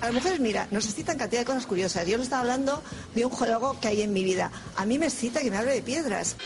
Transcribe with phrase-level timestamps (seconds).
[0.00, 2.06] A las mujeres, mira, nos excitan cantidad de cosas curiosas.
[2.06, 2.82] Yo le estaba hablando
[3.14, 4.50] de un juego que hay en mi vida.
[4.76, 6.36] A mí me excita que me hable de piedras.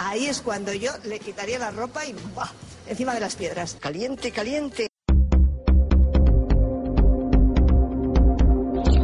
[0.00, 2.48] Ahí es cuando yo le quitaría la ropa y ¡buah!
[2.86, 3.76] encima de las piedras.
[3.78, 4.88] Caliente, caliente.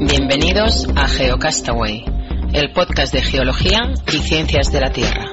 [0.00, 2.04] Bienvenidos a GeoCastaway,
[2.54, 5.26] el podcast de geología y ciencias de la Tierra.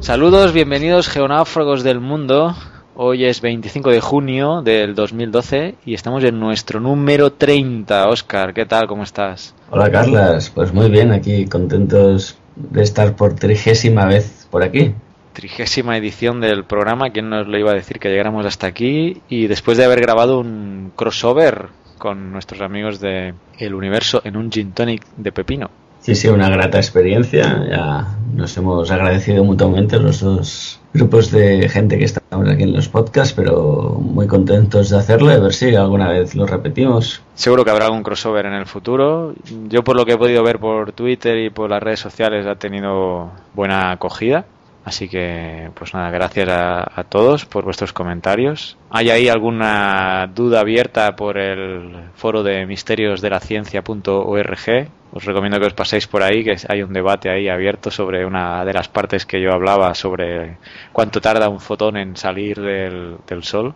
[0.00, 2.54] Saludos, bienvenidos geonáufragos del mundo.
[3.00, 8.08] Hoy es 25 de junio del 2012 y estamos en nuestro número 30.
[8.08, 8.88] Oscar, ¿qué tal?
[8.88, 9.54] ¿Cómo estás?
[9.70, 14.96] Hola Carlas, pues muy bien, aquí contentos de estar por trigésima vez por aquí.
[15.32, 19.22] Trigésima edición del programa, ¿quién nos lo iba a decir que llegáramos hasta aquí?
[19.28, 21.68] Y después de haber grabado un crossover
[21.98, 25.70] con nuestros amigos de El Universo en un gin tonic de pepino.
[26.08, 27.66] Sí, sí, una grata experiencia.
[27.68, 32.88] Ya nos hemos agradecido mutuamente los dos grupos de gente que estamos aquí en los
[32.88, 37.20] podcasts, pero muy contentos de hacerlo y a ver si alguna vez lo repetimos.
[37.34, 39.34] Seguro que habrá algún crossover en el futuro.
[39.68, 42.54] Yo por lo que he podido ver por Twitter y por las redes sociales ha
[42.54, 44.46] tenido buena acogida.
[44.88, 48.78] Así que, pues nada, gracias a, todos por vuestros comentarios.
[48.88, 54.88] ¿Hay ahí alguna duda abierta por el foro de misterios de la ciencia.org?
[55.12, 58.64] Os recomiendo que os paséis por ahí, que hay un debate ahí abierto sobre una
[58.64, 60.56] de las partes que yo hablaba sobre
[60.90, 63.74] cuánto tarda un fotón en salir del, del Sol.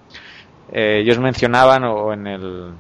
[0.73, 2.73] Eh, ellos mencionaban, o en el,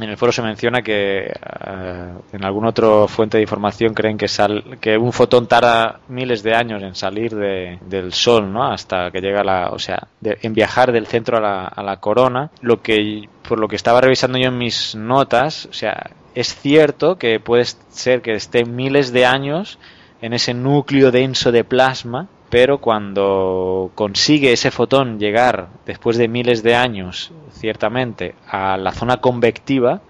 [0.00, 4.28] en el foro se menciona que uh, en alguna otra fuente de información creen que,
[4.28, 8.72] sal, que un fotón tarda miles de años en salir de, del Sol, ¿no?
[8.72, 11.98] Hasta que llega la, o sea, de, en viajar del centro a la, a la
[11.98, 12.50] corona.
[12.60, 17.16] Lo que, por lo que estaba revisando yo en mis notas, o sea, es cierto
[17.16, 19.78] que puede ser que esté miles de años
[20.22, 26.62] en ese núcleo denso de plasma, pero cuando consigue ese fotón llegar después de miles
[26.62, 30.02] de años, ciertamente, a la zona convectiva,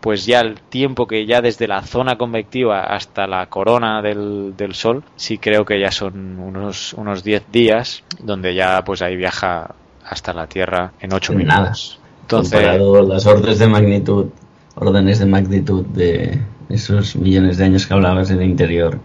[0.00, 4.74] pues ya el tiempo que ya desde la zona convectiva hasta la corona del, del
[4.74, 9.74] Sol, sí creo que ya son unos unos 10 días, donde ya pues ahí viaja
[10.08, 12.00] hasta la Tierra en 8 minutos.
[12.22, 14.26] Entonces, Comparado las órdenes de magnitud,
[14.74, 18.98] órdenes de magnitud de esos millones de años que hablabas en el interior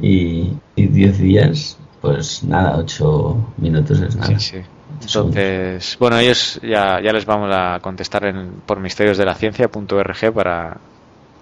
[0.00, 4.38] y 10 días, pues nada, 8 minutos es nada.
[4.38, 4.62] Sí, sí.
[5.00, 10.32] Entonces, bueno, ellos ya, ya les vamos a contestar en, por misterios de la ciencia.org
[10.34, 10.76] para,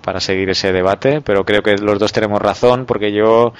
[0.03, 3.55] para seguir ese debate, pero creo que los dos tenemos razón porque yo,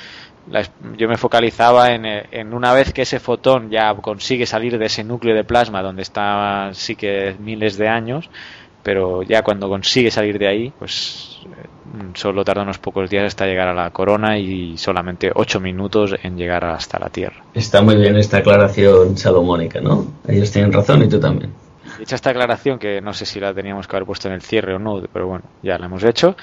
[0.51, 0.63] la,
[0.97, 5.03] yo me focalizaba en, en, una vez que ese fotón ya consigue salir de ese
[5.03, 8.29] núcleo de plasma donde está sí que miles de años,
[8.83, 11.41] pero ya cuando consigue salir de ahí, pues
[12.15, 16.37] solo tarda unos pocos días hasta llegar a la corona y solamente ocho minutos en
[16.37, 17.43] llegar hasta la Tierra.
[17.55, 20.07] Está muy bien esta aclaración salomónica, ¿no?
[20.27, 21.53] Ellos tienen razón y tú también.
[22.01, 24.75] Hecha esta aclaración, que no sé si la teníamos que haber puesto en el cierre
[24.75, 26.37] o no, pero bueno, ya la hemos hecho.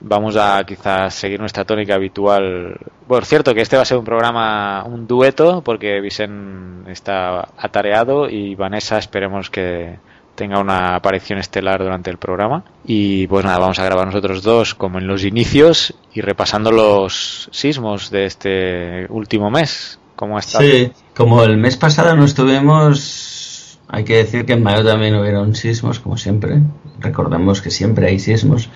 [0.00, 2.76] Vamos a quizás seguir nuestra tónica habitual.
[3.08, 8.28] Bueno, cierto que este va a ser un programa, un dueto, porque Vicen está atareado
[8.28, 9.98] y Vanessa esperemos que
[10.34, 12.64] tenga una aparición estelar durante el programa.
[12.84, 17.48] Y pues nada, vamos a grabar nosotros dos como en los inicios y repasando los
[17.52, 19.98] sismos de este último mes.
[20.16, 20.64] ¿Cómo ha estado?
[20.64, 25.54] Sí, como el mes pasado no estuvimos, hay que decir que en mayo también hubieron
[25.54, 26.60] sismos, como siempre.
[27.00, 28.68] Recordemos que siempre hay sismos,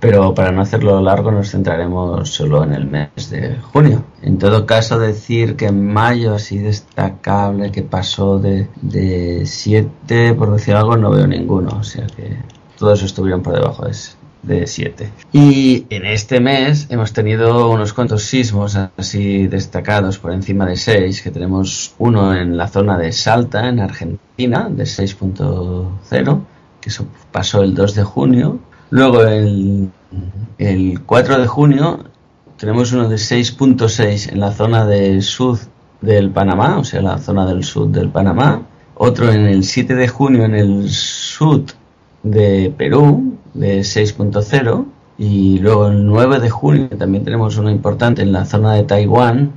[0.00, 4.04] pero para no hacerlo largo nos centraremos solo en el mes de junio.
[4.22, 10.74] En todo caso, decir que en mayo así destacable que pasó de 7, por decir
[10.74, 11.78] algo, no veo ninguno.
[11.78, 12.36] O sea que
[12.78, 13.86] todos estuvieron por debajo
[14.42, 15.10] de 7.
[15.32, 21.22] Y en este mes hemos tenido unos cuantos sismos así destacados por encima de 6,
[21.22, 26.40] que tenemos uno en la zona de Salta, en Argentina, de 6.0,
[26.80, 28.60] que eso pasó el 2 de junio.
[28.90, 29.90] Luego el,
[30.58, 32.04] el 4 de junio
[32.56, 35.58] tenemos uno de 6.6 en la zona del sur
[36.00, 38.62] del Panamá, o sea, la zona del sur del Panamá.
[38.94, 41.64] Otro en el 7 de junio en el sur
[42.22, 44.86] de Perú, de 6.0.
[45.18, 49.52] Y luego el 9 de junio también tenemos uno importante en la zona de Taiwán,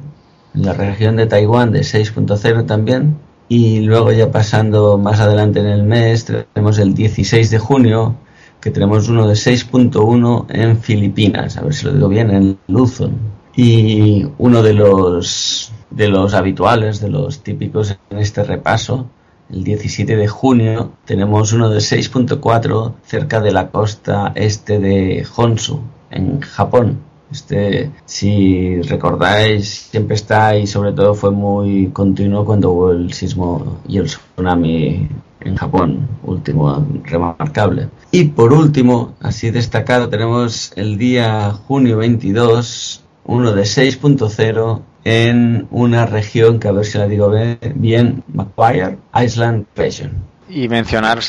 [0.55, 3.17] en la región de Taiwán de 6.0 también.
[3.47, 8.15] Y luego ya pasando más adelante en el mes tenemos el 16 de junio
[8.61, 13.17] que tenemos uno de 6.1 en Filipinas, a ver si lo digo bien, en Luzon.
[13.55, 19.07] Y uno de los, de los habituales, de los típicos en este repaso,
[19.51, 25.81] el 17 de junio, tenemos uno de 6.4 cerca de la costa este de Honshu,
[26.11, 27.08] en Japón.
[27.31, 33.79] Este, si recordáis, siempre está y sobre todo fue muy continuo cuando hubo el sismo
[33.87, 35.07] y el tsunami
[35.41, 37.89] en Japón, último remarcable.
[38.11, 46.05] Y por último, así destacado, tenemos el día junio 22, uno de 6.0 en una
[46.05, 47.31] región que a ver si la digo
[47.75, 50.28] bien, Macquarie Island Region.
[50.49, 51.19] Y mencionar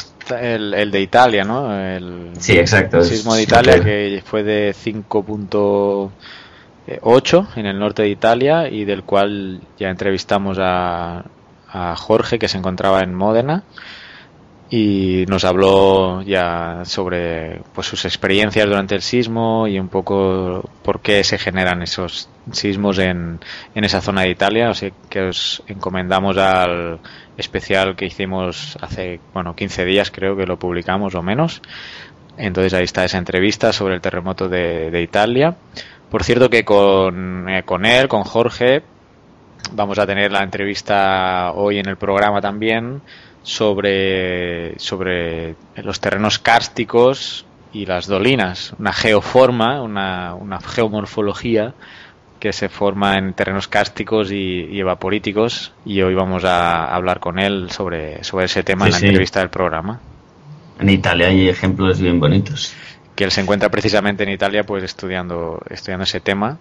[0.41, 1.73] el, de Italia, ¿no?
[1.79, 2.99] El, sí, exacto.
[2.99, 9.05] El sismo de Italia que fue de 5.8 en el norte de Italia y del
[9.05, 11.25] cual ya entrevistamos a,
[11.69, 13.65] a Jorge que se encontraba en Módena
[14.73, 21.01] y nos habló ya sobre pues, sus experiencias durante el sismo y un poco por
[21.01, 23.41] qué se generan esos sismos en,
[23.75, 24.71] en esa zona de Italia.
[24.71, 27.01] O sea que os encomendamos al
[27.41, 31.63] especial que hicimos hace bueno 15 días creo que lo publicamos o menos.
[32.37, 35.57] Entonces ahí está esa entrevista sobre el terremoto de, de Italia.
[36.11, 38.83] Por cierto que con, eh, con él, con Jorge,
[39.73, 43.03] vamos a tener la entrevista hoy en el programa también
[43.43, 51.75] sobre, sobre los terrenos cársticos y las dolinas, una geoforma, una, una geomorfología
[52.41, 57.71] que se forma en terrenos cársticos y, evaporíticos y hoy vamos a hablar con él
[57.71, 60.01] sobre, sobre ese tema en la entrevista del programa.
[60.81, 62.75] En Italia hay ejemplos bien bonitos.
[63.15, 66.59] Que él se encuentra precisamente en Italia pues estudiando, estudiando ese tema.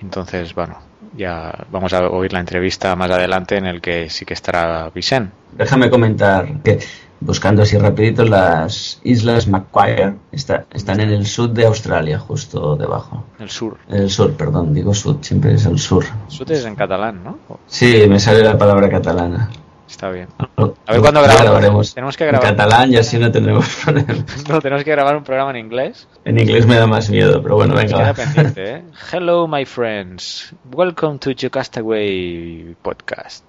[0.00, 0.78] Entonces, bueno,
[1.16, 5.32] ya vamos a oír la entrevista más adelante en el que sí que estará Vicente.
[5.52, 6.78] Déjame comentar que
[7.20, 13.24] buscando así rapidito las islas Macquarie están en el sur de Australia, justo debajo.
[13.38, 13.76] El sur.
[13.88, 16.04] El sur, perdón, digo sur, siempre es el sur.
[16.28, 17.38] Sur es en catalán, ¿no?
[17.66, 19.50] Sí, me sale la palabra catalana.
[19.88, 20.28] Está bien.
[20.38, 21.94] A ver cuándo grabamos.
[21.94, 22.48] Tenemos que grabar.
[22.48, 24.24] En catalán y así no tendremos problemas.
[24.48, 26.06] No, tenemos que grabar un programa en inglés.
[26.24, 28.14] En inglés me da más miedo, pero bueno, venga.
[28.14, 28.84] pendiente, ¿eh?
[29.12, 30.54] Hello, my friends.
[30.72, 33.44] Welcome to Castaway Podcast.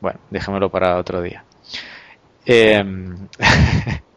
[0.00, 1.44] Bueno, déjamelo para otro día.
[2.44, 2.82] Eh,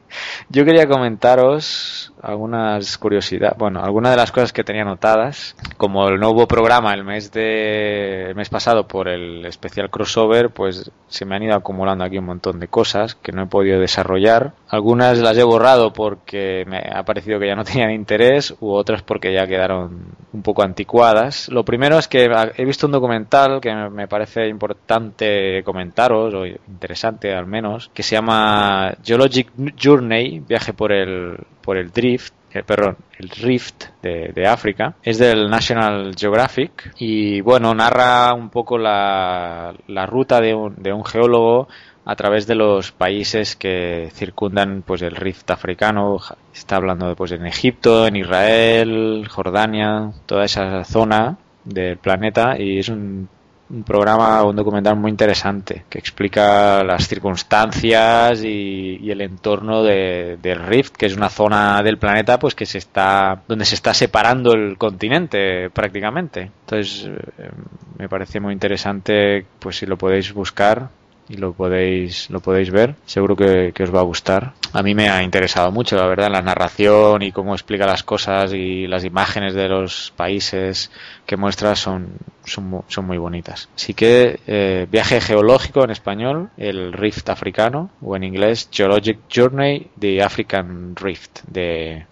[0.49, 6.19] yo quería comentaros algunas curiosidades, bueno, algunas de las cosas que tenía notadas, como el
[6.19, 11.35] nuevo programa el mes de el mes pasado por el especial crossover, pues se me
[11.35, 14.53] han ido acumulando aquí un montón de cosas que no he podido desarrollar.
[14.69, 19.01] Algunas las he borrado porque me ha parecido que ya no tenían interés u otras
[19.01, 21.49] porque ya quedaron un poco anticuadas.
[21.49, 27.33] Lo primero es que he visto un documental que me parece importante comentaros o interesante
[27.33, 29.51] al menos, que se llama Geologic
[29.81, 34.95] Journey, viaje por el por el drift, eh, perdón, el Rift de, África.
[35.03, 40.93] Es del National Geographic y bueno, narra un poco la, la ruta de un, de
[40.93, 41.67] un geólogo
[42.05, 46.19] a través de los países que circundan pues el rift africano
[46.53, 52.77] está hablando de, pues en Egipto en Israel Jordania toda esa zona del planeta y
[52.77, 53.27] es un
[53.69, 60.65] un programa, un documental muy interesante que explica las circunstancias y, el entorno de, del
[60.65, 64.53] Rift, que es una zona del planeta pues que se está donde se está separando
[64.53, 66.51] el continente prácticamente.
[66.61, 67.49] Entonces eh,
[67.97, 70.89] me parece muy interesante, pues si lo podéis buscar
[71.27, 75.07] y lo podéis lo podéis ver seguro que, os va a gustar a mí me
[75.07, 79.53] ha interesado mucho la verdad la narración y cómo explica las cosas y las imágenes
[79.53, 80.91] de los países
[81.25, 83.69] que muestra son son, son muy bonitas.
[83.73, 89.91] Así que eh, viaje geológico en español el Rift africano o en inglés Geologic Journey
[89.97, 92.05] the African Rift de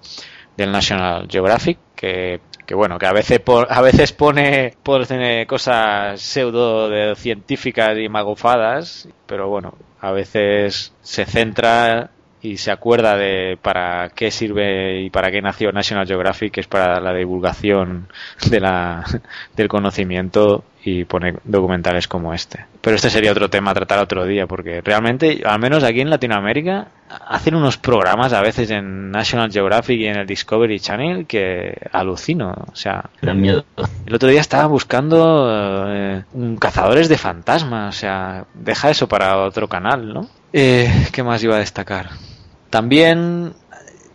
[0.56, 7.14] del National Geographic que que bueno, que a veces a veces pone, pone cosas pseudo
[7.16, 12.12] científicas y magofadas, pero bueno, a veces se centra
[12.44, 16.68] y se acuerda de para qué sirve y para qué nació National Geographic, que es
[16.68, 18.10] para la divulgación
[18.50, 19.06] de la,
[19.56, 22.66] del conocimiento y pone documentales como este.
[22.82, 26.10] Pero este sería otro tema a tratar otro día, porque realmente, al menos aquí en
[26.10, 31.78] Latinoamérica, hacen unos programas a veces en National Geographic y en el Discovery Channel que
[31.94, 32.54] alucino.
[32.70, 35.48] O sea, el otro día estaba buscando
[35.90, 37.96] eh, un cazadores de fantasmas.
[37.96, 40.28] O sea, deja eso para otro canal, ¿no?
[40.52, 42.10] Eh, ¿Qué más iba a destacar?
[42.74, 43.54] También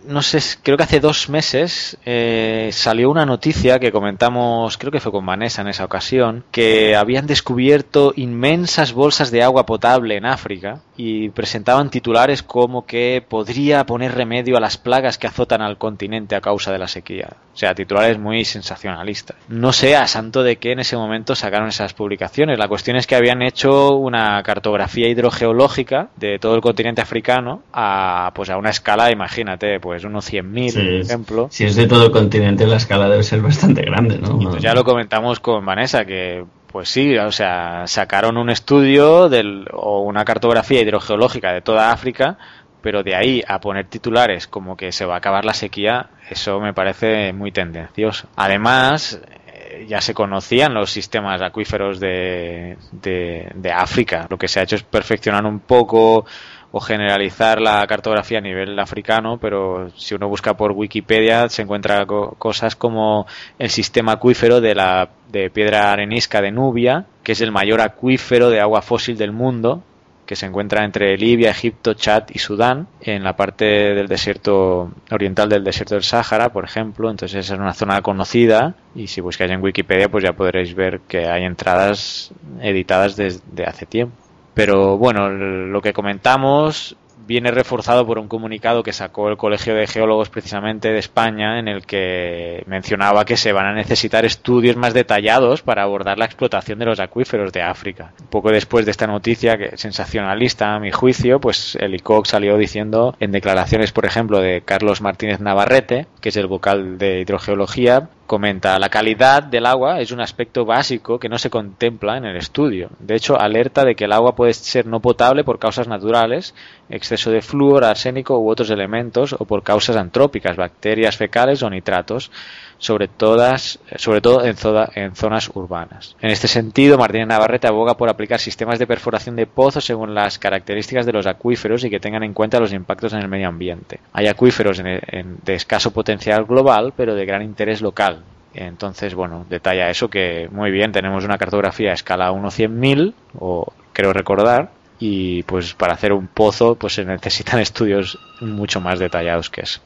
[0.09, 5.01] no sé, creo que hace dos meses eh, salió una noticia que comentamos, creo que
[5.01, 10.25] fue con Vanessa en esa ocasión, que habían descubierto inmensas bolsas de agua potable en
[10.25, 15.77] África y presentaban titulares como que podría poner remedio a las plagas que azotan al
[15.77, 17.29] continente a causa de la sequía.
[17.53, 19.37] O sea, titulares muy sensacionalistas.
[19.49, 22.59] No sé a santo de qué en ese momento sacaron esas publicaciones.
[22.59, 28.33] La cuestión es que habían hecho una cartografía hidrogeológica de todo el continente africano a
[28.35, 31.49] pues a una escala, imagínate, pues pues unos 100.000, por ejemplo.
[31.51, 34.39] Si es de todo el continente, la escala debe ser bastante grande, ¿no?
[34.39, 39.67] pues ya lo comentamos con Vanessa, que pues sí, o sea, sacaron un estudio del,
[39.73, 42.39] o una cartografía hidrogeológica de toda África,
[42.81, 46.61] pero de ahí a poner titulares como que se va a acabar la sequía, eso
[46.61, 48.29] me parece muy tendencioso.
[48.37, 54.27] Además, eh, ya se conocían los sistemas acuíferos de, de, de África.
[54.31, 56.27] Lo que se ha hecho es perfeccionar un poco
[56.71, 62.05] o generalizar la cartografía a nivel africano, pero si uno busca por Wikipedia se encuentra
[62.07, 63.27] cosas como
[63.59, 68.51] el sistema acuífero de la de piedra arenisca de Nubia, que es el mayor acuífero
[68.51, 69.83] de agua fósil del mundo,
[70.29, 75.49] que se encuentra entre Libia, Egipto, Chad y Sudán, en la parte del desierto oriental
[75.49, 77.11] del desierto del Sáhara, por ejemplo.
[77.11, 81.01] Entonces esa es una zona conocida y si buscáis en Wikipedia pues ya podréis ver
[81.09, 84.28] que hay entradas editadas desde hace tiempo.
[84.59, 86.97] Pero bueno, lo que comentamos
[87.29, 91.69] viene reforzado por un comunicado que sacó el Colegio de Geólogos precisamente de España en
[91.69, 96.79] el que mencionaba que se van a necesitar estudios más detallados para abordar la explotación
[96.81, 98.13] de los acuíferos de África.
[98.31, 103.15] Poco después de esta noticia, que sensacionalista a mi juicio, pues el ICOC salió diciendo
[103.21, 108.79] en declaraciones, por ejemplo, de Carlos Martínez Navarrete, que es el vocal de hidrogeología, comenta,
[108.79, 112.91] la calidad del agua es un aspecto básico que no se contempla en el estudio.
[112.99, 116.55] De hecho, alerta de que el agua puede ser no potable por causas naturales,
[116.91, 122.31] exceso de flúor, arsénico u otros elementos, o por causas antrópicas, bacterias fecales o nitratos
[122.79, 124.57] sobre, todas, sobre todo en,
[124.95, 126.17] en zonas urbanas.
[126.21, 130.39] En este sentido, Martínez Navarrete aboga por aplicar sistemas de perforación de pozos según las
[130.39, 134.01] características de los acuíferos y que tengan en cuenta los impactos en el medio ambiente.
[134.13, 138.23] Hay acuíferos de escaso potencial global, pero de gran interés local.
[138.55, 144.13] Entonces, bueno, detalla eso que muy bien, tenemos una cartografía a escala 1-100.000, o creo
[144.13, 149.63] recordar, y pues para hacer un pozo pues se necesitan estudios mucho más detallados que
[149.63, 149.81] eso.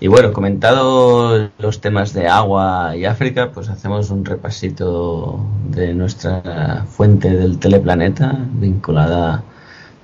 [0.00, 6.84] Y bueno, comentado los temas de agua y África, pues hacemos un repasito de nuestra
[6.88, 9.42] fuente del teleplaneta vinculada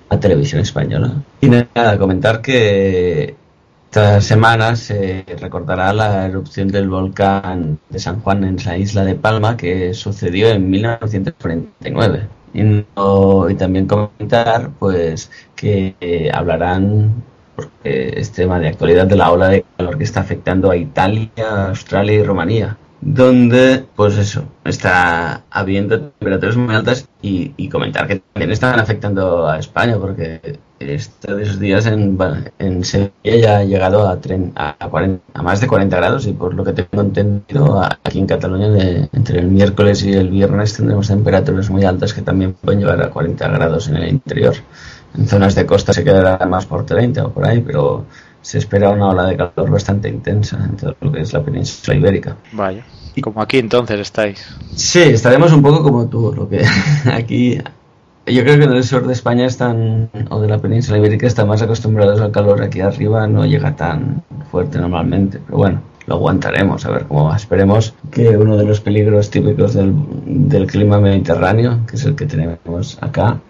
[0.08, 1.12] a televisión española.
[1.40, 3.36] Y nada, comentar que
[3.84, 9.14] esta semana se recordará la erupción del volcán de San Juan en la isla de
[9.14, 12.28] Palma que sucedió en 1949.
[12.52, 15.94] Y, y también comentar pues que
[16.34, 17.22] hablarán
[17.54, 21.68] porque es tema de actualidad de la ola de calor que está afectando a Italia,
[21.68, 28.50] Australia y Rumanía, donde, pues eso, está habiendo temperaturas muy altas y, comentar que también
[28.50, 32.18] están afectando a España, porque estos días en,
[32.58, 34.18] en Sevilla ya ha llegado a,
[34.54, 39.40] a, más de 40 grados y por lo que tengo entendido, aquí en Cataluña entre
[39.40, 43.48] el miércoles y el viernes tendremos temperaturas muy altas que también pueden llegar a 40
[43.48, 44.54] grados en el interior.
[45.16, 48.04] En zonas de costa se quedará más por 30 o por ahí, pero
[48.42, 51.96] se espera una ola de calor bastante intensa en todo lo que es la península
[51.96, 52.36] ibérica.
[52.52, 52.84] Vaya.
[53.14, 54.46] Y como aquí entonces estáis.
[54.74, 56.64] Sí, estaremos un poco como tú, lo que
[57.12, 57.58] aquí
[58.26, 61.46] yo creo que en el sur de España están o de la península ibérica están
[61.46, 66.86] más acostumbrados al calor, aquí arriba no llega tan fuerte normalmente, pero bueno, lo aguantaremos
[66.86, 67.36] a ver cómo va.
[67.36, 69.94] Esperemos que uno de los peligros típicos del,
[70.24, 73.40] del clima mediterráneo, que es el que tenemos acá,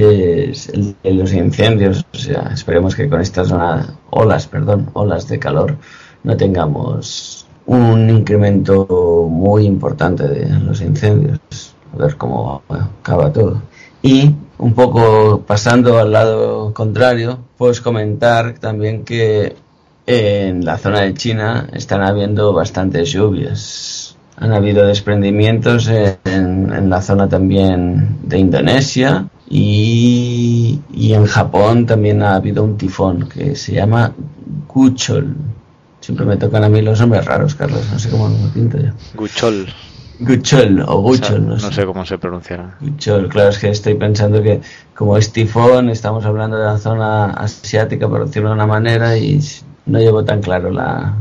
[0.00, 2.04] de los incendios.
[2.12, 3.52] O sea, esperemos que con estas
[4.10, 5.76] olas, perdón, olas de calor
[6.24, 11.38] no tengamos un incremento muy importante de los incendios.
[11.94, 13.60] A ver cómo acaba todo.
[14.02, 19.56] Y un poco pasando al lado contrario, pues comentar también que
[20.06, 24.16] en la zona de China están habiendo bastantes lluvias.
[24.36, 32.36] Han habido desprendimientos en, en la zona también de Indonesia y, en Japón también ha
[32.36, 34.12] habido un tifón que se llama
[34.68, 35.36] Guchol.
[36.00, 37.86] Siempre me tocan a mí los nombres raros, Carlos.
[37.92, 38.90] No sé cómo me pinto yo.
[39.14, 39.66] Guchol.
[40.18, 41.84] Guchol o Guchol, no, sé.
[41.84, 42.76] cómo se pronunciará.
[42.80, 44.60] Guchol, claro, es que estoy pensando que
[44.94, 49.40] como es tifón, estamos hablando de la zona asiática, por decirlo de una manera, y
[49.86, 51.14] no llevo tan claro la,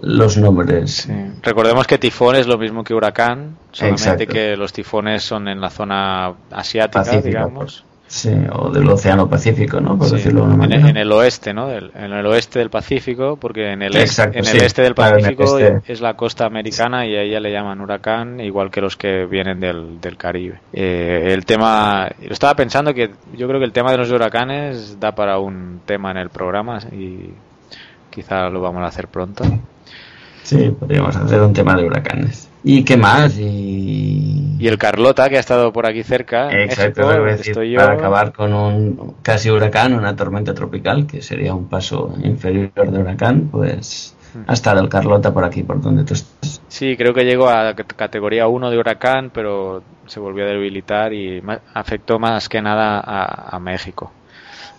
[0.00, 1.08] los nombres.
[1.42, 5.70] Recordemos que tifón es lo mismo que huracán, solamente que los tifones son en la
[5.70, 7.84] zona asiática, digamos.
[8.08, 9.98] Sí, o del Océano Pacífico, ¿no?
[9.98, 10.88] Por decirlo de una manera.
[10.88, 11.70] En, el oeste, ¿no?
[11.70, 15.92] en el oeste del Pacífico, porque en el, en el este del Pacífico este.
[15.92, 19.60] es la costa americana y a ella le llaman huracán, igual que los que vienen
[19.60, 20.58] del, del Caribe.
[20.72, 24.98] Eh, el tema, lo estaba pensando que yo creo que el tema de los huracanes
[24.98, 27.34] da para un tema en el programa y
[28.10, 29.44] quizá lo vamos a hacer pronto.
[30.42, 32.48] Sí, podríamos hacer un tema de huracanes.
[32.64, 33.38] ¿Y qué más?
[33.38, 36.50] Y Y el Carlota, que ha estado por aquí cerca.
[36.50, 42.90] Exacto, para acabar con un casi huracán, una tormenta tropical, que sería un paso inferior
[42.90, 44.44] de huracán, pues hmm.
[44.46, 46.62] ha estado el Carlota por aquí, por donde tú estás.
[46.68, 51.42] Sí, creo que llegó a categoría 1 de huracán, pero se volvió a debilitar y
[51.74, 54.12] afectó más que nada a México.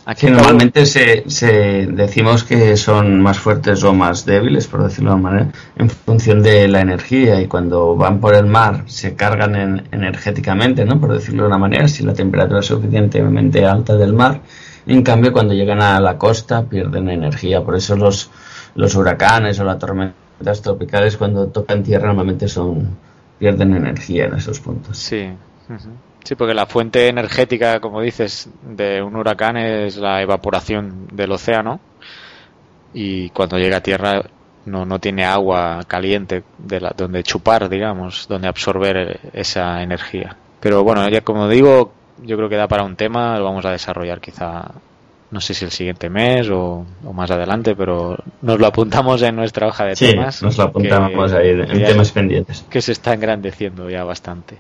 [0.10, 5.16] Aquí normalmente se, se, decimos que son más fuertes o más débiles, por decirlo de
[5.18, 9.86] una manera, en función de la energía y cuando van por el mar se cargan
[9.92, 11.00] energéticamente, ¿no?
[11.00, 14.42] Por decirlo de una manera, si la temperatura es suficientemente alta del mar.
[14.88, 17.64] En cambio, cuando llegan a la costa pierden energía.
[17.64, 18.32] Por eso los,
[18.74, 22.98] los huracanes o las tormentas tropicales cuando tocan tierra normalmente son
[23.38, 24.98] pierden energía en esos puntos.
[24.98, 25.30] Sí.
[26.24, 31.80] Sí, porque la fuente energética, como dices, de un huracán es la evaporación del océano
[32.94, 34.24] y cuando llega a tierra
[34.66, 40.36] no, no tiene agua caliente de la, donde chupar, digamos, donde absorber esa energía.
[40.60, 43.72] Pero bueno, ya como digo, yo creo que da para un tema, lo vamos a
[43.72, 44.72] desarrollar quizá,
[45.32, 49.68] no sé si el siguiente mes o, más adelante, pero nos lo apuntamos en nuestra
[49.68, 50.44] hoja de sí, temas.
[50.44, 52.66] Nos lo apuntamos ahí en temas pendientes.
[52.70, 54.58] Que se está engrandeciendo ya bastante.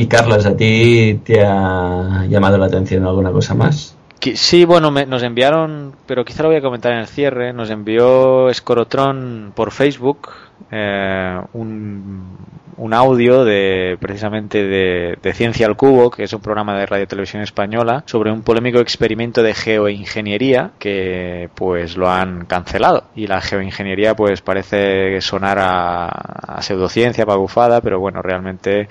[0.00, 3.94] Y Carlos, ¿a ti te ha llamado la atención alguna cosa más?
[4.18, 8.48] Sí, bueno, nos enviaron, pero quizá lo voy a comentar en el cierre, nos envió
[8.48, 10.30] Escorotron por Facebook
[10.70, 12.34] eh, un,
[12.78, 17.06] un, audio de precisamente de, de, Ciencia al Cubo, que es un programa de radio
[17.06, 23.04] televisión española, sobre un polémico experimento de geoingeniería que pues lo han cancelado.
[23.14, 28.88] Y la geoingeniería pues parece sonar a, a pseudociencia, pagufada, pero bueno, realmente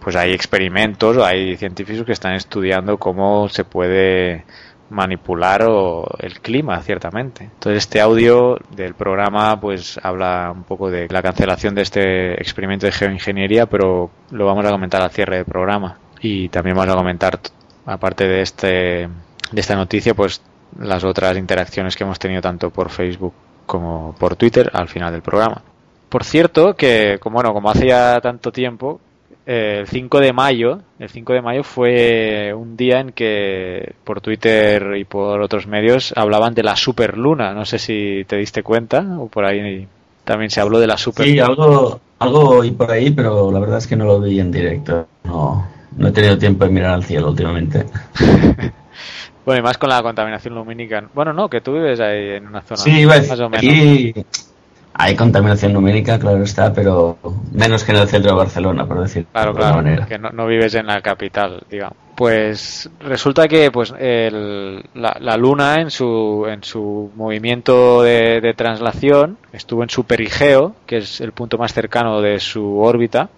[0.00, 4.44] pues hay experimentos, hay científicos que están estudiando cómo se puede
[4.90, 5.66] manipular
[6.18, 7.44] el clima, ciertamente.
[7.44, 12.86] Entonces este audio del programa pues habla un poco de la cancelación de este experimento
[12.86, 15.98] de geoingeniería, pero lo vamos a comentar al cierre del programa.
[16.20, 17.38] Y también vamos a comentar,
[17.86, 19.08] aparte de este
[19.52, 20.42] de esta noticia, pues
[20.78, 23.32] las otras interacciones que hemos tenido tanto por Facebook
[23.66, 25.62] como por Twitter al final del programa.
[26.08, 29.00] Por cierto, que como bueno, como hace ya tanto tiempo,
[29.50, 34.94] el 5 de mayo, el 5 de mayo fue un día en que por Twitter
[34.96, 37.52] y por otros medios hablaban de la superluna.
[37.52, 39.88] No sé si te diste cuenta o por ahí
[40.24, 41.46] también se habló de la superluna.
[41.46, 44.52] Sí, algo, algo oí por ahí, pero la verdad es que no lo vi en
[44.52, 45.08] directo.
[45.24, 47.86] No, no he tenido tiempo de mirar al cielo últimamente.
[49.44, 51.02] bueno, y más con la contaminación lumínica.
[51.12, 54.24] Bueno, no, que tú vives ahí en una zona sí, más o menos.
[55.02, 57.16] Hay contaminación numérica, claro está, pero
[57.52, 60.04] menos que en el centro de Barcelona, por decir claro, de claro, manera.
[60.06, 61.96] que no, vives en la capital, digamos.
[62.14, 69.88] Pues resulta que pues la, Luna en su en su movimiento de, traslación estuvo en
[69.88, 73.30] su perigeo, que es el punto más cercano de su órbita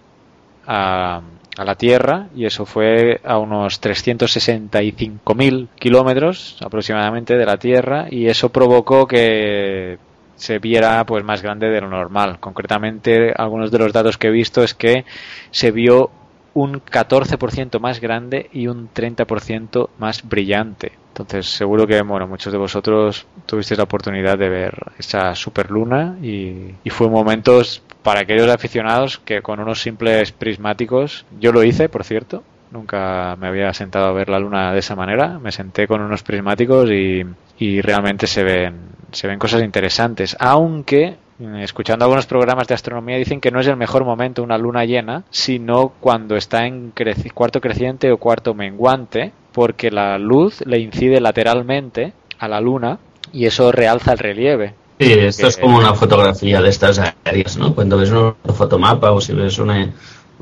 [0.67, 1.21] a,
[1.57, 8.27] a la Tierra, y eso fue a unos 365.000 kilómetros aproximadamente de la Tierra, y
[8.27, 9.97] eso provocó que
[10.35, 12.39] se viera pues más grande de lo normal.
[12.39, 15.05] Concretamente, algunos de los datos que he visto es que
[15.51, 16.11] se vio
[16.53, 20.91] un 14% más grande y un 30% más brillante.
[21.09, 26.75] Entonces, seguro que bueno, muchos de vosotros tuvisteis la oportunidad de ver esa superluna y,
[26.83, 32.03] y fue momentos para aquellos aficionados que con unos simples prismáticos, yo lo hice, por
[32.03, 36.01] cierto, nunca me había sentado a ver la luna de esa manera, me senté con
[36.01, 37.23] unos prismáticos y,
[37.59, 41.15] y realmente se ven se ven cosas interesantes, aunque
[41.59, 45.23] escuchando algunos programas de astronomía dicen que no es el mejor momento una luna llena,
[45.29, 46.93] sino cuando está en
[47.33, 52.99] cuarto creciente o cuarto menguante, porque la luz le incide lateralmente a la luna
[53.31, 54.73] y eso realza el relieve.
[54.99, 57.73] Sí, esto es como una fotografía de estas aéreas, ¿no?
[57.75, 59.91] Cuando ves un fotomapa o si ves una,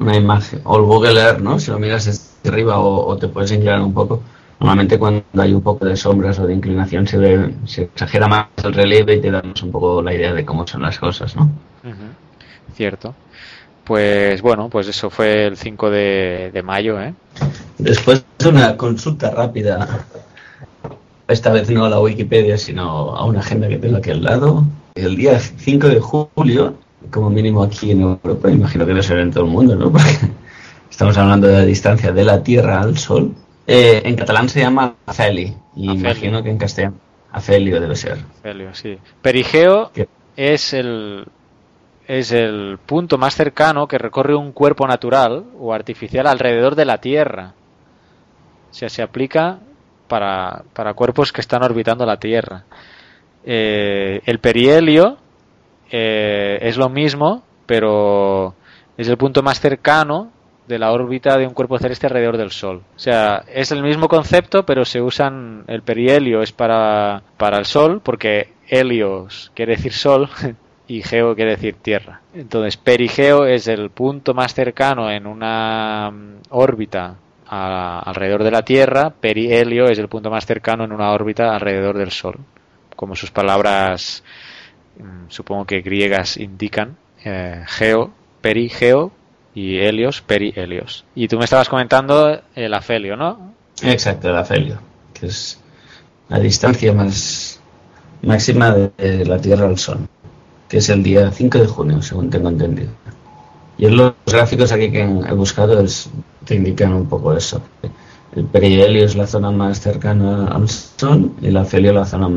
[0.02, 1.60] una imagen, o el Google Earth, ¿no?
[1.60, 4.22] Si lo miras desde arriba o, o te puedes inclinar un poco,
[4.62, 8.46] Normalmente cuando hay un poco de sombras o de inclinación se, ve, se exagera más
[8.64, 11.50] el relieve y te damos un poco la idea de cómo son las cosas, ¿no?
[12.76, 13.16] Cierto.
[13.84, 17.16] Pues bueno, pues eso fue el 5 de, mayo, ¿eh?
[17.80, 20.06] Después de una consulta rápida,
[21.28, 24.64] esta vez no a la Wikipedia, sino a una agenda que tengo aquí al lado,
[24.94, 26.76] el día 5 de julio,
[27.10, 29.92] como mínimo aquí en Europa, imagino que debe ser en todo el mundo, ¿no?
[29.92, 30.18] Porque
[30.90, 33.34] estamos hablando de la distancia de la Tierra al Sol,
[33.68, 36.96] eh, en catalán se llama Afeli, y imagino que en castellano
[37.32, 38.18] Afelio debe ser.
[38.40, 38.98] Afelio, sí.
[39.22, 39.92] Perigeo
[40.36, 41.26] es el
[42.08, 46.98] es el punto más cercano que recorre un cuerpo natural o artificial alrededor de la
[46.98, 47.54] Tierra.
[48.70, 49.60] O sea, se aplica
[50.10, 52.66] para, para cuerpos que están orbitando la Tierra.
[53.46, 55.18] Eh, el perihelio
[55.92, 58.56] eh, es lo mismo, pero
[58.98, 60.32] es el punto más cercano
[60.68, 62.82] de la órbita de un cuerpo celeste alrededor del Sol.
[62.96, 67.66] O sea, es el mismo concepto, pero se usan el perihelio es para, para el
[67.66, 70.30] Sol, porque helios quiere decir Sol
[70.88, 72.22] y geo quiere decir Tierra.
[72.34, 77.16] Entonces, perigeo es el punto más cercano en una mm, órbita
[77.54, 82.12] alrededor de la Tierra, perihelio es el punto más cercano en una órbita alrededor del
[82.12, 82.38] Sol.
[82.96, 84.24] Como sus palabras,
[85.30, 89.12] supongo que griegas indican, eh, geo, perigeo
[89.54, 91.06] y helios, perihelios.
[91.16, 93.54] Y tú me estabas comentando el afelio, ¿no?
[93.82, 94.80] Exacto, el afelio,
[95.14, 95.60] que es
[96.30, 97.60] la distancia más
[98.22, 100.08] máxima de la Tierra al Sol,
[100.70, 102.92] que es el día 5 de junio, según tengo entendido.
[103.78, 105.84] Y en los gráficos aquí que he buscado
[106.46, 107.62] te indican un poco eso.
[108.36, 112.30] El perihelio es la zona más cercana al Sol y el afelio la zona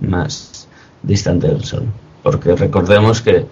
[0.00, 0.59] más
[1.02, 1.84] distante del Sol.
[2.22, 3.46] Porque recordemos que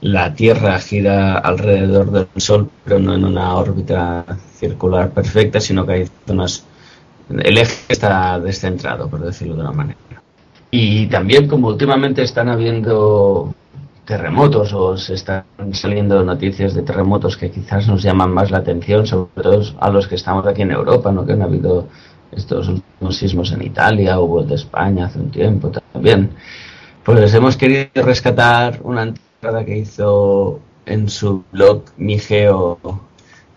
[0.00, 4.24] la Tierra gira alrededor del Sol, pero no en una órbita
[4.56, 6.64] circular perfecta, sino que hay zonas.
[7.28, 9.98] El eje está descentrado, por decirlo de una manera.
[10.70, 13.54] Y también, como últimamente están habiendo
[14.04, 19.06] terremotos o se están saliendo noticias de terremotos que quizás nos llaman más la atención,
[19.06, 21.24] sobre todo a los que estamos aquí en Europa, ¿no?
[21.24, 21.86] que han habido
[22.32, 26.30] estos últimos sismos en Italia, hubo el de España hace un tiempo también.
[27.04, 29.12] Pues hemos querido rescatar una
[29.66, 32.78] que hizo en su blog Migeo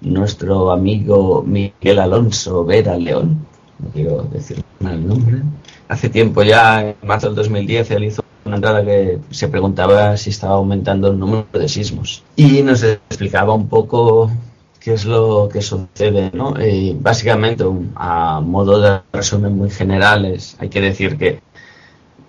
[0.01, 3.45] nuestro amigo Miguel Alonso Vera León,
[3.77, 5.43] no quiero decir el nombre.
[5.87, 10.31] Hace tiempo ya, en marzo del 2010, él hizo una entrada que se preguntaba si
[10.31, 14.31] estaba aumentando el número de sismos y nos explicaba un poco
[14.79, 16.55] qué es lo que sucede, ¿no?
[16.59, 17.63] Y básicamente,
[17.95, 21.44] a modo de resumen muy generales, hay que decir que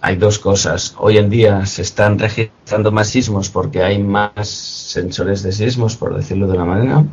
[0.00, 0.94] hay dos cosas.
[0.98, 6.14] Hoy en día se están registrando más sismos porque hay más sensores de sismos, por
[6.14, 7.04] decirlo de una manera.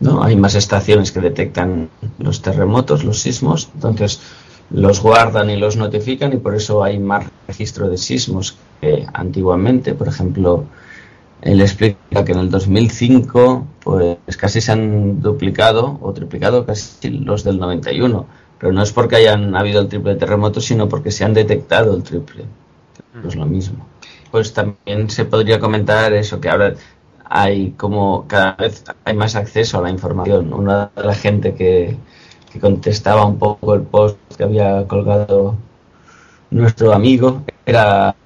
[0.00, 0.22] ¿no?
[0.22, 4.20] Hay más estaciones que detectan los terremotos, los sismos, entonces
[4.70, 9.94] los guardan y los notifican y por eso hay más registro de sismos que antiguamente.
[9.94, 10.64] Por ejemplo,
[11.42, 17.44] él explica que en el 2005 pues casi se han duplicado o triplicado casi los
[17.44, 18.26] del 91
[18.64, 22.02] pero no es porque hayan habido el triple terremoto, sino porque se han detectado el
[22.02, 22.46] triple.
[23.12, 23.86] No es lo mismo.
[24.30, 26.72] Pues también se podría comentar eso, que ahora
[27.26, 30.54] hay como cada vez hay más acceso a la información.
[30.54, 31.94] Una de la gente que,
[32.50, 35.56] que contestaba un poco el post que había colgado
[36.50, 38.16] nuestro amigo era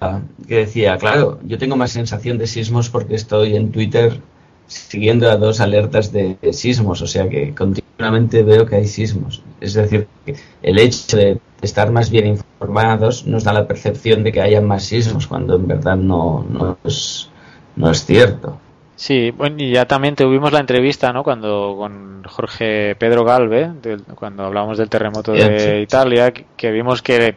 [0.46, 4.20] que decía, claro, yo tengo más sensación de sismos porque estoy en Twitter
[4.68, 9.42] siguiendo a dos alertas de, sismos, o sea que continuamente veo que hay sismos.
[9.60, 14.30] Es decir, que el hecho de estar más bien informados nos da la percepción de
[14.30, 17.30] que haya más sismos, cuando en verdad no, no, es,
[17.76, 18.60] no es cierto.
[18.94, 21.22] Sí, bueno, y ya también tuvimos la entrevista, ¿no?
[21.22, 23.70] Cuando con Jorge Pedro Galve,
[24.16, 27.36] cuando hablamos del terremoto de Italia, que vimos que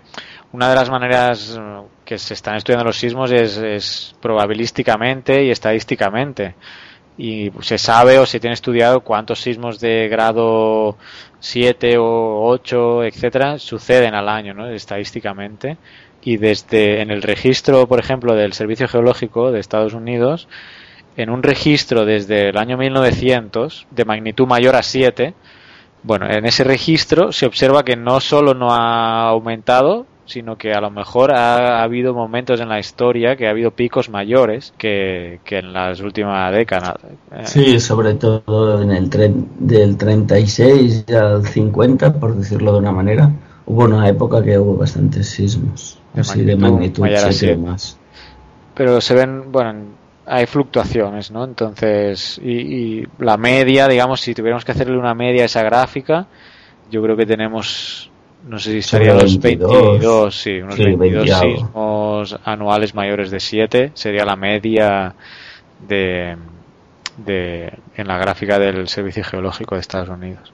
[0.51, 1.59] una de las maneras
[2.03, 6.55] que se están estudiando los sismos es, es probabilísticamente y estadísticamente
[7.17, 10.97] y se sabe o se tiene estudiado cuántos sismos de grado
[11.39, 14.67] 7 o 8, etcétera, suceden al año, ¿no?
[14.69, 15.77] estadísticamente.
[16.23, 20.47] Y desde en el registro, por ejemplo, del Servicio Geológico de Estados Unidos,
[21.17, 25.33] en un registro desde el año 1900 de magnitud mayor a 7,
[26.03, 30.81] bueno, en ese registro se observa que no solo no ha aumentado, sino que a
[30.81, 35.73] lo mejor ha, habido momentos en la historia que ha habido picos mayores que, en
[35.73, 36.95] las últimas décadas.
[37.43, 43.31] Sí, sobre todo en el tren del 36 al 50, por decirlo de una manera,
[43.65, 47.05] hubo una época que hubo bastantes sismos, de así de magnitud
[47.57, 47.97] más.
[48.73, 49.73] Pero se ven, bueno,
[50.25, 51.43] hay fluctuaciones, ¿no?
[51.43, 56.27] Entonces, y, y la media, digamos, si tuviéramos que hacerle una media a esa gráfica,
[56.89, 58.10] yo creo que tenemos
[58.47, 64.25] no sé si estaría los 22, sí, unos 22 sismos anuales mayores de 7 sería
[64.25, 65.13] la media
[65.87, 66.35] de,
[67.17, 70.51] de, en la gráfica del Servicio Geológico de Estados Unidos.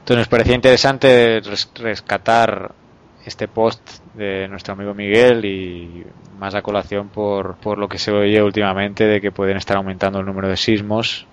[0.00, 1.40] Entonces nos parecía interesante
[1.76, 2.72] rescatar
[3.24, 3.80] este post
[4.14, 6.04] de nuestro amigo Miguel y
[6.38, 10.20] más a colación por, por lo que se oye últimamente de que pueden estar aumentando
[10.20, 11.26] el número de sismos,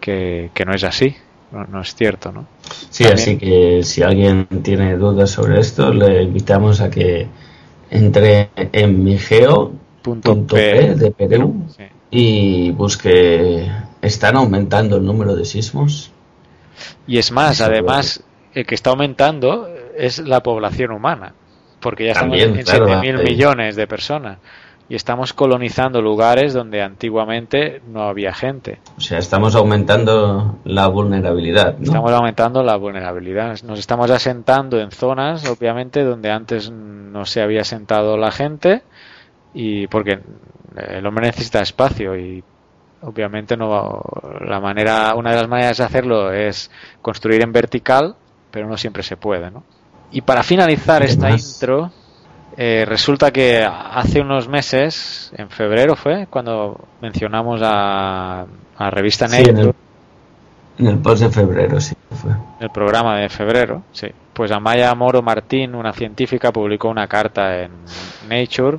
[0.00, 1.16] que, que no es así,
[1.52, 2.46] no, es cierto, ¿no?
[2.90, 7.28] Sí, así que si alguien tiene dudas sobre esto, le invitamos a que
[7.90, 11.66] entre en migeo.p de Perú
[12.10, 13.70] y busque
[14.02, 16.10] están aumentando el número de sismos.
[17.06, 21.34] Y es más, además, el que está aumentando es la población humana,
[21.80, 24.38] porque ya estamos en 7.000 millones de personas.
[24.88, 28.80] Y estamos colonizando lugares donde antiguamente no había gente.
[28.98, 31.76] O sea, estamos aumentando la vulnerabilidad.
[31.80, 33.62] Estamos aumentando la vulnerabilidad.
[33.62, 38.82] Nos estamos asentando en zonas, obviamente, donde antes no se había asentado la gente
[39.54, 40.20] y porque
[40.76, 42.42] el hombre necesita espacio y
[43.02, 44.02] obviamente no
[44.40, 46.70] la manera una de las maneras de hacerlo es
[47.00, 48.16] construir en vertical
[48.50, 49.62] pero no siempre se puede ¿no?
[50.10, 51.92] y para finalizar esta intro
[52.56, 58.46] eh, resulta que hace unos meses en febrero fue cuando mencionamos a,
[58.78, 59.72] la revista Nature
[60.78, 62.32] en, el, post de febrero sí fue.
[62.60, 64.08] El programa de febrero sí.
[64.32, 67.70] Pues Amaya Moro Martín una científica publicó una carta en
[68.28, 68.78] Nature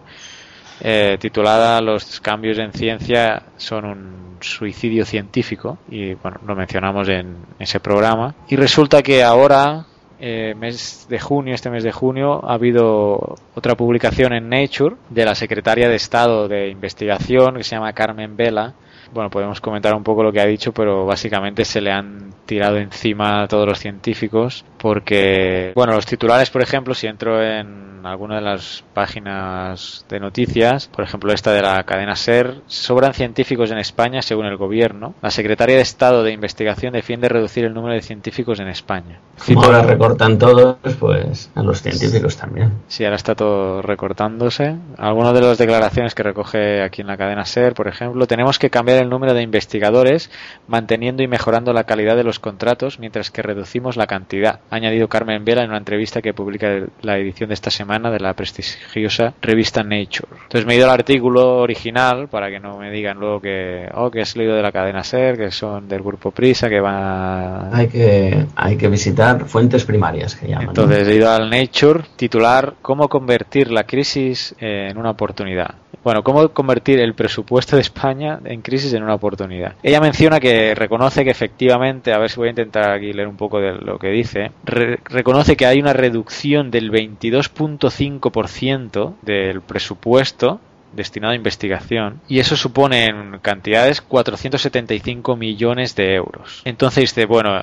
[0.82, 7.38] eh, titulada Los cambios en ciencia son un suicidio científico y bueno, lo mencionamos en
[7.60, 8.36] ese programa.
[8.50, 9.86] Y resulta que ahora
[10.28, 15.24] eh, mes de junio, este mes de junio, ha habido otra publicación en Nature de
[15.24, 18.74] la secretaria de Estado de Investigación que se llama Carmen Vela.
[19.16, 22.76] Bueno, podemos comentar un poco lo que ha dicho, pero básicamente se le han tirado
[22.76, 28.36] encima a todos los científicos porque, bueno, los titulares, por ejemplo, si entro en alguna
[28.36, 33.80] de las páginas de noticias, por ejemplo esta de la cadena SER, sobran científicos en
[33.80, 35.16] España según el gobierno.
[35.22, 39.20] La Secretaria de Estado de Investigación defiende reducir el número de científicos en España.
[39.46, 42.74] Como ahora recortan todos, pues a los científicos también.
[42.88, 44.76] Sí, ahora está todo recortándose.
[44.98, 48.70] Algunas de las declaraciones que recoge aquí en la cadena SER, por ejemplo, tenemos que
[48.70, 50.32] cambiar el número de investigadores
[50.68, 55.08] manteniendo y mejorando la calidad de los contratos mientras que reducimos la cantidad, ha añadido
[55.08, 59.34] Carmen Vela en una entrevista que publica la edición de esta semana de la prestigiosa
[59.42, 60.28] revista Nature.
[60.44, 64.10] Entonces me he ido al artículo original para que no me digan luego que, oh,
[64.10, 67.76] que has leído de la cadena SER, que son del grupo Prisa, que van a...
[67.76, 70.70] Hay que, hay que visitar fuentes primarias, que llaman.
[70.70, 72.46] Entonces he ido al Nature, titular
[72.82, 75.76] ¿Cómo convertir la crisis en una oportunidad?
[76.06, 79.74] Bueno, ¿cómo convertir el presupuesto de España en crisis en una oportunidad?
[79.82, 83.38] Ella menciona que reconoce que efectivamente, a ver si voy a intentar aquí leer un
[83.38, 90.60] poco de lo que dice, reconoce que hay una reducción del 22.5% del presupuesto
[90.96, 96.62] destinado a investigación y eso supone en cantidades 475 millones de euros.
[96.66, 97.62] Entonces dice, bueno,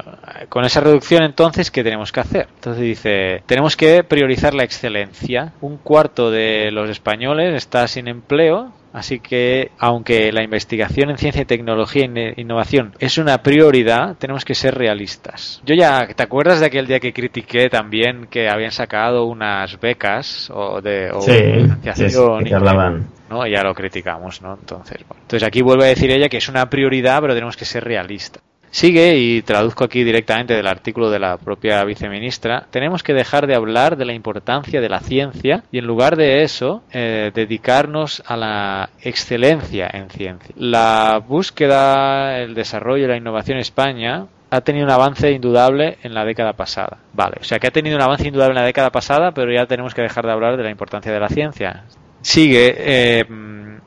[0.48, 2.48] con esa reducción entonces, ¿qué tenemos que hacer?
[2.54, 5.52] Entonces dice, tenemos que priorizar la excelencia.
[5.60, 11.42] Un cuarto de los españoles está sin empleo Así que, aunque la investigación en ciencia
[11.42, 15.62] y tecnología e innovación es una prioridad, tenemos que ser realistas.
[15.64, 20.50] Yo ya, ¿te acuerdas de aquel día que critiqué también que habían sacado unas becas
[20.54, 22.44] o de financiación?
[22.44, 23.06] que hablaban.
[23.32, 23.46] ¿No?
[23.46, 24.54] Ya lo criticamos, ¿no?
[24.54, 25.22] Entonces, bueno.
[25.22, 28.42] Entonces aquí vuelve a decir ella que es una prioridad, pero tenemos que ser realistas.
[28.70, 33.54] Sigue, y traduzco aquí directamente del artículo de la propia viceministra, tenemos que dejar de
[33.54, 38.34] hablar de la importancia de la ciencia y en lugar de eso eh, dedicarnos a
[38.38, 40.54] la excelencia en ciencia.
[40.56, 46.14] La búsqueda, el desarrollo y la innovación en España ha tenido un avance indudable en
[46.14, 46.96] la década pasada.
[47.12, 49.66] Vale, o sea que ha tenido un avance indudable en la década pasada, pero ya
[49.66, 51.84] tenemos que dejar de hablar de la importancia de la ciencia.
[52.22, 53.24] Sigue, eh,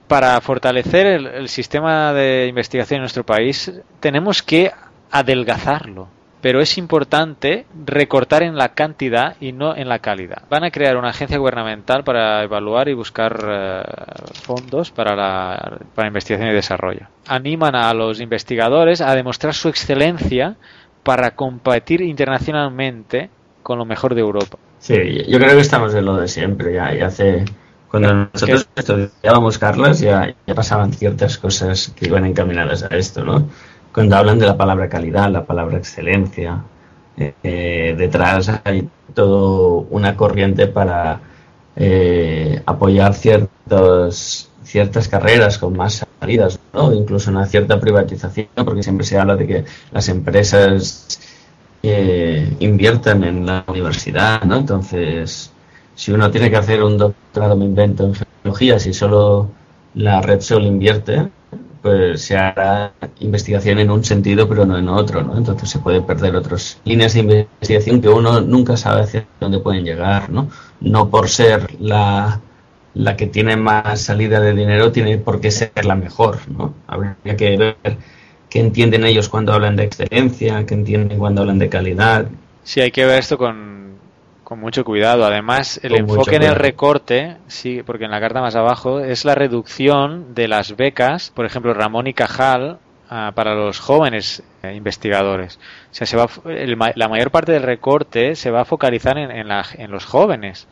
[0.08, 4.72] para fortalecer el, sistema de investigación en nuestro país tenemos que
[5.12, 6.10] adelgazarlo.
[6.42, 10.44] Pero es importante recortar en la cantidad y no en la calidad.
[10.48, 13.84] Van a crear una agencia gubernamental para evaluar y buscar eh,
[14.44, 17.08] fondos para la para investigación y desarrollo.
[17.28, 20.56] Animan a los investigadores a demostrar su excelencia
[21.02, 23.32] para competir internacionalmente
[23.64, 24.60] con lo mejor de Europa.
[24.78, 26.74] Sí, yo creo que estamos en lo de siempre.
[26.74, 27.46] Ya, ya hace
[28.02, 33.48] cuando nosotros estudiábamos Carlos ya, ya pasaban ciertas cosas que iban encaminadas a esto, ¿no?
[33.94, 36.62] Cuando hablan de la palabra calidad, la palabra excelencia,
[37.18, 41.22] eh, detrás hay todo una corriente para
[41.78, 46.92] eh, apoyar ciertos, ciertas carreras con más salidas, ¿no?
[46.92, 51.18] incluso una cierta privatización, porque siempre se habla de que las empresas
[51.82, 54.58] eh, invierten en la universidad, ¿no?
[54.58, 55.54] Entonces,
[55.96, 59.50] si uno tiene que hacer un doctorado, me invento, en geología, si solo
[59.96, 61.30] la red Sol invierte,
[61.82, 65.38] pues se hará investigación en un sentido pero no en otro, ¿no?
[65.38, 69.86] Entonces se puede perder otras líneas de investigación que uno nunca sabe hacia dónde pueden
[69.86, 70.50] llegar, ¿no?
[70.82, 72.42] No por ser la,
[72.96, 76.74] la que tiene más salida de dinero tiene por qué ser la mejor, ¿no?
[76.88, 77.78] Habría que ver
[78.50, 82.28] qué entienden ellos cuando hablan de excelencia, qué entienden cuando hablan de calidad.
[82.64, 83.94] Sí, hay que ver esto con
[84.46, 85.26] con mucho cuidado.
[85.26, 89.36] Además, el enfoque en el recorte, sí, porque en la carta más abajo, es la
[89.36, 92.78] reducción de las becas, por ejemplo, Ramón y Cajal,
[93.10, 95.60] ah, para los jóvenes eh, investigadores.
[95.92, 96.30] O sea, se va,
[96.96, 100.68] la mayor parte del recorte se va a focalizar en, en, la, en los jóvenes.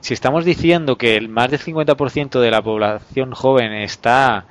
[0.00, 4.46] si estamos diciendo que el más del 50% de la población joven está,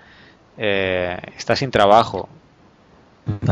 [0.57, 2.27] eh, está sin trabajo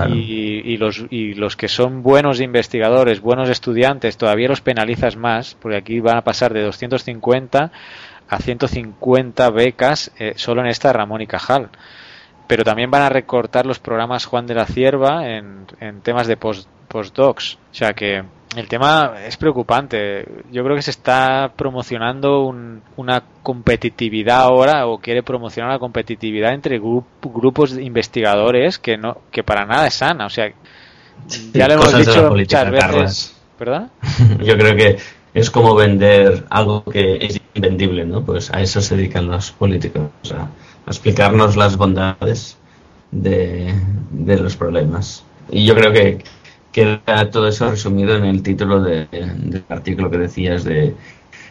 [0.10, 5.78] y, los, y los que son buenos investigadores, buenos estudiantes, todavía los penalizas más, porque
[5.78, 7.72] aquí van a pasar de 250
[8.28, 11.70] a 150 becas eh, solo en esta Ramón y Cajal.
[12.48, 16.38] Pero también van a recortar los programas Juan de la Cierva en, en temas de
[16.38, 17.56] post, postdocs.
[17.56, 18.24] O sea que
[18.58, 20.26] el tema es preocupante.
[20.52, 22.54] Yo creo que se está promocionando
[22.96, 29.44] una competitividad ahora o quiere promocionar la competitividad entre grupos de investigadores que no que
[29.44, 30.26] para nada es sana.
[30.26, 30.52] O sea,
[31.54, 33.36] ya lo hemos dicho muchas veces.
[33.58, 33.90] ¿Verdad?
[34.44, 34.98] Yo creo que
[35.34, 38.24] es como vender algo que es invendible, ¿no?
[38.24, 40.50] Pues a eso se dedican los políticos, a,
[40.88, 42.58] explicarnos las bondades
[43.12, 43.74] de,
[44.12, 45.24] de los problemas.
[45.50, 46.24] Y yo creo que
[46.76, 50.94] queda todo eso resumido en el título del artículo que decías de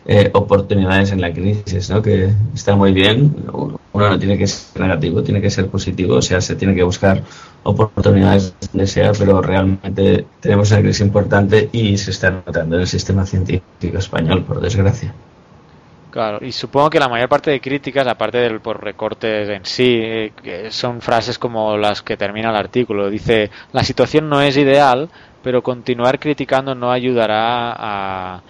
[0.05, 2.03] eh, oportunidades en la crisis, ¿no?
[2.03, 3.35] que está muy bien.
[3.51, 6.83] Uno no tiene que ser negativo, tiene que ser positivo, o sea, se tiene que
[6.83, 7.23] buscar
[7.63, 12.87] oportunidades donde sea, pero realmente tenemos una crisis importante y se está notando en el
[12.87, 15.15] sistema científico español, por desgracia.
[16.15, 19.99] Claro, y supongo que la mayor parte de críticas, aparte del por recortes en sí,
[20.01, 23.11] eh, son frases como las que termina el artículo.
[23.11, 25.09] Dice, la situación no es ideal,
[25.43, 28.43] pero continuar criticando no ayudará a,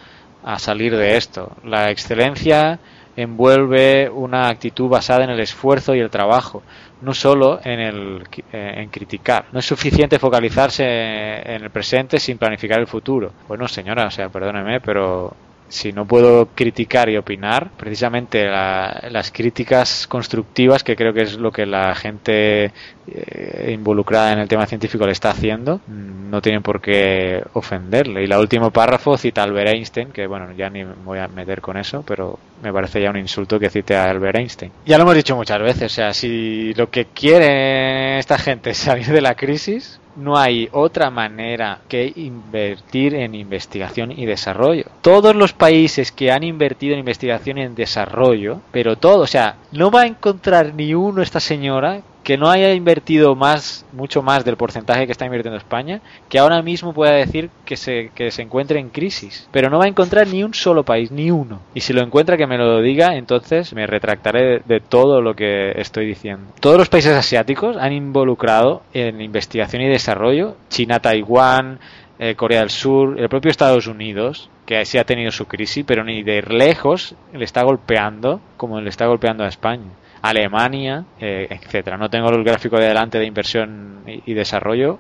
[0.44, 1.57] a salir de esto.
[1.64, 2.79] La excelencia
[3.16, 6.62] envuelve una actitud basada en el esfuerzo y el trabajo,
[7.00, 9.46] no solo en, el, eh, en criticar.
[9.53, 13.33] No es suficiente focalizarse en el presente sin planificar el futuro.
[13.48, 15.35] Bueno, señora, o sea, perdóneme, pero
[15.74, 21.50] si no puedo criticar y opinar, precisamente las críticas constructivas, que creo que es lo
[21.50, 22.70] que la gente
[23.06, 28.22] eh, involucrada en el tema científico le está haciendo, no tienen por qué ofenderle.
[28.22, 31.26] Y el último párrafo cita a Albert Einstein, que bueno, ya ni me voy a
[31.26, 34.70] meter con eso, pero me parece ya un insulto que cite a Albert Einstein.
[34.87, 38.78] Ya lo hemos dicho muchas veces, o sea, si lo que quiere esta gente es
[38.78, 44.85] salir de la crisis, no hay otra manera que invertir en investigación y desarrollo.
[45.03, 49.57] Todos los países que han invertido en investigación y en desarrollo, pero todo, o sea,
[49.72, 54.44] no va a encontrar ni uno esta señora que no haya invertido más, mucho más
[54.44, 58.42] del porcentaje que está invirtiendo España, que ahora mismo pueda decir que se, que se
[58.42, 59.46] encuentre en crisis.
[59.52, 61.60] Pero no va a encontrar ni un solo país, ni uno.
[61.74, 65.72] Y si lo encuentra, que me lo diga, entonces me retractaré de, todo lo que
[65.76, 66.46] estoy diciendo.
[66.60, 71.78] Todos los países asiáticos han involucrado en investigación y desarrollo, China, Taiwán,
[72.18, 76.04] eh, Corea del Sur, el propio Estados Unidos, que sí ha tenido su crisis, pero
[76.04, 79.90] ni de lejos le está golpeando como le está golpeando a España.
[80.24, 81.98] Alemania, eh, etcétera.
[81.98, 84.98] No tengo el gráfico de adelante de inversión y, desarrollo,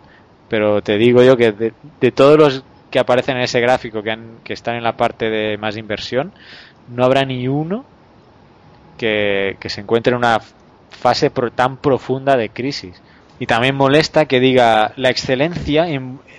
[0.50, 4.52] pero te digo yo que de, todos los que aparecen en ese gráfico que, que
[4.52, 6.32] están en la parte de más inversión,
[6.88, 7.86] no habrá ni uno
[8.98, 10.40] que, se encuentre en una
[10.90, 13.00] fase tan profunda de crisis.
[13.38, 15.86] Y también molesta que diga la excelencia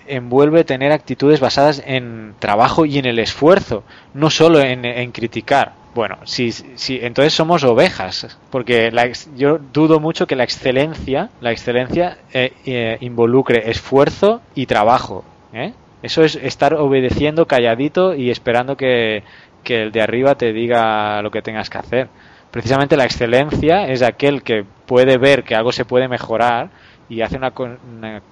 [0.06, 5.85] envuelve tener actitudes basadas en trabajo y en el esfuerzo, no solo en criticar.
[5.96, 11.54] Bueno, si, si, entonces somos ovejas, porque la, yo dudo mucho que la excelencia, la
[11.54, 15.24] excelencia eh, eh, involucre esfuerzo y trabajo.
[15.54, 15.72] ¿eh?
[16.04, 19.24] Eso es estar obedeciendo calladito y esperando que,
[19.64, 22.10] que el de arriba te diga lo que tengas que hacer.
[22.52, 26.72] Precisamente la excelencia es aquel que puede ver que algo se puede mejorar
[27.10, 27.54] y hace una,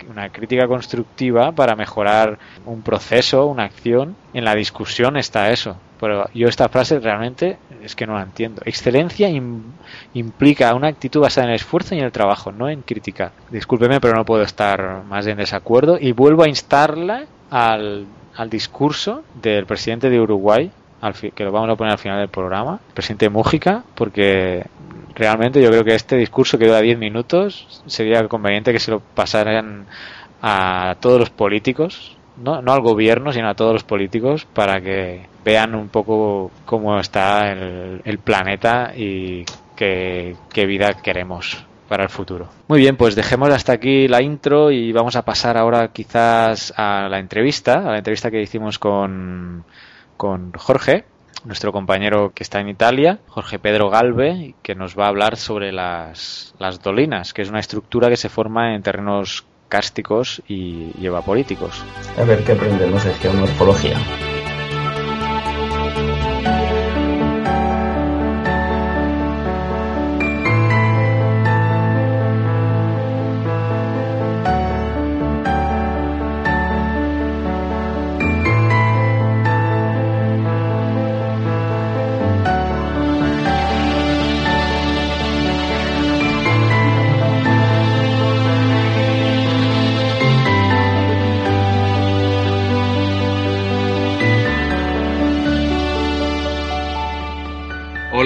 [0.10, 4.16] una, crítica constructiva para mejorar un proceso, una acción.
[4.34, 5.78] En la discusión está eso.
[6.00, 8.62] Pero yo esta frase realmente es que no la entiendo.
[8.66, 9.30] Excelencia
[10.14, 13.32] implica una actitud basada en el esfuerzo y en el trabajo, no en criticar.
[13.52, 15.98] Discúlpeme, pero no puedo estar más en desacuerdo.
[16.00, 18.06] Y vuelvo a instarla al
[18.50, 20.72] discurso del presidente de Uruguay,
[21.36, 24.66] que lo vamos a poner al final del programa, el presidente Mújica, porque
[25.16, 29.00] realmente yo creo que este discurso que dura 10 minutos sería conveniente que se lo
[29.00, 29.86] pasaran
[30.42, 35.28] a todos los políticos, no, no al gobierno, sino a todos los políticos para que
[35.46, 42.48] vean un poco cómo está el, planeta y qué, qué vida queremos para el futuro.
[42.68, 47.08] Muy bien, pues dejemos hasta aquí la intro y vamos a pasar ahora quizás a
[47.10, 49.64] la entrevista, a la entrevista que hicimos con,
[50.18, 51.06] con Jorge,
[51.46, 55.72] nuestro compañero que está en Italia, Jorge Pedro Galve, que nos va a hablar sobre
[55.72, 61.06] las, las dolinas, que es una estructura que se forma en terrenos cársticos y, y
[61.06, 61.84] evapolíticos.
[62.18, 63.98] A ver qué aprendemos de geomorfología.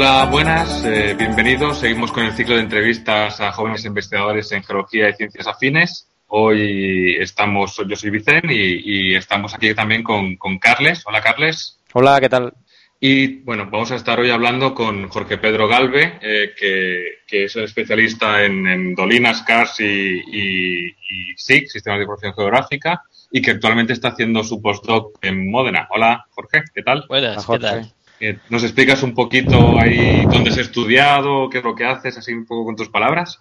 [0.09, 1.79] Hola, buenas, eh, bienvenidos.
[1.79, 6.07] Seguimos con el ciclo de entrevistas a jóvenes investigadores en geología y ciencias afines.
[6.27, 11.03] Hoy estamos, yo soy Vicente y, estamos aquí también con, con Carles.
[11.05, 11.81] Hola, Carles.
[11.91, 12.53] Hola, ¿qué tal?
[13.01, 17.63] Y bueno, vamos a estar hoy hablando con Jorge Pedro Galve, eh, que, es un
[17.63, 23.91] especialista en, dolinas, CARS y, y, y, SIG, Sistemas de Información Geográfica, y que actualmente
[23.91, 25.85] está haciendo su postdoc en Módena.
[25.91, 27.03] Hola, Jorge, ¿qué tal?
[27.09, 27.93] Buenas, ¿qué tal?
[28.19, 32.33] Eh, ¿Nos explicas un poquito ahí dónde has estudiado, qué es lo que haces, así
[32.33, 33.39] un poco con tus palabras?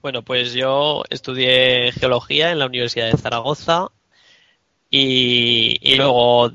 [0.00, 3.88] Bueno, pues yo estudié geología en la Universidad de Zaragoza
[4.90, 6.52] y, luego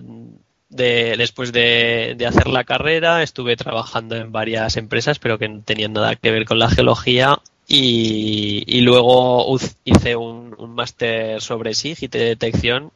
[0.69, 5.93] de, después de, hacer la carrera estuve trabajando en varias empresas pero que no tenían
[5.93, 12.91] nada que ver con la geología y, luego hice un, máster sobre SIG y detección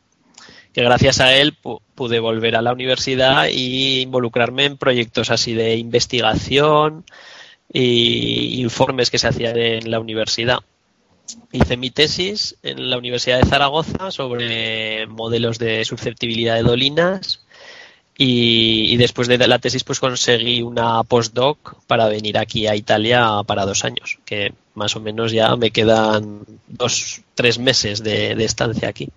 [0.73, 1.55] que gracias a él
[1.95, 7.05] pude volver a la universidad y involucrarme en proyectos así de investigación
[7.71, 7.83] e
[8.57, 10.59] informes que se hacían en la universidad.
[11.51, 17.41] Hice mi tesis en la Universidad de Zaragoza sobre modelos de susceptibilidad de dolinas
[18.17, 23.65] y, después de la tesis pues conseguí una postdoc para venir aquí a Italia para
[23.65, 29.09] dos años, que más o menos ya me quedan dos, tres meses de estancia aquí.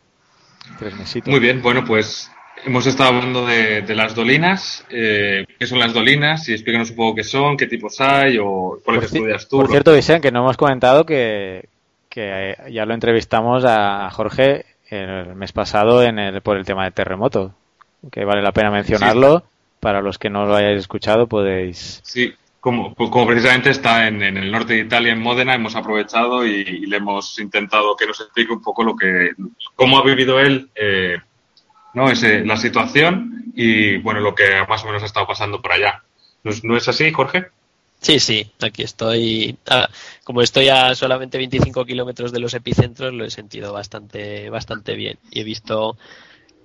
[1.27, 2.31] Muy bien, bueno, pues
[2.65, 4.85] hemos estado hablando de, las dolinas.
[4.91, 6.49] Eh, ¿Qué son las dolinas?
[6.49, 9.59] Y explícanos un poco qué son, qué tipos hay o cuáles estudias tú.
[9.59, 11.69] Por cierto, Vicente, que no hemos comentado que,
[12.09, 16.93] que ya lo entrevistamos a Jorge el mes pasado en el, por el tema de
[16.93, 17.55] terremoto,
[18.11, 19.45] que vale la pena mencionarlo.
[19.81, 22.01] Para los que no lo hayáis escuchado, podéis.
[22.03, 22.35] Sí,
[22.67, 26.97] como, como, precisamente está en, el norte de Italia, en Módena, hemos aprovechado y, le
[26.97, 29.31] hemos intentado que nos explique un poco lo que,
[29.77, 31.17] cómo ha vivido él, eh,
[31.95, 32.11] ¿no?
[32.11, 36.03] Ese, la situación y, bueno, lo que más o menos ha estado pasando por allá.
[36.43, 37.47] ¿No, es así, Jorge?
[38.01, 39.57] Sí, sí, aquí estoy.
[39.69, 39.89] Ah,
[40.25, 45.21] como estoy a solamente 25 kilómetros de los epicentros, lo he sentido bastante, bastante bien
[45.31, 45.97] y he visto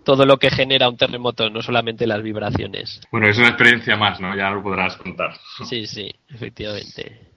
[0.03, 3.01] todo lo que genera un terremoto, no solamente las vibraciones.
[3.11, 4.35] Bueno, es una experiencia más, ¿no?
[4.35, 5.33] Ya lo podrás contar.
[5.65, 7.31] Sí, sí, efectivamente.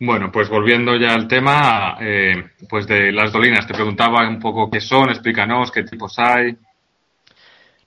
[0.00, 4.70] Bueno, pues volviendo ya al tema, eh, pues de las dolinas, te preguntaba un poco
[4.70, 6.56] qué son, explícanos qué tipos hay.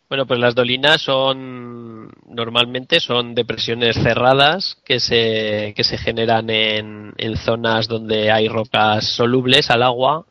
[0.09, 7.13] Bueno, pues las dolinas son normalmente son depresiones cerradas que se, que se generan en,
[7.17, 10.25] en zonas donde hay rocas solubles al agua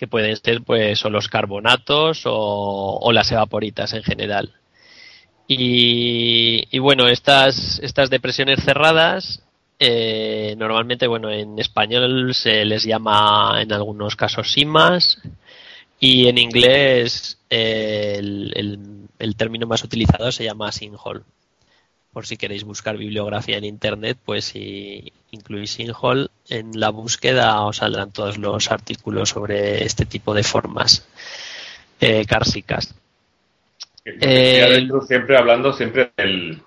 [0.00, 4.54] que pueden ser pues o los carbonatos o, las evaporitas en general.
[5.46, 9.42] Y, bueno, estas, estas depresiones cerradas
[9.78, 15.20] eh, normalmente, bueno, en español se les llama en algunos casos simas
[15.98, 21.24] y en inglés eh, el, el, término más utilizado se llama sinkhole
[22.12, 27.78] por si queréis buscar bibliografía en internet, pues si incluís Sinhol en la búsqueda os
[27.78, 31.06] saldrán todos los artículos sobre este tipo de formas
[32.00, 32.94] eh, cársicas.
[34.04, 36.62] Eh, siempre hablando siempre del,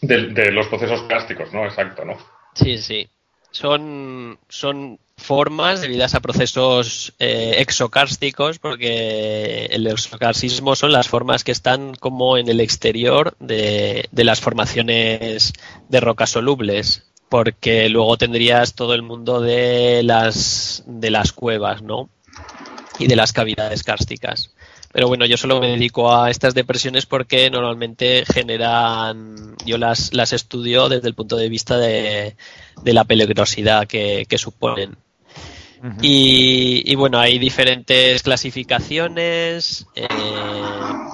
[0.00, 1.64] de los procesos cársticos, ¿no?
[1.64, 2.18] Exacto, ¿no?
[2.54, 3.08] Sí, sí.
[3.50, 11.52] Son, son formas debidas a procesos eh, exocársticos, porque el exocarsismo son las formas que
[11.52, 15.52] están como en el exterior de, de las formaciones
[15.88, 22.08] de rocas solubles, porque luego tendrías todo el mundo de las, de las cuevas, ¿no?
[22.98, 24.52] Y de las cavidades kársticas.
[24.92, 30.32] Pero bueno, yo solo me dedico a estas depresiones porque normalmente generan, yo las, las
[30.32, 32.36] estudio desde el punto de vista de,
[32.82, 34.96] de la peligrosidad que, que suponen
[36.00, 40.06] y, bueno, hay diferentes clasificaciones, eh,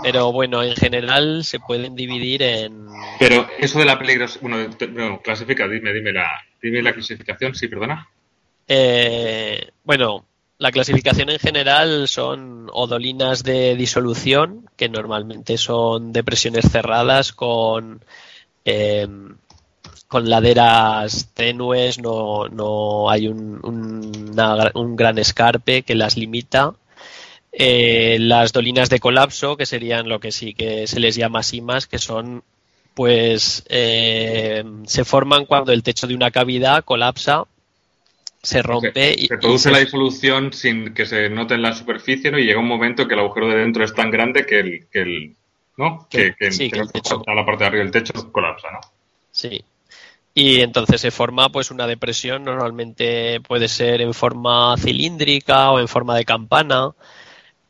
[0.02, 2.86] pero bueno, en general se pueden dividir en...
[3.18, 6.28] Pero eso de la peligrosidad, bueno, clasifica, dime, dime la,
[6.60, 8.08] dime la clasificación, sí, perdona.
[8.68, 10.24] Eh, bueno,
[10.58, 18.04] la clasificación en general son odolinas de disolución, que normalmente son depresiones cerradas con
[18.64, 19.08] eh,
[20.12, 26.74] con laderas tenues, no, no hay un, un, gran escarpe que las limita.
[27.50, 31.86] Eh, las dolinas de colapso, que serían lo que sí que se les llama simas,
[31.86, 32.42] que son,
[32.92, 37.44] pues, eh, se forman cuando el techo de una cavidad colapsa,
[38.42, 39.28] se rompe y.
[39.28, 42.38] Se produce la disolución sin que se note en la superficie, ¿no?
[42.38, 44.86] Y llega un momento que el agujero de dentro es tan grande que el.
[44.92, 45.36] Que el
[45.78, 46.06] ¿No?
[46.10, 48.80] Que, que, la parte de arriba del techo colapsa, ¿no?
[49.30, 49.64] Sí,
[50.34, 55.88] y entonces se forma pues una depresión normalmente puede ser en forma cilíndrica o en
[55.88, 56.92] forma de campana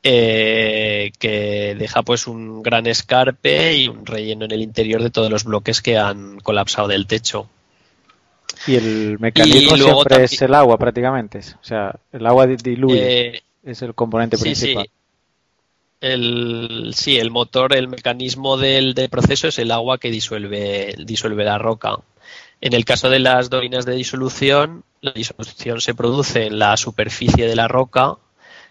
[0.05, 5.31] eh, que deja pues un gran escarpe y un relleno en el interior de todos
[5.31, 7.49] los bloques que han colapsado del techo.
[8.67, 13.83] Y el mecanismo siempre es el agua prácticamente, o sea, el agua diluye, eh, es
[13.83, 14.85] el componente principal.
[14.85, 14.91] Sí.
[16.01, 21.45] El, sí, el motor, el mecanismo del, del, proceso es el agua que disuelve, disuelve
[21.45, 21.97] la roca.
[22.63, 27.49] En el caso de las dolinas de disolución, la disolución se produce en la superficie
[27.49, 28.19] de la roca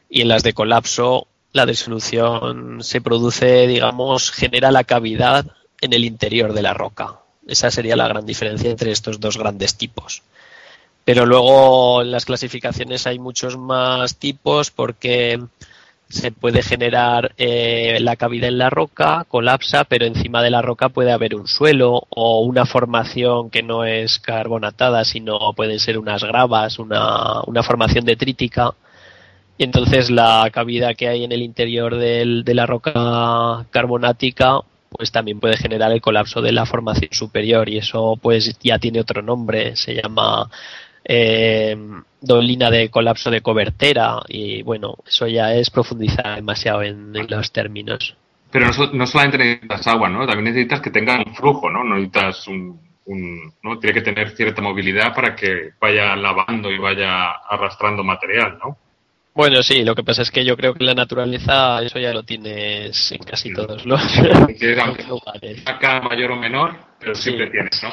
[0.10, 5.46] y en las de colapso la disolución se produce, digamos, genera la cavidad
[5.82, 7.20] en el interior de la roca.
[7.46, 10.24] Esa sería la gran diferencia entre estos dos grandes tipos.
[11.04, 15.38] Pero luego en las clasificaciones hay muchos más tipos porque
[16.12, 20.90] se puede generar eh, la cavidad en la roca, colapsa, pero encima de la roca
[20.90, 26.24] puede haber un suelo o una formación que no es carbonatada, sino pueden ser unas
[26.24, 28.72] gravas, una, una formación detrítica.
[29.58, 35.12] Y entonces la cavidad que hay en el interior del, de la roca carbonática pues
[35.12, 39.22] también puede generar el colapso de la formación superior y eso pues ya tiene otro
[39.22, 40.50] nombre, se llama
[41.04, 41.76] eh,
[42.20, 48.16] dolina de colapso de cobertera y bueno, eso ya es profundizar demasiado en, los términos.
[48.52, 50.26] Pero no, solamente necesitas agua, ¿no?
[50.28, 51.84] También necesitas que tenga un flujo, ¿no?
[51.84, 53.80] No necesitas un, un, ¿no?
[53.80, 58.78] Tiene que tener cierta movilidad para que vaya lavando y vaya arrastrando material, ¿no?
[59.34, 62.24] Bueno, sí, lo que pasa es que yo creo que la naturaleza eso ya lo
[62.24, 64.18] tienes en casi todos los,
[65.08, 65.64] lugares.
[65.66, 67.90] Acá mayor o menor, pero siempre tienes, ¿no?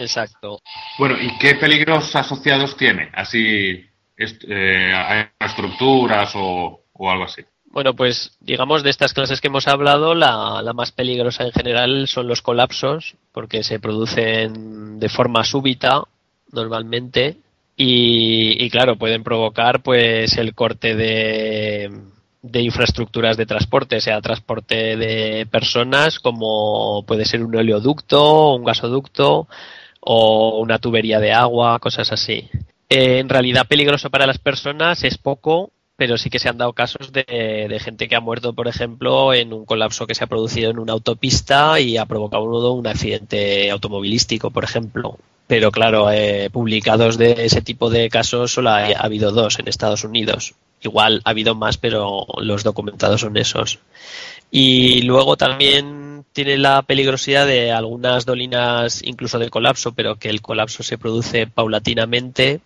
[0.00, 0.60] Exacto.
[0.98, 3.10] Bueno, ¿y qué peligros asociados tiene?
[3.12, 3.84] Así,
[4.16, 7.42] eh, estructuras o, algo así.
[7.66, 12.08] Bueno, pues digamos de estas clases que hemos hablado, la, la, más peligrosa en general
[12.08, 16.02] son los colapsos, porque se producen de forma súbita
[16.52, 17.36] normalmente
[17.82, 21.90] y, claro, pueden provocar pues el corte de,
[22.42, 29.48] de infraestructuras de transporte, sea transporte de personas como puede ser un oleoducto, un gasoducto
[30.00, 32.48] o una tubería de agua, cosas así.
[32.88, 37.12] en realidad peligroso para las personas es poco, pero sí que se han dado casos
[37.12, 40.70] de, de, gente que ha muerto, por ejemplo, en un colapso que se ha producido
[40.70, 45.18] en una autopista y ha provocado un accidente automovilístico, por ejemplo
[45.50, 50.04] pero claro, eh, publicados de ese tipo de casos solo ha, habido dos en Estados
[50.04, 50.54] Unidos.
[50.80, 53.80] Igual ha habido más, pero los documentados son esos.
[54.52, 60.42] Y luego también tiene la peligrosidad de algunas dolinas, incluso de colapso, pero que el
[60.42, 62.60] colapso se produce paulatinamente.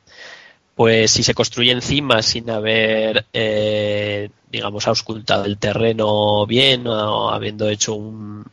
[0.75, 7.69] Pues si se construye encima sin haber, eh, digamos, auscultado el terreno bien o habiendo
[7.69, 8.45] hecho un,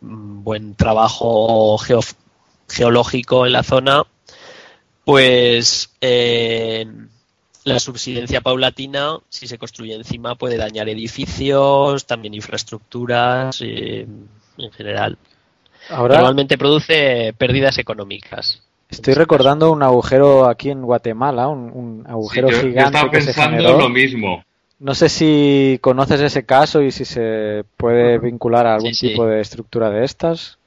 [0.00, 1.78] buen trabajo
[2.68, 4.04] geológico en la zona,
[5.04, 6.86] pues eh,
[7.64, 14.06] la subsidencia paulatina, si se construye encima, puede dañar edificios, también infraestructuras eh,
[14.58, 15.18] en general.
[15.88, 18.62] Ahora, Normalmente produce pérdidas económicas.
[18.88, 22.98] Estoy recordando un agujero aquí en Guatemala, un, agujero gigante.
[23.02, 24.44] Yo pensando lo mismo.
[24.78, 29.40] No sé si conoces ese caso y si se puede vincular a algún tipo de
[29.40, 30.58] estructura de estas.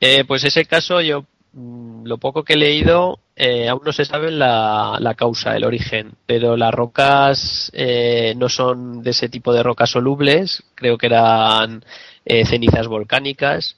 [0.00, 4.04] Eh, pues ese caso yo mm, lo poco que he leído eh, aún no se
[4.04, 9.62] sabe la, causa, el origen, pero las rocas eh, no son de ese tipo de
[9.62, 11.84] rocas solubles, creo que eran
[12.24, 13.76] cenizas volcánicas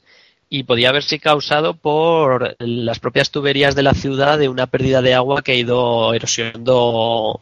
[0.49, 5.15] y podía haberse causado por las propias tuberías de la ciudad de una pérdida de
[5.15, 7.41] agua que ha ido erosionando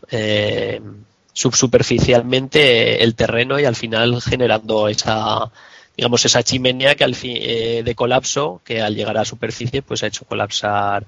[1.34, 5.50] subsuperficialmente el terreno y al final generando esa
[5.96, 10.02] digamos, esa chimenea que al fin, eh, de colapso, que al llegar a superficie, pues
[10.02, 11.04] ha hecho colapsar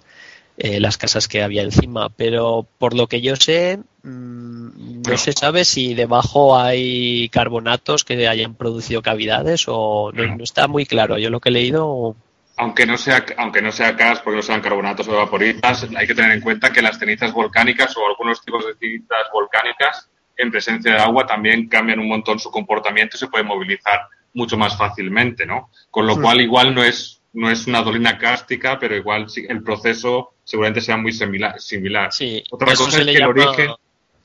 [0.59, 2.09] eh, las casas que había encima.
[2.09, 8.26] Pero por lo que yo sé, mm, no se sabe si debajo hay carbonatos que
[8.26, 11.18] hayan producido cavidades o no, está muy claro.
[11.18, 12.16] Yo lo que he leído.
[12.57, 16.14] Aunque no sea, aunque no sea gas, porque no sean carbonatos o vaporistas, hay que
[16.14, 20.92] tener en cuenta que las cenizas volcánicas o algunos tipos de cenizas volcánicas en presencia
[20.92, 25.44] de agua también cambian un montón su comportamiento y se pueden movilizar mucho más fácilmente,
[25.46, 25.70] ¿no?
[25.90, 30.32] Con lo cual igual no es no es una dolina cástica, pero igual el proceso
[30.43, 31.61] seguramente sea muy similar.
[31.61, 32.12] similar.
[32.12, 33.70] Sí, Otra cosa es que el origen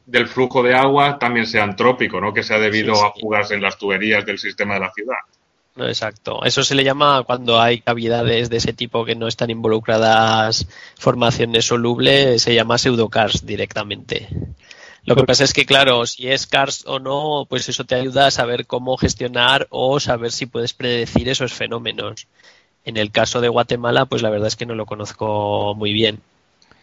[0.05, 2.33] del flujo de agua también sea antrópico, ¿no?
[2.33, 5.17] Que sea debido a fugas en las tuberías del sistema de la ciudad.
[5.75, 6.43] No, exacto.
[6.45, 11.65] Eso se le llama cuando hay cavidades de ese tipo que no están involucradas formaciones
[11.65, 14.29] solubles, se llama pseudocars directamente.
[15.03, 18.27] Lo que pasa es que, claro, si es CARS o no, pues eso te ayuda
[18.27, 22.27] a saber cómo gestionar o saber si puedes predecir esos fenómenos.
[22.85, 26.19] En el caso de Guatemala, pues la verdad es que no lo conozco muy bien.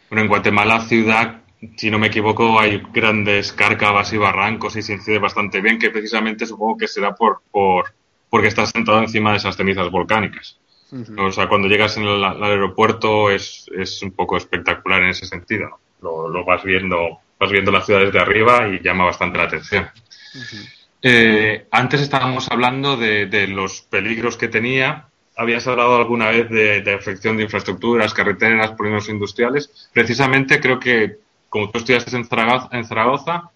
[0.09, 1.40] Bueno, en Guatemala ciudad
[1.76, 5.90] si no me equivoco, hay grandes cárcavas y barrancos y se incide bastante bien, que
[5.90, 7.92] precisamente supongo que será por, por
[8.30, 10.59] porque estás sentado encima de esas cenizas volcánicas.
[11.18, 15.26] O sea, cuando llegas en el, al aeropuerto es, es, un poco espectacular en ese
[15.26, 15.80] sentido.
[16.01, 19.86] Lo, lo, vas viendo, vas viendo las ciudades de arriba y llama bastante la atención.
[21.03, 25.08] eh, antes estábamos hablando de, de, los peligros que tenía.
[25.39, 29.89] Habías hablado alguna vez de, de afección de infraestructuras, carreteras, polígonos industriales.
[29.93, 31.18] Precisamente creo que,
[31.49, 33.51] como tú estudiaste en Zaragoza, en Zaragoza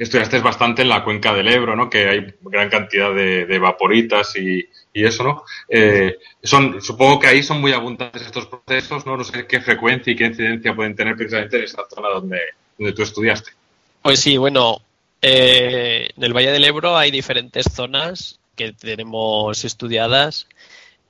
[0.00, 1.90] estudiaste bastante en la cuenca del Ebro, ¿no?
[1.90, 5.44] Que hay gran cantidad de, de vaporitas y, y, eso, ¿no?
[5.68, 9.18] Eh, son, supongo que ahí son muy abundantes estos procesos, ¿no?
[9.18, 12.40] No sé qué frecuencia y qué incidencia pueden tener precisamente en esa zona donde,
[12.78, 13.50] donde tú estudiaste.
[14.00, 14.80] Pues sí, bueno,
[15.20, 20.46] eh, en el Valle del Ebro hay diferentes zonas que tenemos estudiadas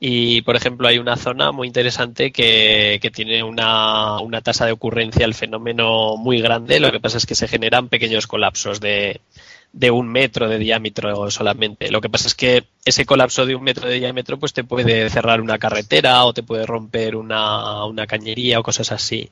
[0.02, 4.72] y, por ejemplo, hay una zona muy interesante que, que tiene una, una, tasa de
[4.72, 6.80] ocurrencia del fenómeno muy grande.
[6.80, 9.20] Lo que pasa es que se generan pequeños colapsos de,
[9.74, 11.90] de un metro de diámetro solamente.
[11.90, 15.10] Lo que pasa es que ese colapso de un metro de diámetro pues te puede
[15.10, 19.30] cerrar una carretera o te puede romper una, una cañería o cosas así.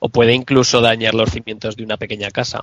[0.00, 2.60] O puede incluso dañar los cimientos de una pequeña casa.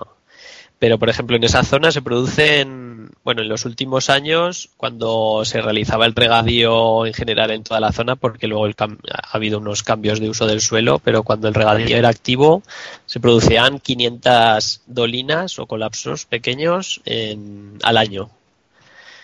[0.80, 5.59] Pero, por ejemplo, en esa zona se producen, bueno, en los últimos años, cuando se
[5.59, 10.19] realizaba el regadío en general en toda la zona, porque luego ha habido unos cambios
[10.19, 12.61] de uso del suelo, pero cuando el regadío era activo,
[13.07, 18.30] se producían 500 dolinas o colapsos pequeños en, al año.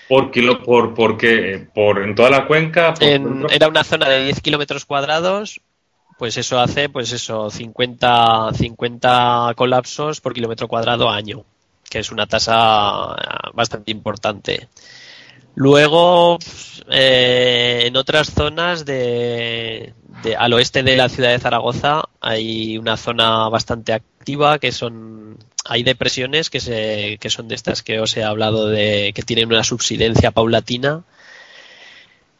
[0.10, 1.68] ¿Por kilo, por, por qué?
[1.74, 2.96] ¿Por, ¿En toda la cuenca?
[2.96, 5.62] Por en, era una zona de 10 kilómetros cuadrados
[6.18, 11.44] pues eso hace, pues eso, 50, 50 colapsos por kilómetro cuadrado año,
[11.90, 13.16] que es una tasa
[13.54, 14.68] bastante importante.
[15.56, 16.40] Luego,
[16.90, 19.94] eh, en otras zonas de,
[20.24, 25.38] de, al oeste de la ciudad de Zaragoza hay una zona bastante activa que son
[25.66, 29.48] hay depresiones que se que son de estas que os he hablado de que tienen
[29.48, 31.04] una subsidencia paulatina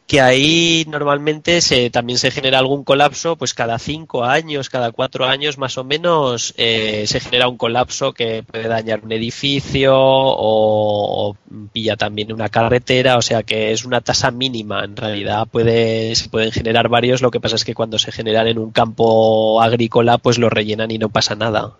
[0.06, 5.24] que ahí normalmente se, también se genera algún colapso, pues cada cinco años, cada cuatro
[5.24, 11.30] años más o menos eh, se genera un colapso que puede dañar un edificio o,
[11.30, 11.36] o,
[11.72, 16.28] pilla también una carretera, o sea que es una tasa mínima, en realidad puede, se
[16.28, 20.18] pueden generar varios, lo que pasa es que cuando se generan en un campo agrícola
[20.18, 21.76] pues lo rellenan y no pasa nada.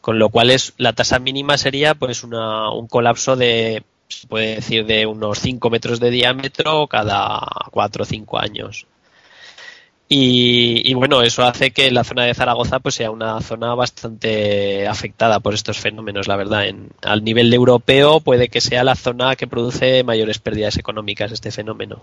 [0.00, 4.56] Con lo cual es, la tasa mínima sería pues una, un colapso de se puede
[4.56, 7.40] decir de unos 5 metros de diámetro cada
[7.70, 8.86] 4 o 5 años.
[10.06, 15.40] Y, bueno, eso hace que la zona de Zaragoza pues sea una zona bastante afectada
[15.40, 16.66] por estos fenómenos, la verdad.
[16.66, 21.50] En, al nivel europeo puede que sea la zona que produce mayores pérdidas económicas este
[21.50, 22.02] fenómeno.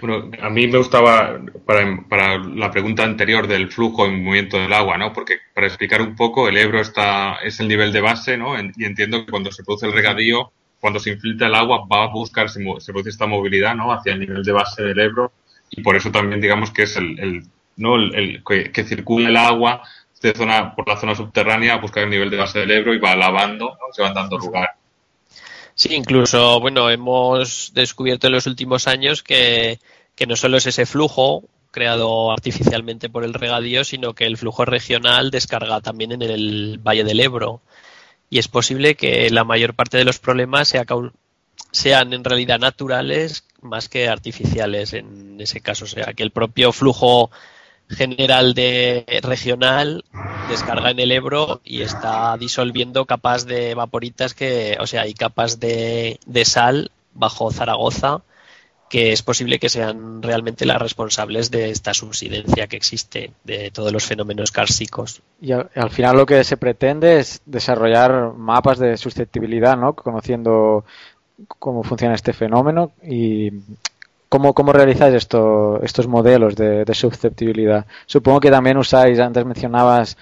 [0.00, 4.72] Bueno, a mí me gustaba, para, para, la pregunta anterior del flujo y movimiento del
[4.72, 5.12] agua, ¿no?
[5.12, 8.54] Porque para explicar un poco, el Ebro está, es el nivel de base, ¿no?
[8.58, 10.52] Y entiendo que cuando se produce el regadío,
[10.84, 13.90] cuando se infiltra el agua va a buscar, se, se produce esta movilidad ¿no?
[13.90, 15.32] hacia el nivel de base del Ebro
[15.70, 17.42] y por eso también digamos que es el,
[17.78, 17.96] ¿no?
[17.96, 19.80] el, el que, que, circula el agua
[20.20, 22.98] de zona, por la zona subterránea a buscar el nivel de base del Ebro y
[22.98, 23.94] va lavando, ¿no?
[23.94, 24.72] se van dando lugar.
[25.74, 29.78] Sí, incluso, bueno, hemos descubierto en los últimos años que,
[30.14, 34.66] que no solo es ese flujo creado artificialmente por el regadío, sino que el flujo
[34.66, 37.62] regional descarga también en el Valle del Ebro
[38.34, 40.84] y es posible que la mayor parte de los problemas sea,
[41.70, 45.84] sean en realidad naturales más que artificiales en ese caso.
[45.84, 47.30] O sea, que el propio flujo
[47.88, 50.04] general de regional
[50.48, 55.60] descarga en el Ebro y está disolviendo capas de vaporitas que, o sea, hay capas
[55.60, 58.22] de sal bajo Zaragoza
[58.88, 63.92] que es posible que sean realmente las responsables de esta subsidencia que existe de todos
[63.92, 65.22] los fenómenos cársicos.
[65.40, 69.94] Y al, al, final lo que se pretende es desarrollar mapas de susceptibilidad, ¿no?
[69.94, 70.84] Conociendo
[71.48, 73.50] cómo funciona este fenómeno y
[74.28, 77.86] cómo, cómo realizáis esto, estos modelos de, de susceptibilidad.
[78.06, 80.16] Supongo que también usáis, antes mencionabas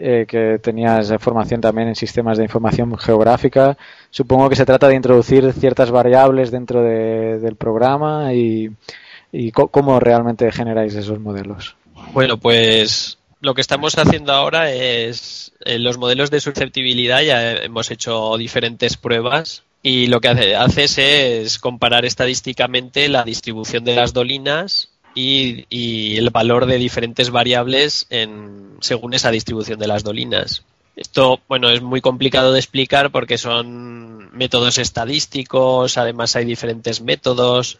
[0.00, 3.76] eh, que tenías formación también en sistemas de información geográfica.
[4.10, 8.70] Supongo que se trata de introducir ciertas variables dentro de, del programa y,
[9.32, 11.76] y cómo realmente generáis esos modelos.
[12.12, 17.90] Bueno, pues lo que estamos haciendo ahora es en los modelos de susceptibilidad ya hemos
[17.90, 24.12] hecho diferentes pruebas y lo que hace, haces es comparar estadísticamente la distribución de las
[24.12, 30.62] dolinas y, el valor de diferentes variables en, según esa distribución de las dolinas.
[30.96, 37.78] Esto, bueno, es muy complicado de explicar porque son métodos estadísticos, además hay diferentes métodos,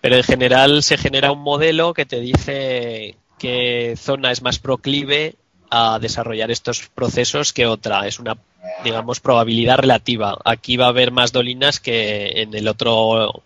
[0.00, 5.34] pero en general se genera un modelo que te dice qué zona es más proclive
[5.68, 8.06] a desarrollar estos procesos que otra.
[8.06, 8.36] Es una,
[8.84, 10.38] digamos, probabilidad relativa.
[10.44, 13.42] Aquí va a haber más dolinas que en el otro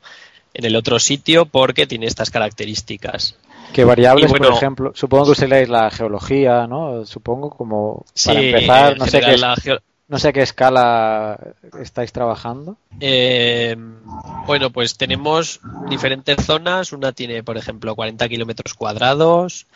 [0.54, 3.36] en el otro sitio porque tiene estas características.
[3.72, 4.92] ¿Qué variables, por ejemplo?
[4.94, 7.04] Supongo que usáis la geología, ¿no?
[7.04, 9.36] Supongo como para empezar, no sé qué
[10.06, 11.38] no sé qué escala
[11.80, 12.76] estáis trabajando.
[13.00, 13.74] Eh,
[14.46, 16.92] bueno, pues tenemos diferentes zonas.
[16.92, 19.66] Una tiene, por ejemplo, 40 kilómetros cuadrados.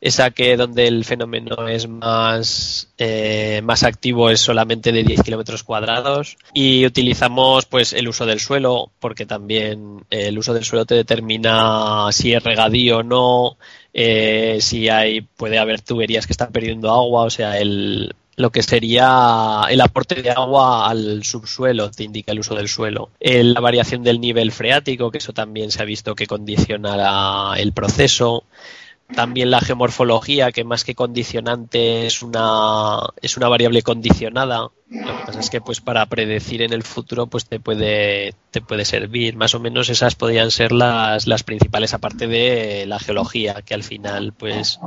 [0.00, 5.62] Esa que donde el fenómeno es más, eh, más activo es solamente de 10 kilómetros
[5.62, 6.36] cuadrados.
[6.52, 12.08] Y utilizamos pues el uso del suelo, porque también el uso del suelo te determina
[12.12, 13.56] si es regadío o no,
[13.94, 18.62] eh, si hay, puede haber tuberías que están perdiendo agua, o sea, el, lo que
[18.62, 23.10] sería el aporte de agua al subsuelo, te indica el uso del suelo.
[23.18, 28.44] la variación del nivel freático, que eso también se ha visto que condiciona el proceso.
[29.14, 34.70] También la geomorfología, que más que condicionante es una, es una variable condicionada.
[34.88, 38.60] Lo que pasa es que pues para predecir en el futuro pues te puede, te
[38.60, 39.36] puede servir.
[39.36, 43.84] Más o menos esas podrían ser las, las principales, aparte de la geología, que al
[43.84, 44.80] final pues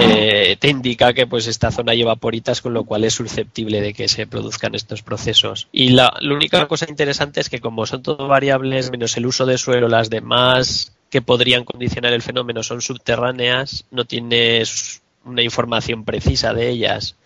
[0.00, 3.94] eh, te indica que pues esta zona lleva poritas, con lo cual es susceptible de
[3.94, 5.68] que se produzcan estos procesos.
[5.70, 9.46] Y la, la única cosa interesante es que como son todo variables, menos el uso
[9.46, 16.04] de suelo, las demás que podrían condicionar el fenómeno son subterráneas, no tienes una información
[16.04, 17.16] precisa de ellas.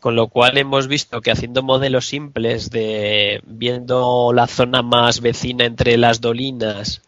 [0.00, 5.64] Con lo cual hemos visto que haciendo modelos simples de viendo la zona más vecina
[5.64, 7.00] entre las dolinas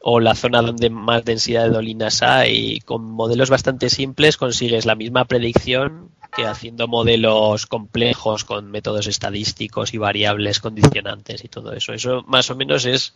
[0.00, 4.96] o la zona donde más densidad de dolinas hay, con modelos bastante simples consigues la
[4.96, 11.92] misma predicción que haciendo modelos complejos con métodos estadísticos y variables condicionantes y todo eso.
[11.92, 13.14] Eso más o menos es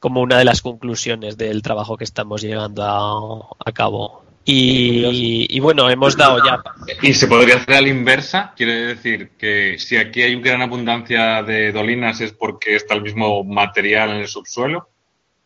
[0.00, 2.82] como una de las conclusiones del trabajo que estamos llegando
[3.64, 4.24] a, cabo.
[4.44, 6.62] Y, bueno, hemos dado ya.
[7.02, 8.52] ¿Y se podría hacer a la inversa?
[8.56, 13.02] Quiere decir que si aquí hay una gran abundancia de dolinas es porque está el
[13.02, 14.88] mismo material en el subsuelo.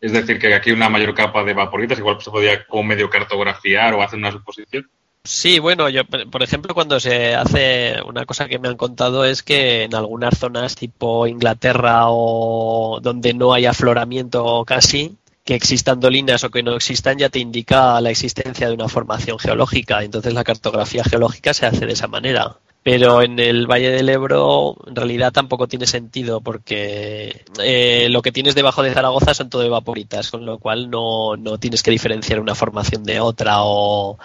[0.00, 3.10] Es decir, que aquí hay una mayor capa de vaporitas, igual se podría como medio
[3.10, 4.88] cartografiar o hacer una suposición.
[5.26, 9.42] Sí, bueno, yo, por ejemplo, cuando se hace una cosa que me han contado es
[9.42, 16.44] que en algunas zonas tipo Inglaterra o donde no hay afloramiento casi, que existan dolinas
[16.44, 20.02] o que no existan ya te indica la existencia de una formación geológica.
[20.04, 22.58] Entonces la cartografía geológica se hace de esa manera.
[22.82, 28.30] Pero en el Valle del Ebro en realidad tampoco tiene sentido porque eh, lo que
[28.30, 32.40] tienes debajo de Zaragoza son todo evaporitas, con lo cual no, no tienes que diferenciar
[32.40, 34.18] una formación de otra o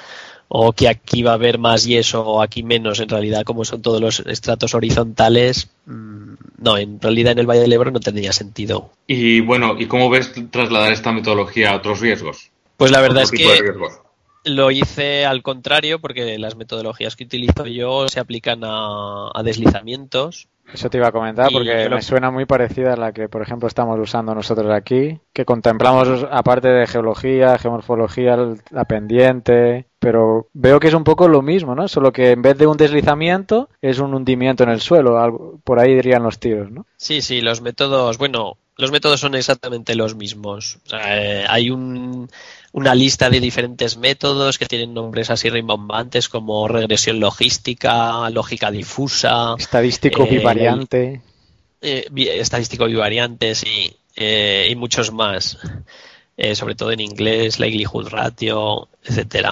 [0.49, 3.81] o que aquí va a haber más yeso o aquí menos, en realidad como son
[3.81, 8.33] todos los estratos horizontales, mm, no, en realidad en el Valle del Ebro no tendría
[8.33, 8.89] sentido.
[9.07, 12.49] Y bueno, ¿y cómo ves trasladar esta metodología a otros riesgos?
[12.77, 13.45] Pues la verdad es que
[14.45, 20.47] lo hice al contrario porque las metodologías que utilizo yo se aplican a, deslizamientos.
[20.73, 23.67] Eso te iba a comentar porque me suena muy parecida a la que, por ejemplo,
[23.67, 28.37] estamos usando nosotros aquí, que contemplamos, aparte de geología, geomorfología,
[28.69, 31.87] la pendiente, pero veo que es un poco lo mismo, ¿no?
[31.87, 35.79] Solo que en vez de un deslizamiento es un hundimiento en el suelo, algo, por
[35.79, 36.85] ahí dirían los tiros, ¿no?
[36.97, 40.79] Sí, sí, los métodos, bueno, los métodos son exactamente los mismos.
[40.93, 42.29] Eh, hay un,
[42.71, 49.55] una lista de diferentes métodos que tienen nombres así rimbombantes como regresión logística, lógica difusa,
[49.59, 51.21] estadístico eh, bivariante,
[51.81, 55.57] eh, estadístico bivariante, sí, y muchos más.
[56.41, 59.51] Eh, sobre todo en inglés, likelihood ratio, etcétera.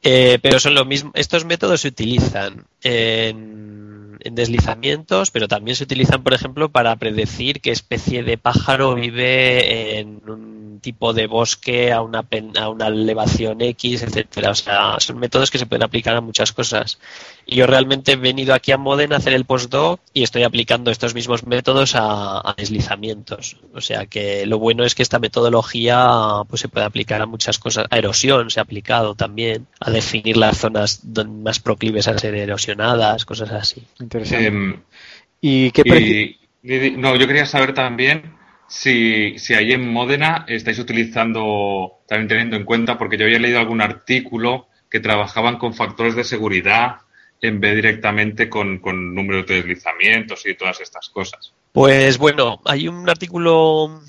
[0.00, 1.10] Eh, pero son lo mismo.
[1.14, 7.60] Estos métodos se utilizan en, en, deslizamientos, pero también se utilizan, por ejemplo, para predecir
[7.60, 12.26] qué especie de pájaro vive en un tipo de bosque a una,
[12.58, 14.50] a una elevación X, etcétera.
[14.50, 16.98] O sea, son métodos que se pueden aplicar a muchas cosas.
[17.46, 20.90] Y yo realmente he venido aquí a Modena a hacer el postdoc y estoy aplicando
[20.90, 23.56] estos mismos métodos a, deslizamientos.
[23.74, 27.58] O sea que lo bueno es que esta metodología pues se puede aplicar a muchas
[27.58, 27.86] cosas.
[27.90, 33.24] A erosión se ha aplicado también, a definir las zonas más proclives a ser erosionadas,
[33.24, 33.82] cosas así.
[34.08, 34.46] Interesante.
[34.46, 34.82] Em,
[35.40, 36.34] ¿Y qué
[36.96, 38.34] no, yo quería saber también
[38.66, 43.58] si, si ahí en Módena estáis utilizando, también teniendo en cuenta, porque yo había leído
[43.58, 46.96] algún artículo que trabajaban con factores de seguridad
[47.42, 51.52] en vez directamente con, con números de deslizamientos y todas estas cosas.
[51.72, 54.00] Pues bueno, hay un artículo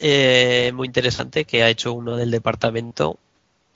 [0.00, 3.18] eh, muy interesante que ha hecho uno del departamento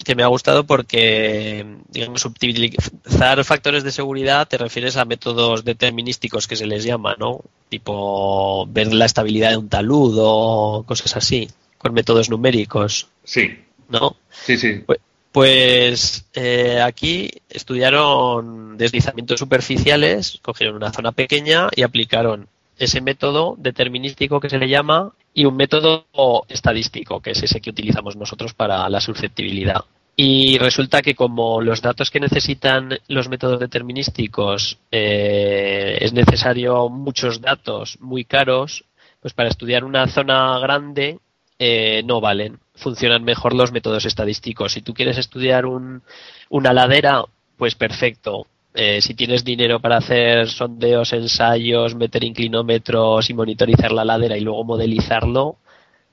[0.05, 6.47] que me ha gustado porque, digamos, utilizar factores de seguridad te refieres a métodos determinísticos
[6.47, 7.41] que se les llama, ¿no?
[7.69, 13.09] Tipo ver la estabilidad de un talud o cosas así, con métodos numéricos.
[13.25, 13.59] Sí.
[13.89, 14.17] ¿No?
[14.31, 14.83] Sí, sí.
[14.87, 15.01] Pues,
[15.33, 22.49] Pues eh, aquí estudiaron deslizamientos superficiales, cogieron una zona pequeña y aplicaron
[22.79, 26.07] ese método determinístico que se le llama y un método
[26.49, 29.85] estadístico, que es ese que utilizamos nosotros para la susceptibilidad.
[30.19, 37.43] Y resulta que como los datos que necesitan los métodos determinísticos eh, es necesario muchos
[37.43, 38.85] datos muy caros,
[39.21, 41.19] pues para estudiar una zona grande
[41.59, 42.61] eh, no valen.
[42.75, 44.73] Funcionan mejor los métodos estadísticos.
[44.73, 46.03] Si tú quieres estudiar un,
[46.49, 47.23] una ladera,
[47.59, 48.47] pues perfecto.
[48.79, 54.43] Eh, si tienes dinero para hacer sondeos, ensayos, meter inclinómetros y monitorizar la ladera y
[54.43, 55.57] luego modelizarlo,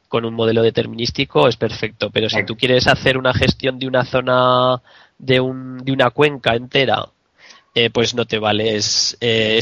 [0.08, 4.06] con un modelo determinístico es perfecto, pero si tú quieres hacer una gestión de una
[4.06, 4.82] zona,
[5.18, 7.10] de, un, de una cuenca entera,
[7.76, 8.80] eh, pues no te vale.
[9.20, 9.60] Eh,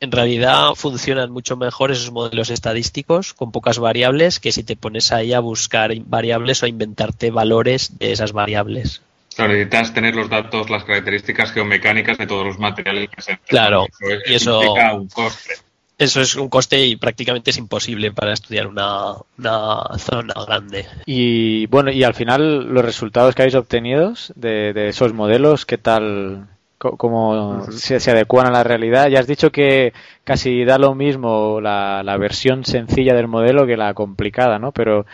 [0.00, 5.12] en realidad funcionan mucho mejor esos modelos estadísticos con pocas variables que si te pones
[5.12, 9.02] ahí a buscar variables o a inventarte valores de esas variables.
[9.40, 13.86] Claro, necesitas tener los datos, las características geomecánicas de todos los materiales que se Claro,
[14.26, 15.54] y eso implica un coste
[16.00, 19.16] eso es un coste y prácticamente es imposible para estudiar una,
[19.98, 20.86] zona grande.
[21.04, 26.48] Y bueno, y al final los resultados que habéis obtenido de, esos modelos, ¿qué tal?
[26.78, 29.08] ¿Cómo se, adecuan a la realidad?
[29.08, 29.92] Ya has dicho que
[30.24, 34.72] casi da lo mismo la, versión sencilla del modelo que la complicada, ¿no?
[34.72, 35.04] Pero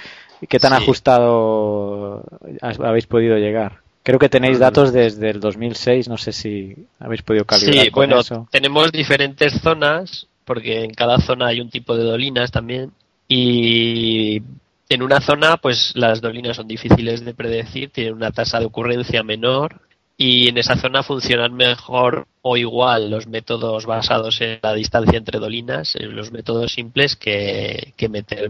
[0.49, 2.23] ¿qué tan ajustado
[2.61, 3.81] habéis podido llegar?
[4.07, 4.61] Creo que tenéis mm.
[4.61, 7.87] datos desde el 2006, no sé si habéis podido calibrar.
[7.87, 8.21] Sí, bueno,
[8.53, 12.93] tenemos diferentes zonas porque en cada zona hay un tipo de dolinas también.
[13.27, 14.41] Y
[14.89, 19.25] en una zona, pues las dolinas son difíciles de predecir, tienen una tasa de ocurrencia
[19.25, 19.81] menor
[20.17, 25.41] y en esa zona funcionan mejor o igual los métodos basados en la distancia entre
[25.41, 28.49] dolinas, los métodos simples, que, que, meter,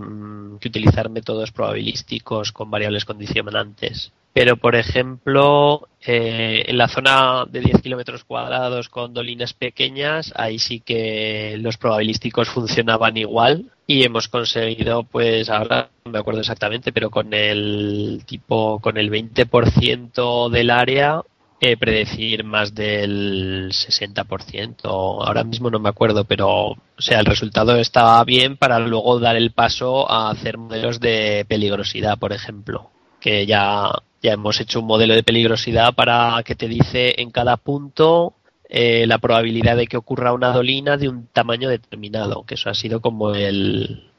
[0.61, 4.13] que utilizar métodos probabilísticos con variables condicionantes.
[4.37, 10.59] Pero, por ejemplo, eh, en la zona de 10 kilómetros cuadrados con dolinas pequeñas, ahí
[10.59, 16.93] sí que los probabilísticos funcionaban igual y hemos conseguido, pues ahora no me acuerdo exactamente,
[16.93, 21.23] pero con el tipo, con el 20% del área,
[21.59, 24.85] eh, predecir más del 60%.
[25.27, 29.37] Ahora mismo no me acuerdo, pero o sea, el resultado estaba bien para luego dar
[29.37, 33.91] el paso a hacer modelos de peligrosidad, por ejemplo, que ya
[34.23, 38.35] ya hemos hecho un modelo de peligrosidad para que te dice en cada punto
[38.69, 42.75] eh, la probabilidad de que ocurra una dolina de un tamaño determinado, que eso ha
[42.75, 44.11] sido como el,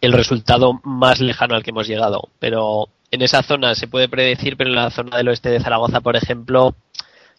[0.00, 2.30] el resultado más lejano al que hemos llegado.
[2.38, 6.00] Pero en esa zona se puede predecir, pero en la zona del oeste de Zaragoza,
[6.00, 6.74] por ejemplo,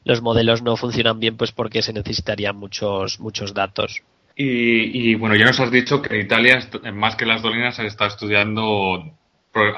[0.05, 4.03] los modelos no funcionan bien pues porque se necesitarían muchos, muchos datos.
[4.35, 6.59] Y, y bueno, ya nos has dicho que Italia,
[6.93, 9.11] más que las dolinas, se está estudiando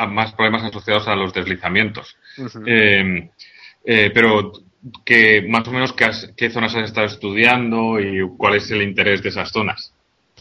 [0.10, 2.18] más problemas asociados a los deslizamientos.
[2.66, 3.30] Eh,
[3.86, 4.52] eh, pero
[5.04, 9.30] que más o menos qué, zonas has estado estudiando y cuál es el interés de
[9.30, 9.94] esas zonas.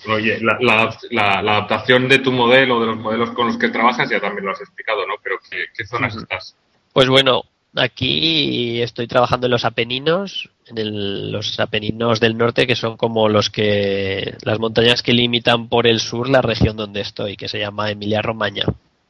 [0.07, 4.45] Oye, la, adaptación de tu modelo, de los modelos con los que trabajas, ya también
[4.45, 5.14] lo has explicado, ¿no?
[5.22, 5.37] Pero
[5.74, 6.55] ¿qué, zonas estás?
[6.93, 12.99] Pues bueno, aquí estoy trabajando en los Apeninos, en los Apeninos del norte, que son
[12.99, 17.49] como los que las montañas que limitan por el sur la región donde estoy, que
[17.49, 18.66] se llama Emilia Romagna.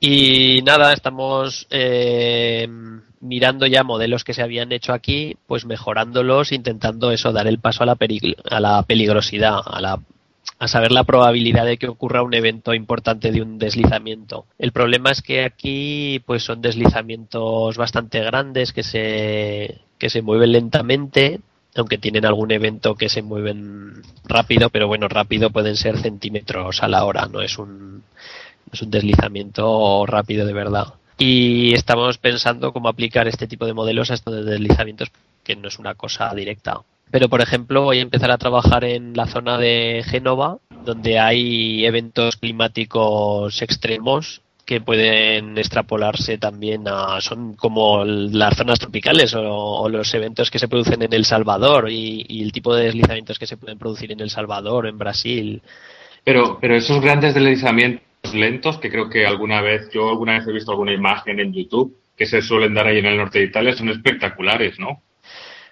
[0.07, 2.69] Y nada, estamos eh,
[3.21, 7.85] mirando ya modelos que se habían hecho aquí, pues mejorándolos, intentando eso, dar el paso
[7.85, 7.97] a la,
[8.51, 9.99] a la peligrosidad, a, la,
[10.59, 14.45] a saber la probabilidad de que ocurra un evento importante de un deslizamiento.
[14.59, 20.53] El problema es que aquí pues son deslizamientos bastante grandes que se, que se mueven
[20.53, 21.41] lentamente,
[21.77, 26.89] aunque tienen algún evento que se mueven rápido, pero bueno, rápido pueden ser centímetros a
[26.89, 28.03] la hora, no es un
[28.75, 30.95] es un deslizamiento rápido de verdad.
[31.17, 35.11] Y estamos pensando cómo aplicar este tipo de modelos a estos deslizamientos,
[35.43, 36.81] que no es una cosa directa.
[37.11, 41.87] Pero, por ejemplo, voy a empezar a trabajar en la zona de Génova, donde hay
[41.87, 50.13] eventos climáticos extremos que pueden extrapolarse también a son como las zonas tropicales o, los
[50.15, 53.59] eventos que se producen en El Salvador y, y, el tipo de deslizamientos que se
[53.59, 55.63] pueden producir en El Salvador, en Brasil.
[56.25, 60.53] Pero, pero esos grandes deslizamientos lentos que creo que alguna vez, yo alguna vez he
[60.53, 63.75] visto alguna imagen en YouTube que se suelen dar ahí en el norte de Italia,
[63.75, 65.03] son espectaculares, ¿no?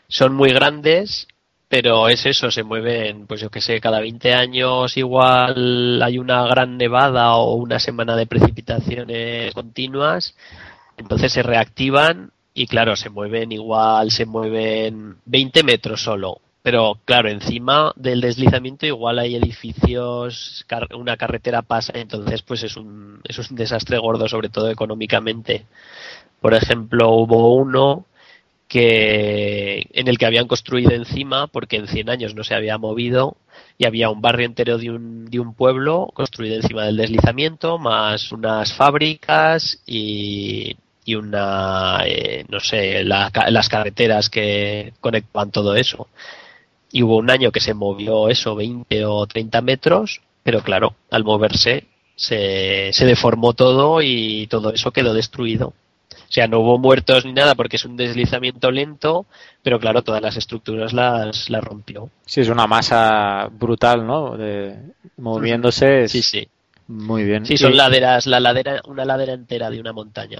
[0.08, 1.28] Son muy grandes,
[1.68, 6.46] pero es eso, se mueven, pues yo que sé, cada 20 años igual hay una
[6.46, 10.36] gran nevada o una semana de precipitaciones continuas,
[10.96, 17.28] entonces se reactivan y claro, se mueven igual, se mueven 20 metros solo, pero claro,
[17.28, 23.56] encima del deslizamiento igual hay edificios, una carretera pasa, entonces pues es un, es un
[23.56, 25.66] desastre gordo, sobre todo económicamente.
[26.40, 28.06] Por ejemplo, hubo uno
[28.68, 33.36] que en el que habían construido encima porque en 100 años no se había movido
[33.76, 38.32] y había un barrio entero de un, de un pueblo construido encima del deslizamiento más
[38.32, 46.08] unas fábricas y, y una eh, no sé las carreteras que conectaban todo eso
[46.92, 51.24] y hubo un año que se movió eso 20 o 30 metros pero claro al
[51.24, 55.74] moverse se, se deformó todo y todo eso quedó destruido
[56.32, 59.26] o sea, no hubo muertos ni nada porque es un deslizamiento lento,
[59.62, 62.08] pero claro, todas las estructuras las, las rompió.
[62.24, 64.38] Sí, es una masa brutal, ¿no?
[64.38, 64.78] De,
[65.18, 66.08] moviéndose.
[66.08, 66.48] Sí, sí.
[66.88, 67.44] Muy bien.
[67.44, 70.38] Sí, son laderas, la ladera, una ladera entera de una montaña.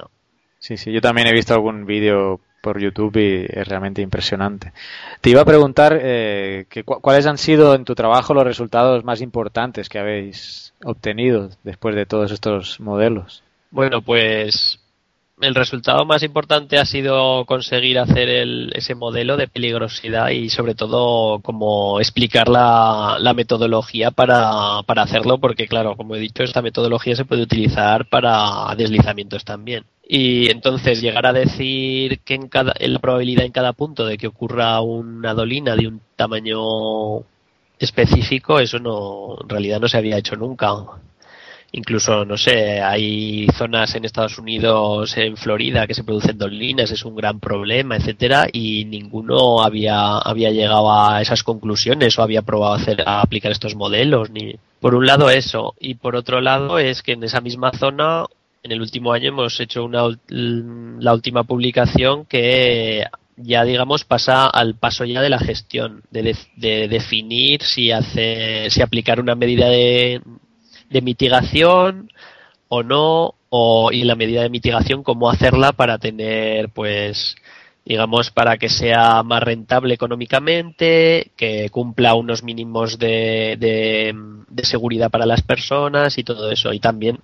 [0.59, 4.73] Sí, sí, yo también he visto algún vídeo por YouTube y es realmente impresionante.
[5.21, 9.91] Te iba a preguntar eh, cuáles han sido en tu trabajo los resultados más importantes
[9.91, 13.43] que habéis obtenido después de todos estos modelos.
[13.71, 14.79] Bueno, pues
[15.41, 18.29] el resultado más importante ha sido conseguir hacer
[18.75, 25.97] ese modelo de peligrosidad y sobre todo como explicar la, metodología para, hacerlo porque claro,
[25.97, 29.85] como he dicho, esta metodología se puede utilizar para deslizamientos también.
[30.07, 34.27] Y entonces llegar a decir que en, cada, la probabilidad en cada punto de que
[34.27, 37.21] ocurra una dolina de un tamaño
[37.79, 40.75] específico, eso no, en realidad no se había hecho nunca
[41.73, 47.05] incluso, no sé, hay zonas en Estados Unidos, en Florida, que se producen dolinas, es
[47.05, 52.75] un gran problema, etcétera, y ninguno había, había llegado a esas conclusiones o había probado
[52.75, 54.31] hacer, a aplicar estos modelos.
[54.31, 54.57] Ni...
[54.81, 58.27] Por un lado eso, y por otro lado es que en esa misma zona,
[58.63, 63.05] en el último año hemos hecho una, la última publicación que
[63.37, 68.83] ya digamos pasa al paso ya de la gestión, de, de definir si hace, si
[68.83, 70.21] aplicar una medida de,
[70.93, 72.11] de mitigación
[72.69, 77.37] o no, o, y la medida de mitigación, cómo hacerla para tener, pues,
[77.85, 85.27] digamos, para que sea más rentable económicamente, que cumpla unos mínimos de, de, seguridad para
[85.27, 86.73] las personas y todo eso.
[86.73, 87.19] Y también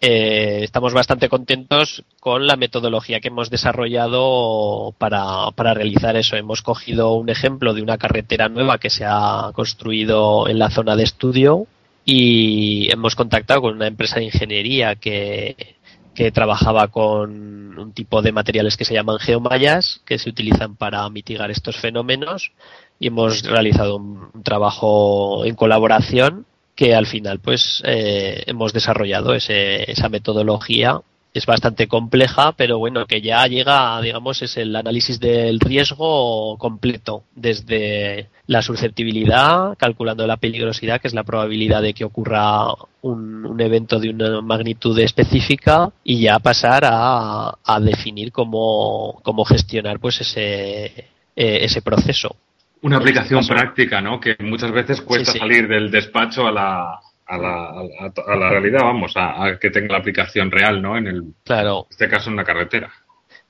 [0.00, 6.36] eh, estamos bastante contentos con la metodología que hemos desarrollado para, para realizar eso.
[6.36, 10.96] Hemos cogido un ejemplo de una carretera nueva que se ha construido en la zona
[10.96, 11.66] de estudio
[12.08, 15.76] y hemos contactado con una empresa de ingeniería que,
[16.14, 21.08] que trabajaba con un tipo de materiales que se llaman geomallas, que se utilizan para
[21.10, 22.52] mitigar estos fenómenos,
[23.00, 26.46] y hemos realizado un, trabajo en colaboración
[26.76, 31.00] que al final pues eh, hemos desarrollado ese, esa metodología
[31.36, 37.24] es bastante compleja, pero bueno, que ya llega, digamos, es el análisis del riesgo completo,
[37.34, 42.68] desde la susceptibilidad, calculando la peligrosidad, que es la probabilidad de que ocurra
[43.02, 50.22] un, evento de una magnitud específica, y ya pasar a, definir cómo, cómo gestionar pues
[50.22, 51.04] ese, eh,
[51.36, 52.34] ese proceso.
[52.80, 54.20] Una aplicación práctica, ¿no?
[54.20, 59.12] Que muchas veces cuesta salir del despacho a la, a la, a, la realidad, vamos,
[59.16, 60.96] a, que tenga la aplicación real, ¿no?
[60.96, 61.86] En el, claro.
[61.90, 62.92] este caso, en una carretera.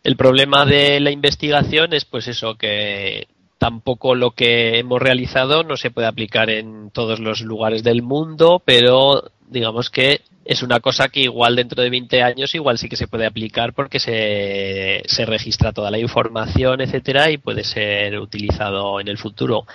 [0.03, 3.27] El problema de la investigación es, pues eso, que
[3.59, 8.63] tampoco lo que hemos realizado no se puede aplicar en todos los lugares del mundo,
[8.65, 12.97] pero digamos que es una cosa que igual dentro de 20 años igual sí que
[12.97, 19.01] se puede aplicar porque se, se registra toda la información, etcétera, y puede ser utilizado
[19.01, 19.67] en el futuro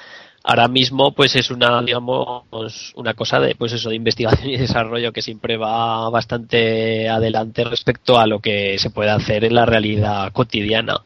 [0.44, 5.12] ahora mismo pues es una digamos una cosa de pues eso de investigación y desarrollo
[5.12, 10.32] que siempre va bastante adelante respecto a lo que se puede hacer en la realidad
[10.32, 11.02] cotidiana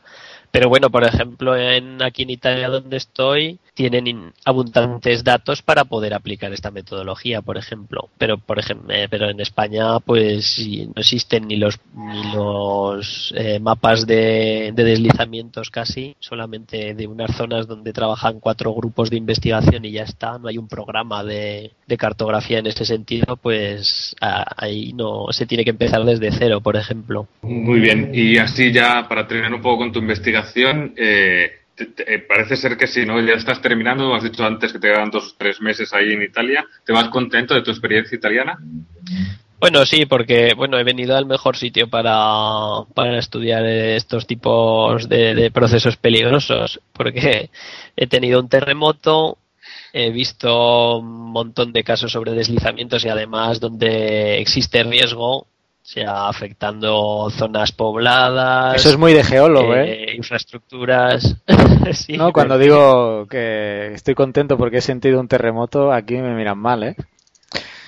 [0.56, 6.14] pero bueno, por ejemplo, en, aquí en Italia donde estoy, tienen abundantes datos para poder
[6.14, 8.08] aplicar esta metodología, por ejemplo.
[8.18, 13.60] Pero, por ejemplo, eh, pero en España, pues no existen ni los, ni los eh,
[13.60, 19.92] mapas de, deslizamientos casi, solamente de unas zonas donde trabajan cuatro grupos de investigación y
[19.92, 20.40] ya está.
[20.40, 25.72] No hay un programa de, cartografía en ese sentido, pues ahí no se tiene que
[25.72, 27.28] empezar desde cero, por ejemplo.
[27.42, 28.12] Muy bien.
[28.14, 33.06] Y así ya, para terminar un poco con tu investigación, eh, parece ser que si
[33.06, 36.14] no, ya estás terminando, has dicho antes que te quedan dos o tres meses ahí
[36.14, 36.66] en Italia.
[36.86, 38.58] ¿Te vas contento de tu experiencia italiana?
[39.60, 45.50] Bueno, sí, porque bueno, he venido al mejor sitio para, para estudiar estos tipos de,
[45.52, 47.50] procesos peligrosos, porque
[47.96, 49.38] he tenido un terremoto,
[49.94, 55.48] he visto un montón de casos sobre deslizamientos y además donde existe riesgo
[55.86, 58.76] sea afectando zonas pobladas.
[58.76, 60.06] Eso es muy de geólogo, ¿eh?
[60.06, 60.16] ¿eh?
[60.16, 61.38] Infraestructuras.
[62.18, 66.82] no, cuando digo que estoy contento porque he sentido un terremoto, aquí me miran mal,
[66.82, 66.96] ¿eh?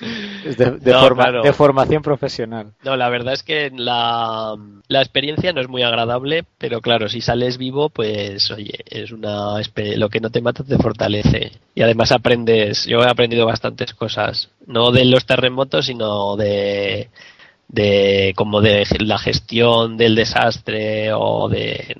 [0.00, 0.70] de,
[1.42, 2.72] de, formación profesional.
[2.84, 4.54] No, la verdad es que la,
[4.86, 9.60] la, experiencia no es muy agradable, pero claro, si sales vivo, pues oye, es una
[9.96, 11.50] lo que no te mata te fortalece.
[11.74, 17.10] Y además aprendes, yo he aprendido bastantes cosas, no de los terremotos, sino de
[17.68, 21.94] de como de la gestión del desastre o de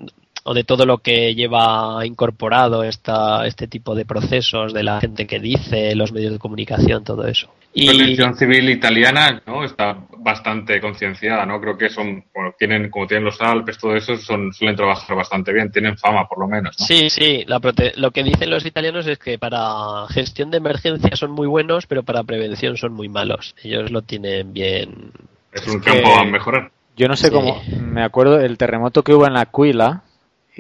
[0.48, 5.26] o de todo lo que lleva incorporado esta, este tipo de procesos, de la gente
[5.26, 7.52] que dice, los medios de comunicación, todo eso.
[7.74, 7.86] Y...
[7.86, 9.62] La protección civil italiana ¿no?
[9.62, 11.60] está bastante concienciada, ¿no?
[11.60, 12.24] Creo que son,
[12.58, 16.38] tienen, como tienen los Alpes, todo eso, son, suelen trabajar bastante bien, tienen fama por
[16.38, 16.86] lo menos, ¿no?
[16.86, 17.60] Sí, sí, la
[17.96, 22.04] lo que dicen los italianos es que para gestión de emergencia son muy buenos, pero
[22.04, 23.54] para prevención son muy malos.
[23.62, 25.12] Ellos lo tienen bien.
[25.52, 26.70] Es un campo a mejorar.
[26.96, 30.02] Yo no sé cómo, me acuerdo del terremoto que hubo en la Aquila,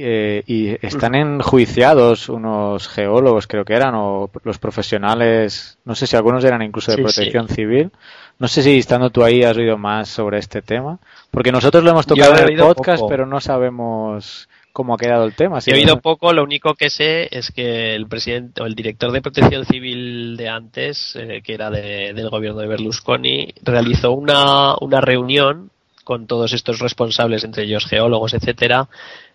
[0.00, 6.14] eh, y están enjuiciados unos geólogos, creo que eran, o los profesionales, no sé si
[6.14, 7.90] algunos eran incluso de protección civil.
[8.38, 11.00] No sé si estando tú ahí has oído más sobre este tema,
[11.32, 15.34] porque nosotros lo hemos tocado en el podcast, pero no sabemos cómo ha quedado el
[15.34, 15.58] tema.
[15.66, 19.22] he oído poco, lo único que sé es que el presidente o el director de
[19.22, 25.70] protección civil de antes, eh, que era del gobierno de Berlusconi, realizó una, una reunión
[26.04, 28.88] con todos estos responsables, entre ellos geólogos, etcétera,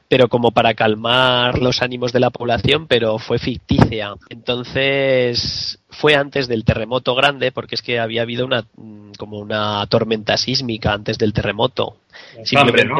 [0.07, 4.13] pero como para calmar los ánimos de la población, pero fue ficticia.
[4.29, 9.85] Entonces fue antes del terremoto grande, porque es que había habido una mm, como una
[9.87, 11.97] tormenta sísmica antes del terremoto.
[12.37, 12.99] Enjambre, ¿no?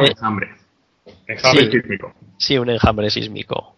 [1.26, 1.64] Enjambre.
[1.64, 2.14] Enjambre sísmico.
[2.38, 3.76] Sí, un enjambre sísmico.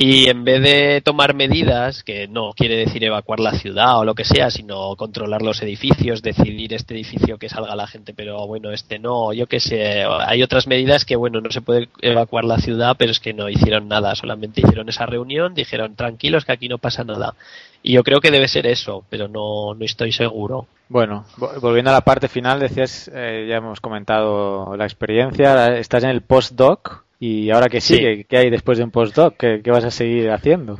[0.00, 4.14] Y en vez de tomar medidas, que no quiere decir evacuar la ciudad o lo
[4.14, 8.70] que sea, sino controlar los edificios, decidir este edificio que salga la gente, pero bueno,
[8.70, 12.58] este no, yo qué sé, hay otras medidas que bueno, no se puede evacuar la
[12.58, 16.68] ciudad, pero es que no hicieron nada, solamente hicieron esa reunión, dijeron tranquilos que aquí
[16.68, 17.34] no pasa nada.
[17.82, 20.68] Y yo creo que debe ser eso, pero no, no estoy seguro.
[20.88, 21.24] Bueno,
[21.60, 26.20] volviendo a la parte final, decías, eh, ya hemos comentado la experiencia, estás en el
[26.20, 28.24] postdoc, ¿Y ahora qué sigue?
[28.24, 29.36] ¿Qué hay después de un postdoc?
[29.36, 30.78] ¿Qué, ¿Qué vas a seguir haciendo?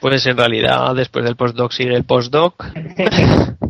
[0.00, 2.64] Pues en realidad después del postdoc sigue el postdoc.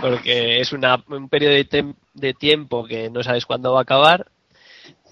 [0.00, 4.26] porque es una, un periodo de, de, tiempo que no sabes cuándo va a acabar.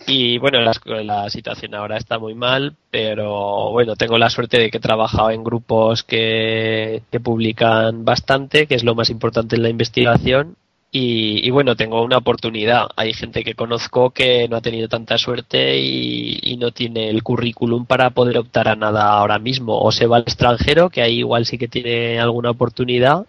[0.07, 0.73] Y bueno, la,
[1.03, 5.31] la, situación ahora está muy mal, pero bueno, tengo la suerte de que he trabajado
[5.31, 10.57] en grupos que, que publican bastante, que es lo más importante en la investigación,
[10.99, 12.87] y, bueno, tengo una oportunidad.
[12.97, 17.85] Hay gente que conozco que no ha tenido tanta suerte y, no tiene el currículum
[17.85, 19.79] para poder optar a nada ahora mismo.
[19.79, 23.27] O se va al extranjero, que ahí igual sí que tiene alguna oportunidad,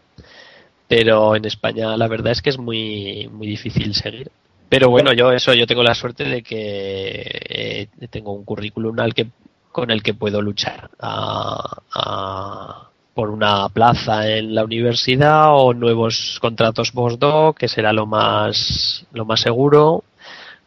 [0.88, 4.32] pero en España la verdad es que es muy, muy difícil seguir.
[4.70, 9.14] Pero bueno, yo eso, yo tengo la suerte de que eh, tengo un currículum al
[9.14, 9.28] que,
[9.74, 12.88] con el que puedo luchar a
[13.18, 19.26] por una plaza en la universidad o nuevos contratos postdoc, que será lo más, lo
[19.26, 20.04] más seguro.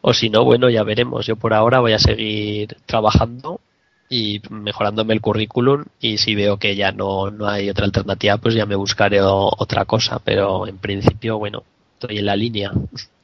[0.01, 1.25] O si no, bueno, ya veremos.
[1.25, 3.61] Yo por ahora voy a seguir trabajando
[4.09, 8.57] y mejorándome el currículum y si veo que ya no, no hay otra alternativa, pues
[8.57, 10.19] ya me buscaré otra cosa.
[10.19, 11.63] Pero en principio, bueno,
[12.01, 12.73] estoy en la línea.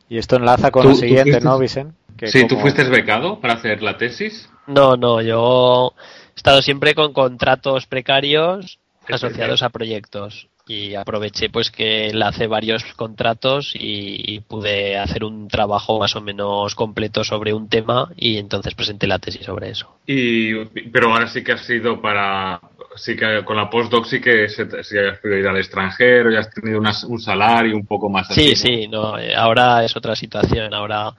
[0.09, 1.97] Y esto enlaza con lo siguiente, ¿no, Vicen?
[2.22, 4.49] sí, ¿tú fuiste becado para hacer la tesis?
[4.68, 5.95] No, no, yo
[6.29, 8.79] he estado siempre con contratos precarios
[9.15, 15.99] asociados a proyectos y aproveché pues que hace varios contratos y, pude hacer un trabajo
[15.99, 19.99] más o menos completo sobre un tema y entonces presenté la tesis sobre eso.
[20.07, 22.61] Y pero ahora sí que has sido para
[22.97, 26.51] sí que con la postdoc sí que sí has podido ir al extranjero, ya has
[26.51, 28.29] tenido un salario un poco más.
[28.29, 31.15] Sí, sí, no, eh, ahora es otra situación, ahora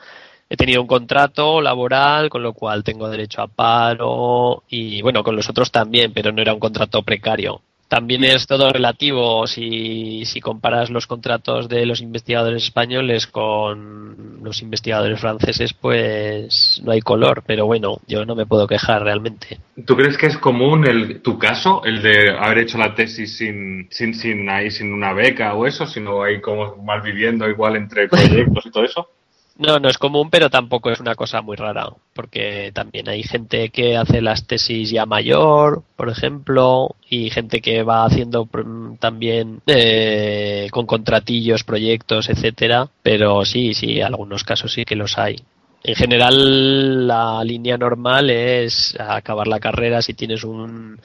[0.50, 5.36] he tenido un contrato laboral, con lo cual tengo derecho a paro y bueno, con
[5.36, 7.61] los otros también, pero no era un contrato precario.
[7.88, 14.61] También es todo relativo si, si comparas los contratos de los investigadores españoles con los
[14.61, 19.59] investigadores franceses, pues no hay color, pero bueno, yo no me puedo quejar realmente.
[19.85, 23.88] ¿Tú crees que es común el, tu caso, el de haber hecho la tesis sin,
[23.89, 28.07] sin, sin, ahí, sin una beca o eso, sino ahí como mal viviendo igual entre
[28.09, 29.09] proyectos y todo eso?
[29.58, 33.70] No, no es común, pero tampoco es una cosa muy rara, porque también hay gente
[33.70, 38.48] que hace las tesis ya mayor, por ejemplo, y gente que va haciendo
[39.00, 42.88] también eh, con contratillos, proyectos, etcétera.
[43.02, 45.38] Pero sí, sí, algunos casos sí que los hay.
[45.84, 51.00] En general, la línea normal es acabar la carrera si tienes un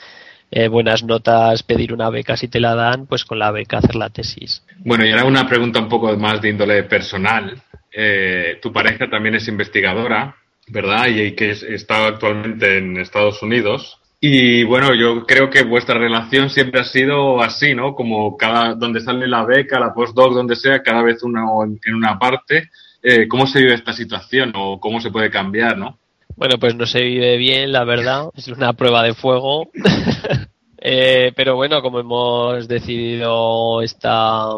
[0.51, 3.95] eh, buenas notas, pedir una beca si te la dan, pues con la beca hacer
[3.95, 4.63] la tesis.
[4.85, 7.63] Bueno, y ahora una pregunta un poco más de índole personal.
[7.93, 10.37] Eh, tu pareja también es investigadora,
[10.69, 11.09] ¿verdad?
[11.09, 13.99] Y, que está actualmente en Estados Unidos.
[14.21, 17.95] Y bueno, yo creo que vuestra relación siempre ha sido así, ¿no?
[17.95, 22.19] Como cada, donde sale la beca, la postdoc, donde sea, cada vez uno en una
[22.19, 22.71] parte.
[23.03, 25.99] Eh, ¿Cómo se vive esta situación o cómo se puede cambiar, no?
[26.37, 28.31] Bueno, pues no se vive bien, la verdad.
[28.37, 29.71] Es una prueba de fuego.
[30.85, 34.49] Eh, pero bueno, como hemos decidido esta,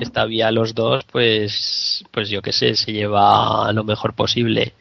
[0.00, 4.74] esta vía los dos, pues, pues yo qué sé, se lleva lo mejor posible.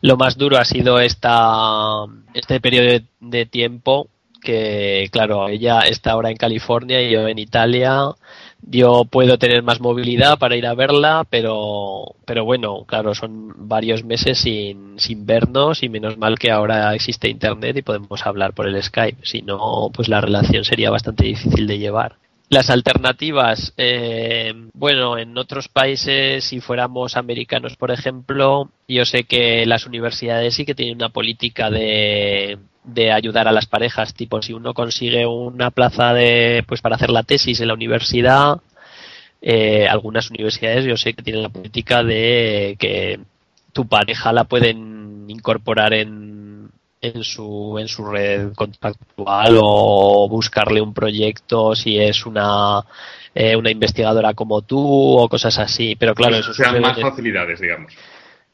[0.00, 2.04] Lo más duro ha sido esta,
[2.34, 4.08] este periodo de, tiempo
[4.40, 8.02] que, claro, ella está ahora en California y yo en Italia.
[8.62, 14.04] Yo puedo tener más movilidad para ir a verla, pero, pero bueno, claro, son varios
[14.04, 18.66] meses sin, sin vernos y menos mal que ahora existe Internet y podemos hablar por
[18.66, 19.18] el Skype.
[19.22, 22.16] Si no, pues la relación sería bastante difícil de llevar.
[22.50, 29.66] Las alternativas, eh, bueno, en otros países, si fuéramos americanos, por ejemplo, yo sé que
[29.66, 34.52] las universidades sí que tienen una política de, de ayudar a las parejas, tipo si
[34.52, 38.60] uno consigue una plaza de, pues para hacer la tesis en la universidad,
[39.40, 43.20] eh, algunas universidades yo sé que tienen la política de que
[43.72, 46.28] tu pareja la pueden incorporar en
[47.00, 52.82] en su, en su red contractual o buscarle un proyecto si es una,
[53.34, 55.96] eh, una investigadora como tú o cosas así.
[55.96, 57.92] Pero claro, eso se dan más facilidades, digamos.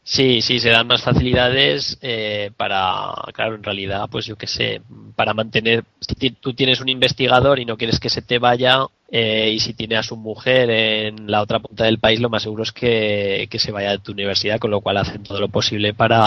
[0.06, 4.82] Sí, sí, se dan más facilidades eh, para, claro, en realidad, pues yo qué sé,
[5.16, 9.50] para mantener, si tú tienes un investigador y no quieres que se te vaya, eh,
[9.54, 12.64] y si tiene a su mujer en la otra punta del país, lo más seguro
[12.64, 15.94] es que, que, se vaya de tu universidad, con lo cual hacen todo lo posible
[15.94, 16.22] para,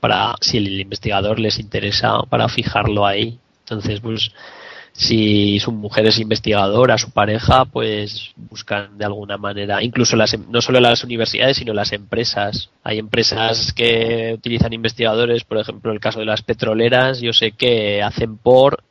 [0.00, 3.38] para, si el investigador les interesa, para fijarlo ahí.
[3.60, 4.32] Entonces, pues,
[4.92, 10.44] si su mujer es investigadora, su pareja, pues buscan de alguna manera, incluso las, em,
[10.50, 12.70] no solo las universidades, sino las empresas.
[12.82, 18.02] Hay empresas que utilizan investigadores, por ejemplo, el caso de las petroleras, yo sé que
[18.02, 18.82] hacen por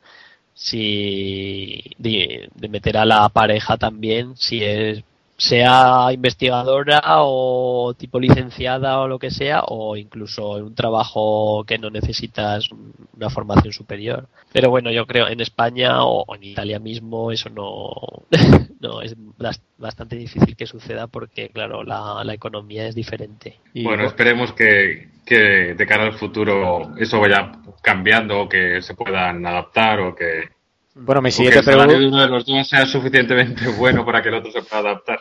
[0.54, 5.02] si de, de meter a la pareja también, si es
[5.40, 11.78] sea investigadora o tipo licenciada o lo que sea, o incluso en un trabajo que
[11.78, 12.68] no necesitas
[13.16, 14.28] una formación superior.
[14.52, 17.90] Pero bueno, yo creo en España o en Italia mismo eso no,
[18.80, 19.16] no es
[19.78, 23.56] bastante difícil que suceda porque, claro, la, la economía es diferente.
[23.74, 29.46] bueno, esperemos que, que de cara al futuro eso vaya cambiando, o que se puedan
[29.46, 30.50] adaptar o que
[30.94, 31.96] bueno, mi siguiente pregunta.
[31.96, 35.20] Que uno de los dos sea suficientemente bueno para que el otro se pueda adaptar.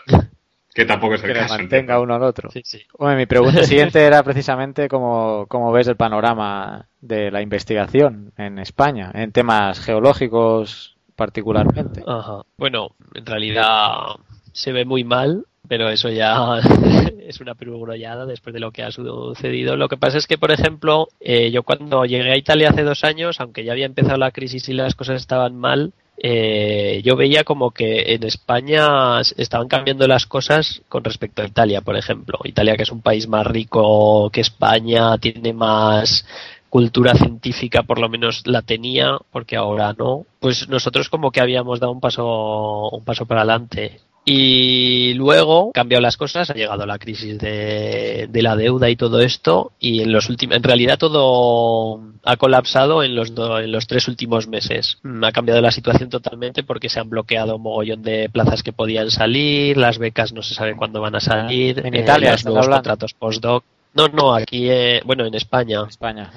[0.74, 1.58] Que tampoco es el que caso.
[1.58, 2.50] mantenga uno al otro.
[2.98, 8.60] Bueno, mi pregunta siguiente era precisamente cómo, cómo ves el panorama de la investigación en
[8.60, 12.04] España, en temas geológicos particularmente.
[12.08, 12.44] Ajá.
[12.58, 14.16] Bueno, en realidad
[14.54, 16.60] se ve muy mal pero eso ya
[17.28, 17.56] es una
[17.96, 19.76] ya después de lo que ha sucedido.
[19.76, 23.04] Lo que pasa es que, por ejemplo, eh, yo cuando llegué a Italia hace dos
[23.04, 27.44] años, aunque ya había empezado la crisis y las cosas estaban mal, eh, yo veía
[27.44, 32.40] como que en España estaban cambiando las cosas con respecto a Italia, por ejemplo.
[32.44, 36.26] Italia, que es un país más rico que España, tiene más
[36.70, 40.26] cultura científica, por lo menos la tenía, porque ahora no.
[40.40, 44.00] Pues nosotros como que habíamos dado un paso, un paso para adelante.
[44.26, 49.22] Y luego cambiado las cosas, ha llegado la crisis de, de la deuda y todo
[49.22, 54.08] esto, y en los últimos, en realidad todo ha colapsado en los, en los tres
[54.08, 54.98] últimos meses.
[55.04, 58.74] Mm, ha cambiado la situación totalmente porque se han bloqueado un mogollón de plazas que
[58.74, 62.46] podían salir, las becas no se sabe cuándo van a salir, en Italia, eh, los
[62.46, 63.64] nuevos contratos postdoc.
[63.94, 65.84] No, no, aquí, eh, bueno, en España.
[65.90, 66.30] España.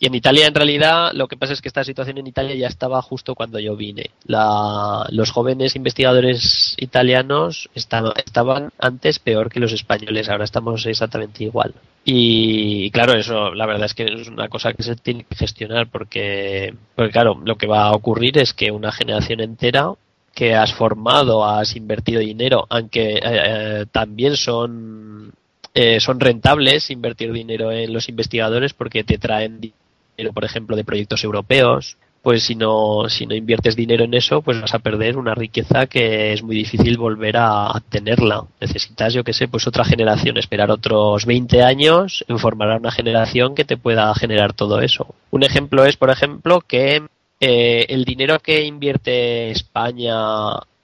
[0.00, 2.68] Y en Italia, en realidad, lo que pasa es que esta situación en Italia ya
[2.68, 4.10] estaba justo cuando yo vine.
[4.26, 11.74] los jóvenes investigadores italianos estaban, antes peor que los españoles, ahora estamos exactamente igual.
[12.04, 15.88] Y, claro, eso la verdad es que es una cosa que se tiene que gestionar
[15.88, 19.92] porque, porque claro, lo que va a ocurrir es que una generación entera
[20.32, 25.32] que has formado, has invertido dinero, aunque eh, eh, también son
[25.74, 29.60] eh, son rentables invertir dinero en los investigadores porque te traen
[30.32, 34.60] por ejemplo, de proyectos europeos, pues si no, si no inviertes dinero en eso, pues
[34.60, 38.44] vas a perder una riqueza que es muy difícil volver a, tenerla.
[38.60, 43.54] Necesitas, yo que sé, pues otra generación, esperar otros 20 años en formar una generación
[43.54, 45.14] que te pueda generar todo eso.
[45.30, 47.02] Un ejemplo es, por ejemplo, que
[47.40, 50.14] eh, el dinero que invierte España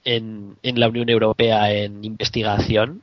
[0.05, 3.01] en, en la Unión Europea en investigación,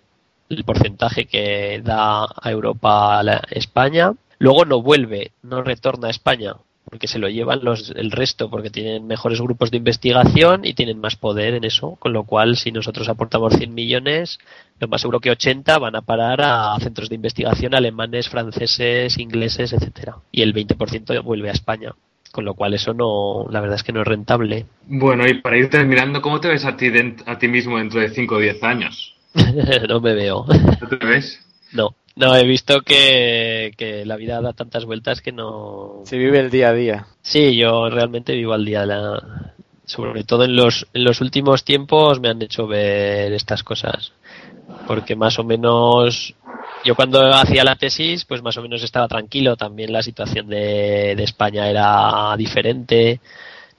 [0.49, 4.13] el porcentaje que da a Europa a España,
[4.43, 6.55] Luego no vuelve, no retorna a España,
[6.85, 10.99] porque se lo llevan los, el resto, porque tienen mejores grupos de investigación y tienen
[10.99, 14.41] más poder en eso, con lo cual si nosotros aportamos 100 millones,
[14.81, 19.73] lo más seguro que 80 van a parar a centros de investigación alemanes, franceses, ingleses,
[19.73, 21.95] etcétera, y el 20% vuelve a España.
[22.33, 24.67] con lo cual eso no, la verdad es que no es rentable.
[24.89, 26.91] Bueno, y para ir terminando, ¿cómo te ves a ti,
[27.27, 29.15] a ti mismo dentro de 5 o 10 años?
[29.89, 30.47] no me veo.
[30.81, 31.39] ¿No te ves?
[31.73, 36.03] No, no, he visto que, que, la vida da tantas vueltas que no...
[36.05, 37.07] Se vive el día a día.
[37.23, 38.85] Sí, yo realmente vivo al día.
[38.85, 39.55] La...
[39.85, 44.13] Sobre todo en los, en los últimos tiempos me han hecho ver estas cosas.
[44.87, 46.35] Porque más o menos
[46.85, 49.57] yo cuando hacía la tesis, pues más o menos estaba tranquilo.
[49.57, 53.21] También la situación de, de España era diferente.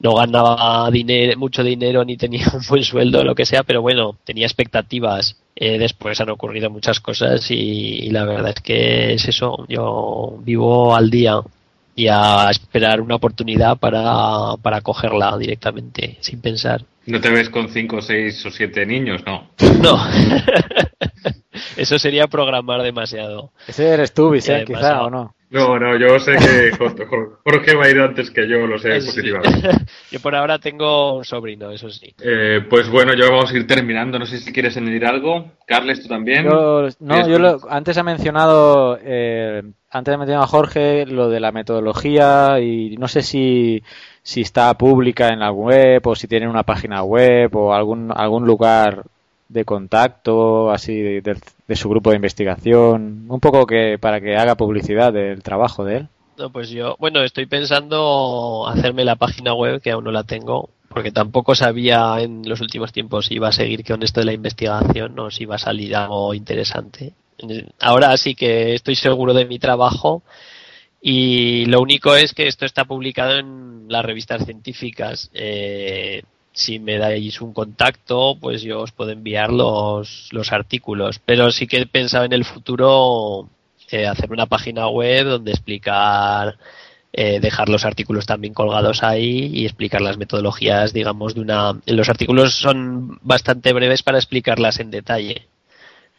[0.03, 4.17] No ganaba dinero, mucho dinero ni tenía un buen sueldo, lo que sea, pero bueno,
[4.25, 5.37] tenía expectativas.
[5.55, 9.65] Eh, después han ocurrido muchas cosas y, la verdad es que es eso.
[9.69, 11.39] Yo vivo al día
[11.95, 16.83] y a esperar una oportunidad para, para cogerla directamente, sin pensar.
[17.05, 19.21] ¿No te ves con cinco, seis o siete niños?
[19.25, 19.51] No.
[19.81, 19.99] No.
[21.77, 23.51] Eso sería programar demasiado.
[23.67, 25.35] Ese eres tú, Vicente, quizá, ¿o no?
[25.53, 29.69] No, no, yo sé que Jorge va a ir antes que yo, lo sé positivamente.
[30.11, 32.11] yo por ahora tengo un sobrino, eso sí.
[32.23, 34.17] Eh, pues bueno, yo vamos a ir terminando.
[34.17, 35.51] No sé si quieres añadir algo.
[35.67, 36.47] Carles, tú también.
[36.47, 36.89] no,
[37.27, 39.61] yo antes ha mencionado, eh,
[39.91, 43.83] antes ha mencionado a Jorge lo de la metodología y no sé si,
[44.23, 48.47] si está pública en la web o si tienen una página web o algún, algún
[48.47, 49.03] lugar
[49.53, 51.37] de contacto, así de,
[51.75, 56.07] su grupo de investigación, un poco que para que haga publicidad del trabajo de él.
[56.37, 60.69] No, pues yo, bueno, estoy pensando hacerme la página web que aún no la tengo,
[60.89, 64.33] porque tampoco sabía en los últimos tiempos si iba a seguir con esto de la
[64.33, 67.13] investigación o si iba a salir algo interesante.
[67.79, 70.23] Ahora sí que estoy seguro de mi trabajo
[71.01, 75.29] y lo único es que esto está publicado en las revistas científicas.
[75.33, 76.23] Eh,
[76.53, 81.19] si me dais un contacto, pues yo os puedo enviar los, los artículos.
[81.25, 83.49] Pero sí que he pensado en el futuro
[83.89, 86.57] eh, hacer una página web donde explicar,
[87.11, 91.79] eh, dejar los artículos también colgados ahí y explicar las metodologías, digamos, de una.
[91.87, 95.47] Los artículos son bastante breves para explicarlas en detalle.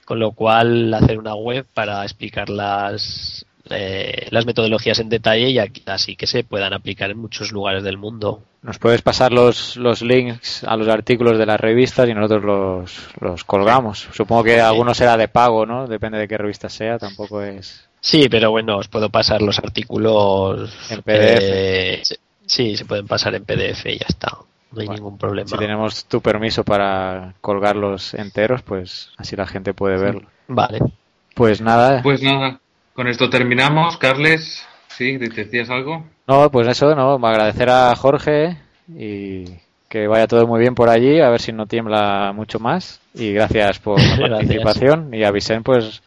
[0.04, 5.58] Con lo cual, hacer una web para explicar las, eh, las metodologías en detalle y
[5.86, 8.42] así que se puedan aplicar en muchos lugares del mundo.
[8.62, 13.08] Nos puedes pasar los, los links a los artículos de las revistas y nosotros los,
[13.20, 14.08] los colgamos.
[14.12, 15.86] Supongo que alguno será de pago, ¿no?
[15.86, 17.88] Depende de qué revista sea, tampoco es.
[18.00, 21.40] Sí, pero bueno, os puedo pasar los artículos en PDF.
[21.40, 22.02] Eh,
[22.44, 24.28] sí, se pueden pasar en PDF y ya está.
[24.72, 25.48] No hay ningún problema.
[25.48, 30.28] Si tenemos tu permiso para colgarlos enteros, pues así la gente puede verlo.
[30.48, 30.80] Vale.
[31.34, 32.02] Pues nada.
[32.02, 32.60] Pues nada.
[32.94, 33.98] Con esto terminamos.
[33.98, 35.18] Carles, ¿sí?
[35.18, 36.04] ¿Decías algo?
[36.26, 37.14] No, pues eso, no.
[37.26, 38.56] Agradecer a Jorge
[38.88, 39.44] y
[39.88, 43.00] que vaya todo muy bien por allí, a ver si no tiembla mucho más.
[43.12, 45.12] Y gracias por la participación.
[45.12, 46.02] Y a Vicente, pues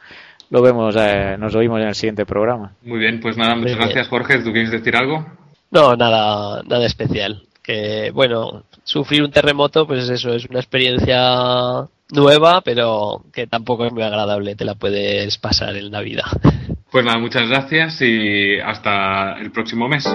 [0.50, 2.74] lo vemos, eh, nos oímos en el siguiente programa.
[2.84, 4.40] Muy bien, pues nada, muchas gracias, Jorge.
[4.40, 5.26] ¿Tú quieres decir algo?
[5.72, 7.44] No, nada, nada especial.
[7.62, 13.92] Que, bueno, sufrir un terremoto, pues eso, es una experiencia nueva, pero que tampoco es
[13.92, 16.24] muy agradable, te la puedes pasar en la vida.
[16.92, 20.06] Pues nada, muchas gracias y hasta el próximo mes.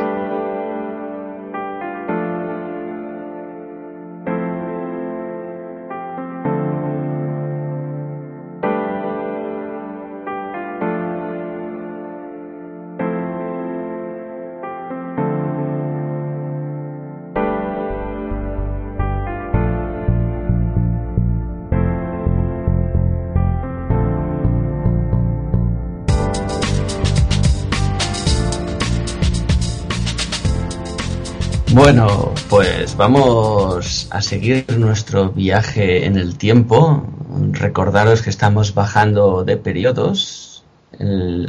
[32.93, 37.07] Pues vamos a seguir nuestro viaje en el tiempo.
[37.53, 40.65] Recordaros que estamos bajando de periodos.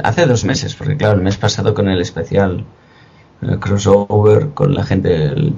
[0.02, 2.64] hace dos meses, porque claro, el mes pasado con el especial
[3.42, 5.54] el crossover con la gente del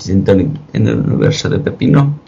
[0.73, 2.19] en el universo de Pepino,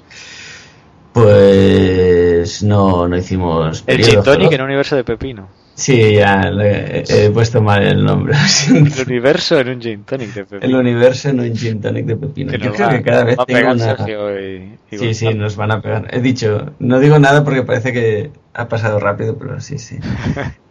[1.12, 3.82] pues no, no hicimos.
[3.88, 5.48] El Gin en el universo de Pepino.
[5.78, 6.42] Sí, ya
[7.08, 8.34] he puesto mal el nombre.
[8.68, 10.66] El universo en un gin tonic de pepino.
[10.66, 12.52] El universo en un gin tonic de pepino.
[12.54, 13.96] Yo creo que cada vez tengo una...
[14.90, 16.08] sí, sí, nos van a pegar.
[16.10, 20.00] He dicho, no digo nada porque parece que ha pasado rápido, pero sí, sí.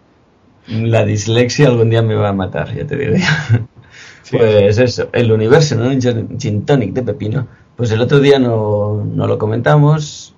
[0.67, 3.65] La dislexia algún día me va a matar, ya te digo ya.
[4.29, 7.47] Pues eso, el universo en un gin tonic de pepino.
[7.77, 10.35] Pues el otro día no, no lo comentamos,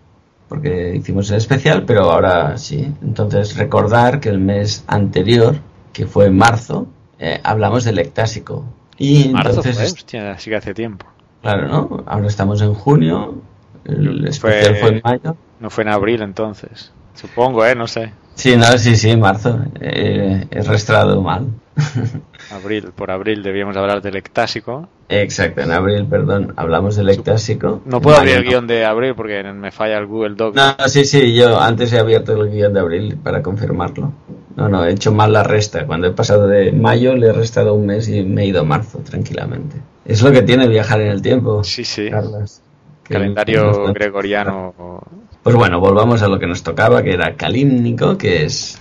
[0.50, 2.92] porque hicimos el especial, pero ahora sí.
[3.02, 5.56] Entonces, recordar que el mes anterior,
[5.94, 6.88] que fue en marzo,
[7.20, 8.66] eh, hablamos del ectásico.
[8.98, 11.06] Y marzo entonces, fue, sí que hace tiempo.
[11.42, 12.04] Claro, ¿no?
[12.08, 13.42] Ahora estamos en junio,
[13.86, 15.38] el especial fue, en mayo.
[15.60, 16.92] No fue en abril entonces.
[17.14, 17.76] Supongo, ¿eh?
[17.76, 18.12] No sé.
[18.34, 19.60] Sí, no, sí, sí, marzo.
[19.80, 21.48] Eh, he restrado mal.
[22.52, 27.82] abril, por abril debíamos hablar del ectásico Exacto, en abril, perdón, hablamos del ectásico.
[27.86, 30.56] No puedo abrir el guion de abril porque me falla el Google Doc.
[30.56, 34.14] No, sí, sí, yo antes he abierto el guion de abril para confirmarlo.
[34.56, 35.88] No, no, he hecho mal la resta.
[35.88, 38.64] Cuando he pasado de mayo le he restado un mes y me he ido a
[38.64, 39.78] marzo tranquilamente.
[40.06, 41.64] Es lo que tiene viajar en el tiempo.
[41.64, 42.10] Sí, sí.
[42.12, 42.62] Carlos.
[43.02, 45.02] Calendario gregoriano.
[45.42, 48.80] Pues bueno, volvamos a lo que nos tocaba, que era calímnico, que es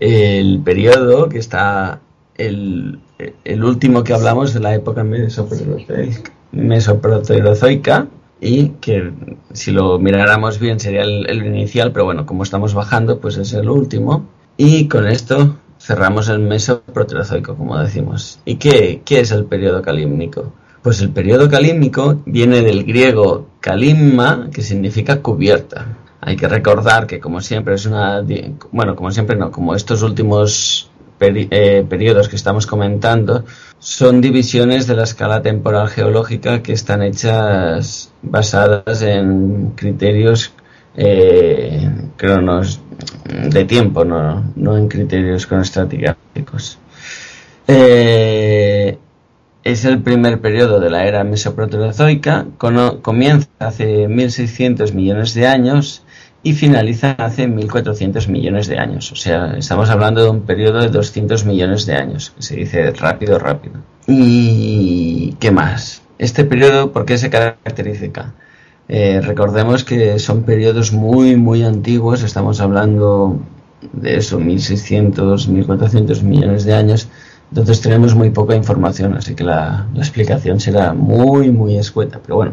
[0.00, 2.00] el periodo que está
[2.36, 3.00] el,
[3.62, 5.04] último que hablamos de la época
[6.52, 8.08] mesoproterozoica
[8.40, 9.12] y que
[9.52, 13.70] si lo miráramos bien sería el, inicial, pero bueno, como estamos bajando, pues es el
[13.70, 14.26] último.
[14.56, 18.40] Y con esto cerramos el mesoproterozoico, como decimos.
[18.44, 20.52] ¿Y qué, qué es el periodo calímnico?
[20.82, 25.96] Pues el periodo calímmico viene del griego kalimma, que significa cubierta.
[26.20, 28.22] Hay que recordar que como siempre es una...
[28.70, 30.90] Bueno, como siempre no, como estos últimos
[31.20, 33.44] eh, periodos que estamos comentando
[33.78, 40.52] son divisiones de la escala temporal geológica que están hechas basadas en criterios
[40.96, 42.80] eh, cronos
[43.24, 46.78] de tiempo, no, no en criterios cronoestratigráficos.
[47.68, 48.98] Eh,
[49.64, 56.02] es el primer periodo de la era mesoproterozoica, comienza hace 1600 millones de años
[56.46, 59.10] y finaliza hace 1400 millones de años.
[59.10, 62.92] O sea, estamos hablando de un periodo de 200 millones de años, que se dice
[62.92, 63.80] rápido, rápido.
[64.06, 66.02] ¿Y qué más?
[66.18, 68.32] Este periodo, ¿por qué se caracteriza?
[68.88, 73.40] Eh, recordemos que son periodos muy, muy antiguos, estamos hablando
[73.92, 77.08] de eso, 1600, 1400 millones de años
[77.50, 82.20] entonces tenemos muy poca información, así que la, explicación será muy, muy escueta.
[82.22, 82.52] Pero bueno,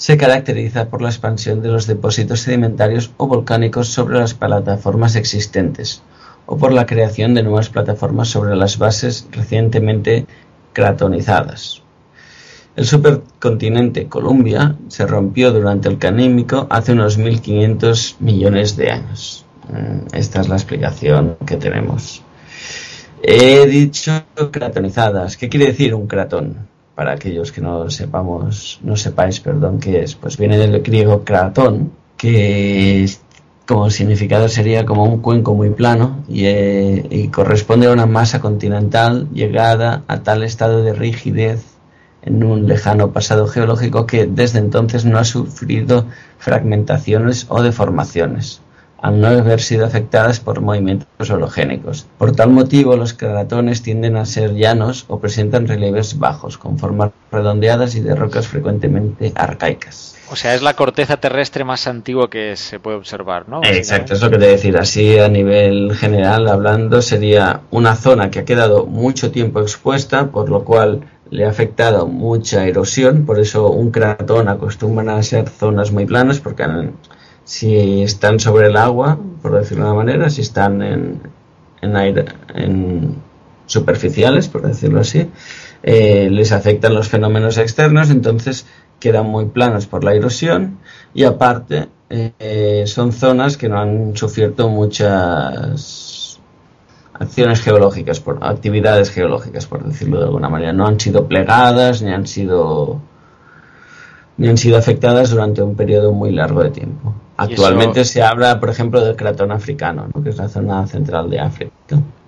[0.00, 6.02] se caracteriza por la expansión de los depósitos sedimentarios o volcánicos sobre las plataformas existentes
[6.46, 10.24] o por la creación de nuevas plataformas sobre las bases recientemente
[10.72, 11.82] cratonizadas.
[12.76, 19.44] El supercontinente Columbia se rompió durante el Canímico hace unos 1500 millones de años.
[19.68, 22.22] Mm, esta es la explicación que tenemos.
[23.22, 25.36] He dicho cratonizadas.
[25.36, 26.70] ¿Qué quiere decir un cratón?
[26.94, 30.14] Para aquellos que no sepamos, no sepáis, perdón, qué es.
[30.14, 33.08] Pues viene del griego cratón, que
[33.66, 39.28] como significado sería como un cuenco muy plano eh, y, corresponde a una masa continental
[39.32, 41.64] llegada a tal estado de rigidez
[42.22, 46.06] en un lejano pasado geológico que desde entonces no ha sufrido
[46.38, 48.60] fragmentaciones o deformaciones
[49.02, 52.06] al no haber sido afectadas por movimientos orogénicos.
[52.18, 57.10] Por tal motivo, los cratones tienden a ser llanos o presentan relieves bajos, con formas
[57.32, 60.16] redondeadas y de rocas frecuentemente arcaicas.
[60.30, 63.62] O sea, es la corteza terrestre más antigua que se puede observar, ¿no?
[63.64, 64.76] Exacto, es lo que te decir.
[64.76, 70.48] Así, a nivel general, hablando, sería una zona que ha quedado mucho tiempo expuesta, por
[70.48, 71.00] lo cual
[71.30, 73.26] le ha afectado mucha erosión.
[73.26, 76.92] Por eso, un cratón acostumbran a ser zonas muy planas, porque han
[77.44, 81.20] si están sobre el agua, por decirlo de una manera, si están en,
[81.80, 83.16] en, aire, en
[83.66, 85.28] superficiales, por decirlo así,
[85.82, 88.66] eh, les afectan los fenómenos externos, entonces
[88.98, 90.78] quedan muy planos por la erosión
[91.14, 96.38] y aparte eh, son zonas que no han sufrido muchas
[97.14, 100.72] acciones geológicas, por, actividades geológicas, por decirlo de alguna manera.
[100.72, 103.00] No han sido plegadas ni han sido
[104.36, 107.14] ni han sido afectadas durante un periodo muy largo de tiempo.
[107.40, 110.22] Actualmente se habla, por ejemplo, del cratón africano, ¿no?
[110.22, 111.72] que es la zona central de África.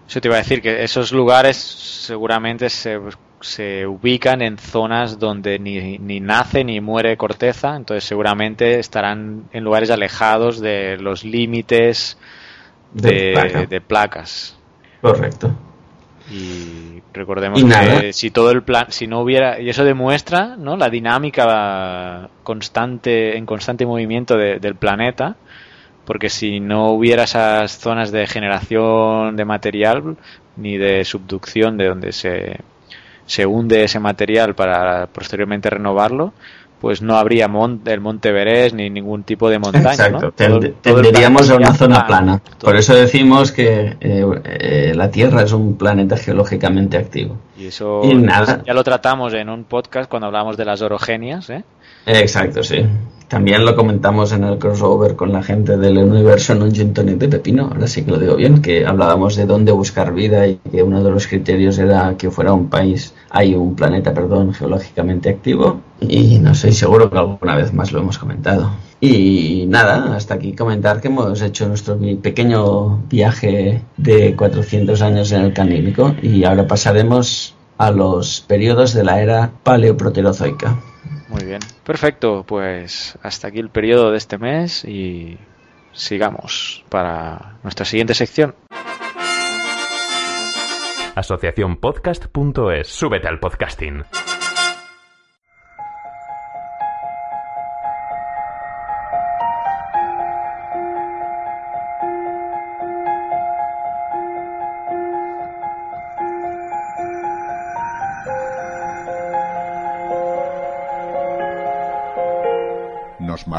[0.08, 2.98] Eso te iba a decir que esos lugares seguramente se,
[3.40, 9.64] se ubican en zonas donde ni, ni, nace ni muere corteza, entonces seguramente estarán en
[9.64, 12.16] lugares alejados de los límites
[12.92, 14.56] de, de placas.
[15.00, 15.54] Correcto.
[16.32, 20.76] Y recordemos que si todo el plan, si no hubiera, y eso demuestra ¿no?
[20.78, 25.36] la dinámica constante, en constante movimiento del planeta,
[26.06, 30.16] porque si no hubiera esas zonas de generación de material
[30.56, 32.60] ni de subducción de donde se,
[33.26, 36.32] se hunde ese material para posteriormente renovarlo,
[36.82, 37.48] pues no habría
[37.84, 39.92] el Monte Everest ni ningún tipo de montaña.
[39.92, 42.42] Exacto, tenderíamos a una zona plana.
[42.58, 47.36] Por eso decimos que eh, eh, la Tierra es un planeta geológicamente activo.
[47.56, 48.02] Y eso
[48.66, 51.50] ya lo tratamos en un podcast cuando hablamos de las orogenias.
[51.50, 51.62] ¿eh?
[52.04, 52.84] Exacto, sí.
[53.28, 57.28] También lo comentamos en el crossover con la gente del universo en un gin de
[57.28, 60.82] pepino, ahora sí que lo digo bien, que hablábamos de dónde buscar vida y que
[60.82, 65.80] uno de los criterios era que fuera un país, hay un planeta, perdón, geológicamente activo
[66.08, 68.70] y no estoy seguro que alguna vez más lo hemos comentado.
[69.00, 75.42] Y nada, hasta aquí comentar que hemos hecho nuestro pequeño viaje de 400 años en
[75.42, 80.78] el Canímico y ahora pasaremos a los periodos de la era paleoproterozoica.
[81.28, 82.44] Muy bien, perfecto.
[82.46, 85.38] Pues hasta aquí el periodo de este mes y
[85.92, 88.54] sigamos para nuestra siguiente sección.
[91.14, 92.88] Asociaciónpodcast.es.
[92.88, 94.04] Súbete al podcasting.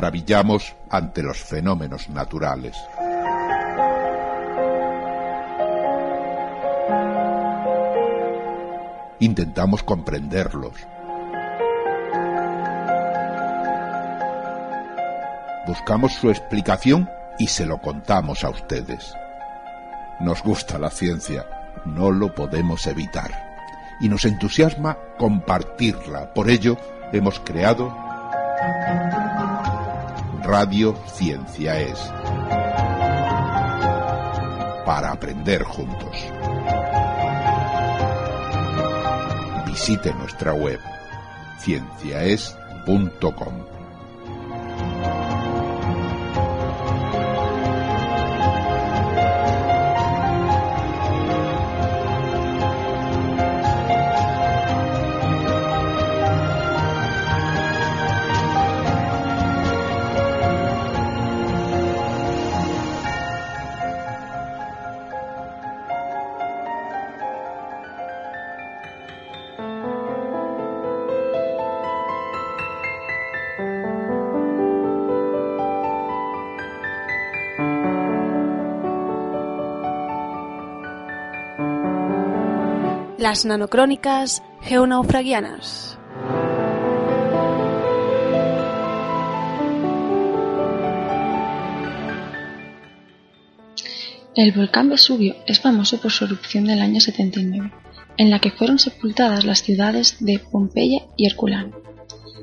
[0.04, 2.76] Maravillamos ante los fenómenos naturales.
[9.20, 10.74] Intentamos comprenderlos.
[15.66, 17.10] Buscamos su explicación
[17.40, 19.14] y se lo contamos a ustedes.
[20.20, 21.46] Nos gusta la ciencia,
[21.86, 23.32] no lo podemos evitar.
[24.02, 26.34] Y nos entusiasma compartirla.
[26.34, 26.76] Por ello,
[27.14, 28.04] hemos creado
[30.44, 31.98] Radio Ciencia es.
[34.86, 36.16] Para aprender juntos.
[39.66, 40.80] Visite nuestra web
[41.60, 43.73] cienciaes.com.
[83.24, 85.98] Las nanocrónicas geonaufragianas.
[94.36, 97.72] El volcán Vesubio es famoso por su erupción del año 79,
[98.18, 101.78] en la que fueron sepultadas las ciudades de Pompeya y Herculano.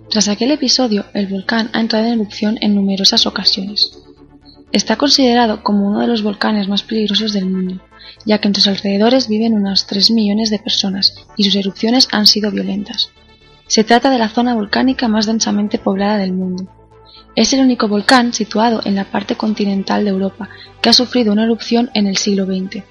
[0.08, 3.98] Tras aquel episodio, el volcán ha entrado en erupción en numerosas ocasiones.
[4.72, 7.82] Está considerado como uno de los volcanes más peligrosos del mundo,
[8.24, 12.26] ya que en sus alrededores viven unos 3 millones de personas y sus erupciones han
[12.26, 13.10] sido violentas.
[13.66, 16.66] Se trata de la zona volcánica más densamente poblada del mundo.
[17.36, 20.48] Es el único volcán situado en la parte continental de Europa
[20.80, 22.82] que ha sufrido una erupción en el siglo XX.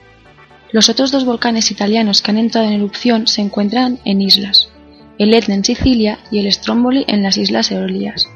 [0.72, 4.70] Los otros dos volcanes italianos que han entrado en erupción se encuentran en islas,
[5.18, 8.28] el Etna en Sicilia y el Stromboli en las Islas Eolias.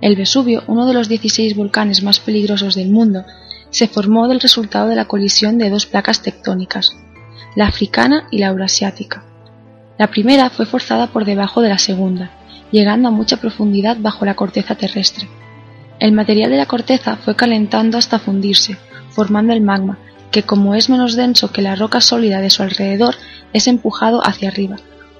[0.00, 3.24] El Vesubio, uno de los 16 volcanes más peligrosos del mundo,
[3.70, 6.96] se formó del resultado de la colisión de dos placas tectónicas,
[7.56, 9.24] la africana y la eurasiática.
[9.98, 12.30] La primera fue forzada por debajo de la segunda,
[12.70, 15.28] llegando a mucha profundidad bajo la corteza terrestre.
[15.98, 18.76] El material de la corteza fue calentando hasta fundirse,
[19.10, 19.98] formando el magma,
[20.30, 23.16] que como es menos denso que la roca sólida de su alrededor,
[23.52, 24.76] es empujado hacia arriba,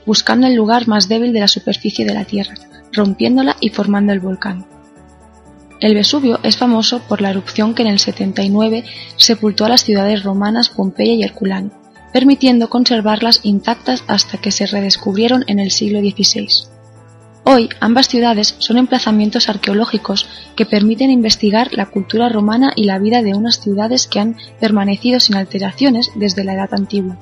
[0.07, 2.55] buscando el lugar más débil de la superficie de la Tierra,
[2.93, 4.67] rompiéndola y formando el volcán.
[5.81, 8.85] El Vesubio es famoso por la erupción que en el 79
[9.17, 11.71] sepultó a las ciudades romanas Pompeya y Herculano,
[12.13, 16.69] permitiendo conservarlas intactas hasta que se redescubrieron en el siglo XVI.
[17.45, 23.23] Hoy ambas ciudades son emplazamientos arqueológicos que permiten investigar la cultura romana y la vida
[23.23, 27.19] de unas ciudades que han permanecido sin alteraciones desde la Edad Antigua.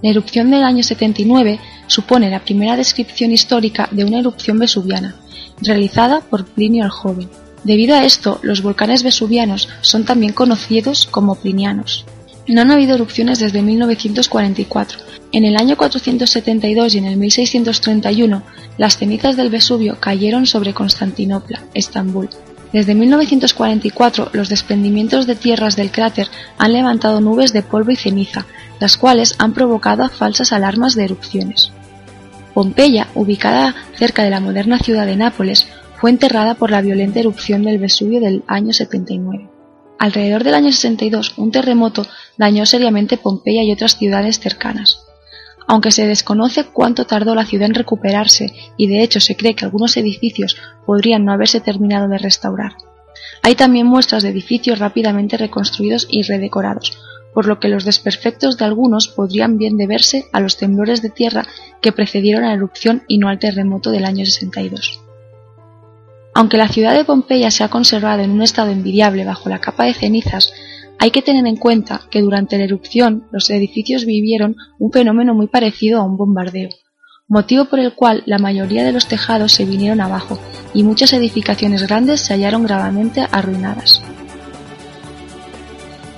[0.00, 1.58] La erupción del año 79
[1.88, 5.16] supone la primera descripción histórica de una erupción vesuviana,
[5.64, 7.28] realizada por Plinio el Joven.
[7.64, 12.04] Debido a esto, los volcanes vesuvianos son también conocidos como plinianos.
[12.48, 14.98] No han habido erupciones desde 1944.
[15.30, 18.42] En el año 472 y en el 1631,
[18.78, 22.28] las cenizas del Vesubio cayeron sobre Constantinopla, Estambul.
[22.72, 26.28] Desde 1944, los desprendimientos de tierras del cráter
[26.58, 28.46] han levantado nubes de polvo y ceniza,
[28.80, 31.70] las cuales han provocado falsas alarmas de erupciones.
[32.54, 37.62] Pompeya, ubicada cerca de la moderna ciudad de Nápoles, fue enterrada por la violenta erupción
[37.62, 39.48] del Vesubio del año 79.
[39.98, 42.04] Alrededor del año 62, un terremoto
[42.36, 45.04] dañó seriamente Pompeya y otras ciudades cercanas.
[45.68, 49.64] Aunque se desconoce cuánto tardó la ciudad en recuperarse y de hecho se cree que
[49.64, 52.72] algunos edificios podrían no haberse terminado de restaurar.
[53.42, 56.98] Hay también muestras de edificios rápidamente reconstruidos y redecorados,
[57.34, 61.46] por lo que los desperfectos de algunos podrían bien deberse a los temblores de tierra
[61.80, 65.00] que precedieron a la erupción y no al terremoto del año 62.
[66.34, 69.84] Aunque la ciudad de Pompeya se ha conservado en un estado envidiable bajo la capa
[69.84, 70.52] de cenizas,
[70.98, 75.48] Hay que tener en cuenta que durante la erupción los edificios vivieron un fenómeno muy
[75.48, 76.68] parecido a un bombardeo,
[77.26, 80.38] motivo por el cual la mayoría de los tejados se vinieron abajo
[80.74, 84.01] y muchas edificaciones grandes se hallaron gravemente arruinadas.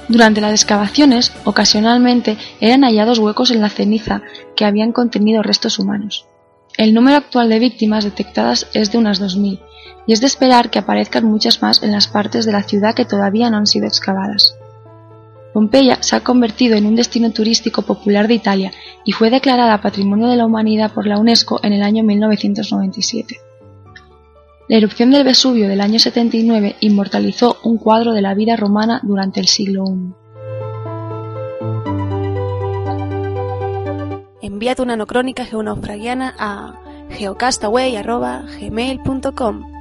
[0.08, 4.22] Durante las excavaciones, ocasionalmente eran hallados huecos en la ceniza
[4.54, 6.26] que habían contenido restos humanos.
[6.76, 9.60] El número actual de víctimas detectadas es de unas 2.000,
[10.06, 13.04] y es de esperar que aparezcan muchas más en las partes de la ciudad que
[13.04, 14.54] todavía no han sido excavadas.
[15.54, 18.72] Pompeya se ha convertido en un destino turístico popular de Italia
[19.04, 23.36] y fue declarada Patrimonio de la Humanidad por la UNESCO en el año 1997.
[24.66, 29.40] La erupción del Vesubio del año 79 inmortalizó un cuadro de la vida romana durante
[29.40, 30.14] el siglo I.
[34.40, 36.80] Envía tu nanocrónica geonaufragiana a
[37.10, 39.73] geocastaway.gmail.com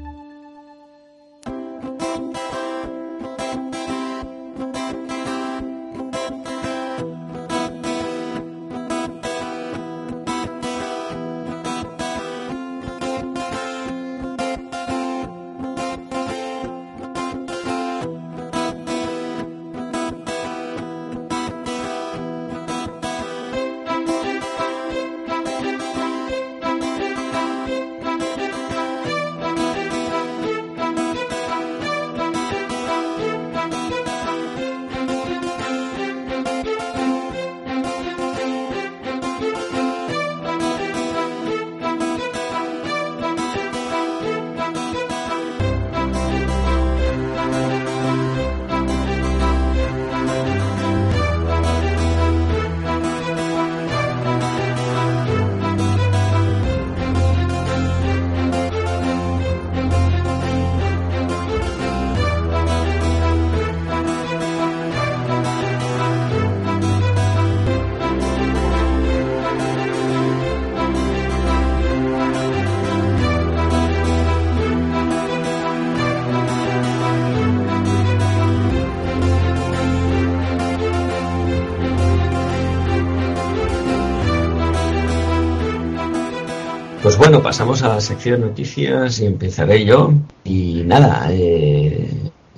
[87.33, 90.13] bueno, pasamos a la sección noticias y empezaré yo.
[90.43, 92.07] Y nada, eh,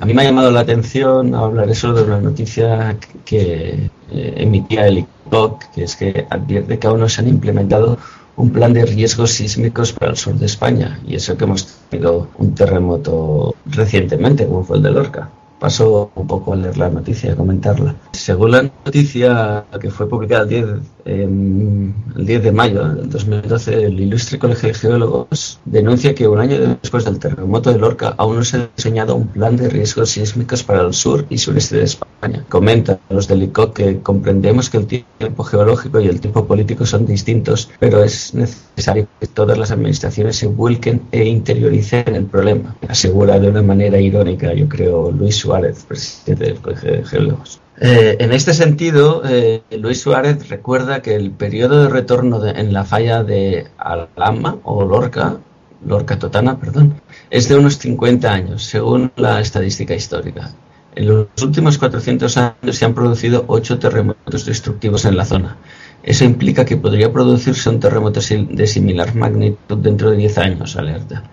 [0.02, 4.86] a mí me ha llamado la atención hablar eso de una noticia que eh, emitía
[4.88, 7.98] el ICOC, que es que advierte que aún no se han implementado
[8.36, 11.00] un plan de riesgos sísmicos para el sur de España.
[11.08, 15.30] Y eso que hemos tenido un terremoto recientemente, como fue el de Lorca
[15.60, 17.96] paso un poco a leer la noticia, a comentarla.
[18.16, 20.66] Según la noticia que fue publicada el 10,
[21.06, 26.78] el 10 de mayo del 2012, el Ilustre Colegio de Geólogos denuncia que un año
[26.82, 30.64] después del terremoto de Lorca aún no se ha diseñado un plan de riesgos sísmicos
[30.64, 32.46] para el sur y sureste de España.
[32.50, 37.06] Comenta los del ICOC que comprendemos que el tiempo geológico y el tiempo político son
[37.06, 42.76] distintos, pero es necesario que todas las administraciones se vuelquen e interioricen el problema.
[42.88, 47.60] Asegura de una manera irónica, yo creo, Luis Suárez, presidente del Colegio de Geólogos.
[47.80, 52.86] Eh, en este sentido, eh, Luis Suárez recuerda que el periodo de retorno en la
[52.86, 55.38] falla de Alama o Lorca,
[55.86, 60.52] Lorca Totana, perdón, es de unos 50 años, según la estadística histórica.
[60.96, 65.58] En los últimos 400 años se han producido ocho terremotos destructivos en la zona.
[66.02, 71.24] Eso implica que podría producirse un terremoto de similar magnitud dentro de 10 años, alerta.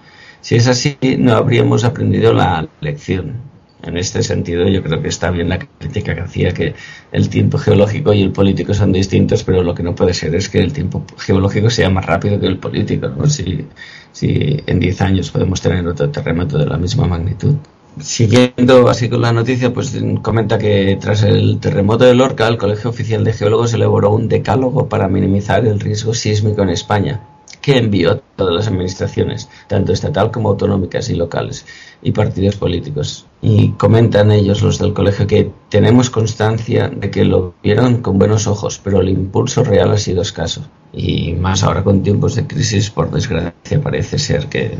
[0.40, 3.51] Si es así, no habríamos aprendido la lección.
[3.82, 6.74] En este sentido, yo creo que está bien la crítica que hacía que
[7.10, 10.48] el tiempo geológico y el político son distintos, pero lo que no puede ser es
[10.48, 13.08] que el tiempo geológico sea más rápido que el político.
[13.08, 13.26] ¿no?
[13.26, 13.66] Si,
[14.12, 17.54] si en 10 años podemos tener otro terremoto de la misma magnitud.
[18.00, 22.88] Siguiendo así con la noticia, pues comenta que tras el terremoto de Lorca, el Colegio
[22.88, 27.20] Oficial de Geólogos elaboró un decálogo para minimizar el riesgo sísmico en España
[27.62, 31.64] que envió a todas las administraciones, tanto estatal como autonómicas y locales,
[32.02, 33.26] y partidos políticos.
[33.40, 38.46] Y comentan ellos, los del colegio, que tenemos constancia de que lo vieron con buenos
[38.46, 40.66] ojos, pero el impulso real ha sido escaso.
[40.92, 44.76] Y más ahora con tiempos de crisis, por desgracia, parece ser que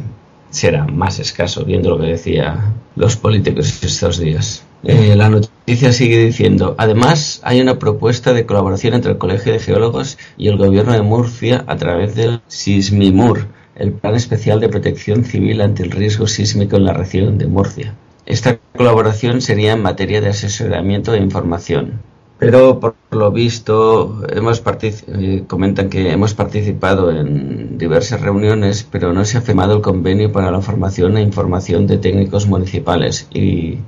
[0.51, 4.65] será más escaso, viendo lo que decía los políticos estos días.
[4.85, 9.61] Eh, la noticia sigue diciendo, además hay una propuesta de colaboración entre el Colegio de
[9.61, 13.47] Geólogos y el Gobierno de Murcia a través del SISMIMUR,
[13.77, 17.95] el Plan Especial de Protección Civil ante el Riesgo Sísmico en la región de Murcia.
[18.27, 22.01] Esta colaboración sería en materia de asesoramiento e información.
[22.39, 29.25] Pero por lo visto hemos eh, comentan que hemos participado en diversas reuniones, pero no
[29.25, 33.79] se ha firmado el convenio para la formación e información de técnicos municipales y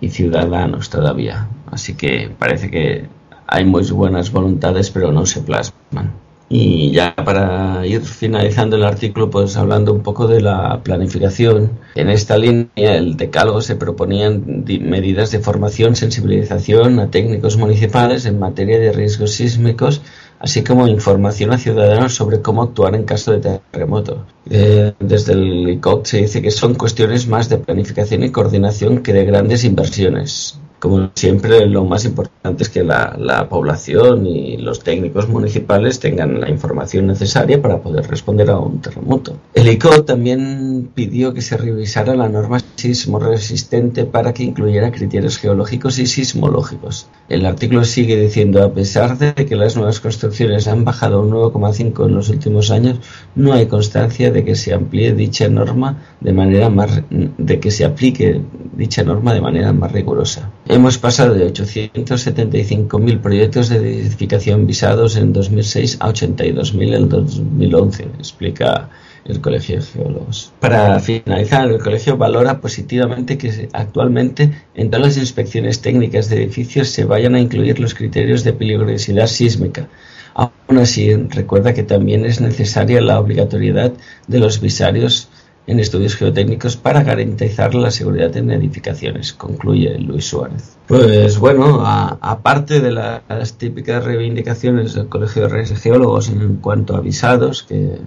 [0.00, 1.48] y ciudadanos todavía.
[1.70, 3.06] Así que parece que
[3.46, 6.12] hay muy buenas voluntades, pero no se plasman.
[6.52, 12.10] Y ya para ir finalizando el artículo, pues hablando un poco de la planificación, en
[12.10, 18.80] esta línea el decálogo se proponían medidas de formación, sensibilización a técnicos municipales en materia
[18.80, 20.02] de riesgos sísmicos,
[20.40, 24.26] así como información a ciudadanos sobre cómo actuar en caso de terremoto.
[24.50, 29.12] Eh, desde el ICOC se dice que son cuestiones más de planificación y coordinación que
[29.12, 35.28] de grandes inversiones como siempre, lo más importante es que la, población y los técnicos
[35.28, 39.36] municipales tengan la información necesaria para poder responder a un terremoto.
[39.54, 45.36] El ICO también pidió que se revisara la norma sismo resistente para que incluyera criterios
[45.36, 47.08] geológicos y sismológicos.
[47.28, 52.06] El artículo sigue diciendo, a pesar de que las nuevas construcciones han bajado un 9,5
[52.06, 53.00] en los últimos años,
[53.34, 57.84] no hay constancia de que se amplíe dicha norma de manera más, de que se
[57.84, 58.40] aplique
[58.76, 60.50] dicha norma de manera más rigurosa.
[60.72, 68.88] Hemos pasado de 875.000 proyectos de edificación visados en 2006 a 82.000 en 2011, explica
[69.24, 70.52] el Colegio de Geólogos.
[70.60, 76.88] Para finalizar, el Colegio valora positivamente que actualmente en todas las inspecciones técnicas de edificios
[76.90, 79.88] se vayan a incluir los criterios de peligrosidad sísmica.
[80.34, 83.92] Aún así, recuerda que también es necesaria la obligatoriedad
[84.28, 85.30] de los visarios
[85.66, 90.76] en estudios geotécnicos para garantizar la seguridad en edificaciones, concluye Luis Suárez.
[90.86, 97.62] Pues bueno, aparte de las típicas reivindicaciones del Colegio de Geólogos en cuanto a visados,
[97.62, 97.98] que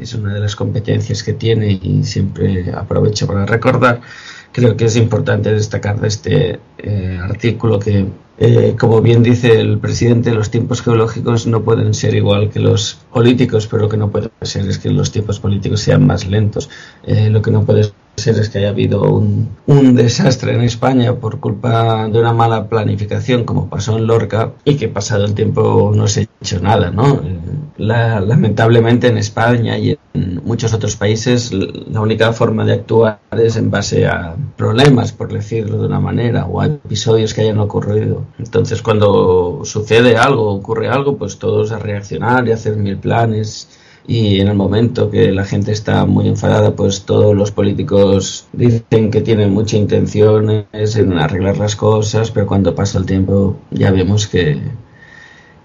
[0.00, 4.00] es una de las competencias que tiene y siempre aprovecho para recordar,
[4.50, 9.78] creo que es importante destacar de este eh, artículo que eh, como bien dice el
[9.78, 14.10] presidente, los tiempos geológicos no pueden ser igual que los políticos, pero lo que no
[14.10, 16.68] puede ser es que los tiempos políticos sean más lentos.
[17.04, 21.14] Eh, lo que no puede ser es que haya habido un, un, desastre en España
[21.16, 25.92] por culpa de una mala planificación, como pasó en Lorca, y que pasado el tiempo
[25.94, 27.14] no se ha hecho nada, ¿no?
[27.14, 27.38] Eh,
[27.76, 33.70] lamentablemente en España y en muchos otros países la única forma de actuar es en
[33.70, 38.24] base a problemas, por decirlo de una manera, o a episodios que hayan ocurrido.
[38.38, 43.68] Entonces cuando sucede algo, ocurre algo, pues todos a reaccionar y hacer mil planes
[44.06, 49.10] y en el momento que la gente está muy enfadada, pues todos los políticos dicen
[49.10, 54.26] que tienen mucha intención en arreglar las cosas, pero cuando pasa el tiempo ya vemos
[54.26, 54.60] que,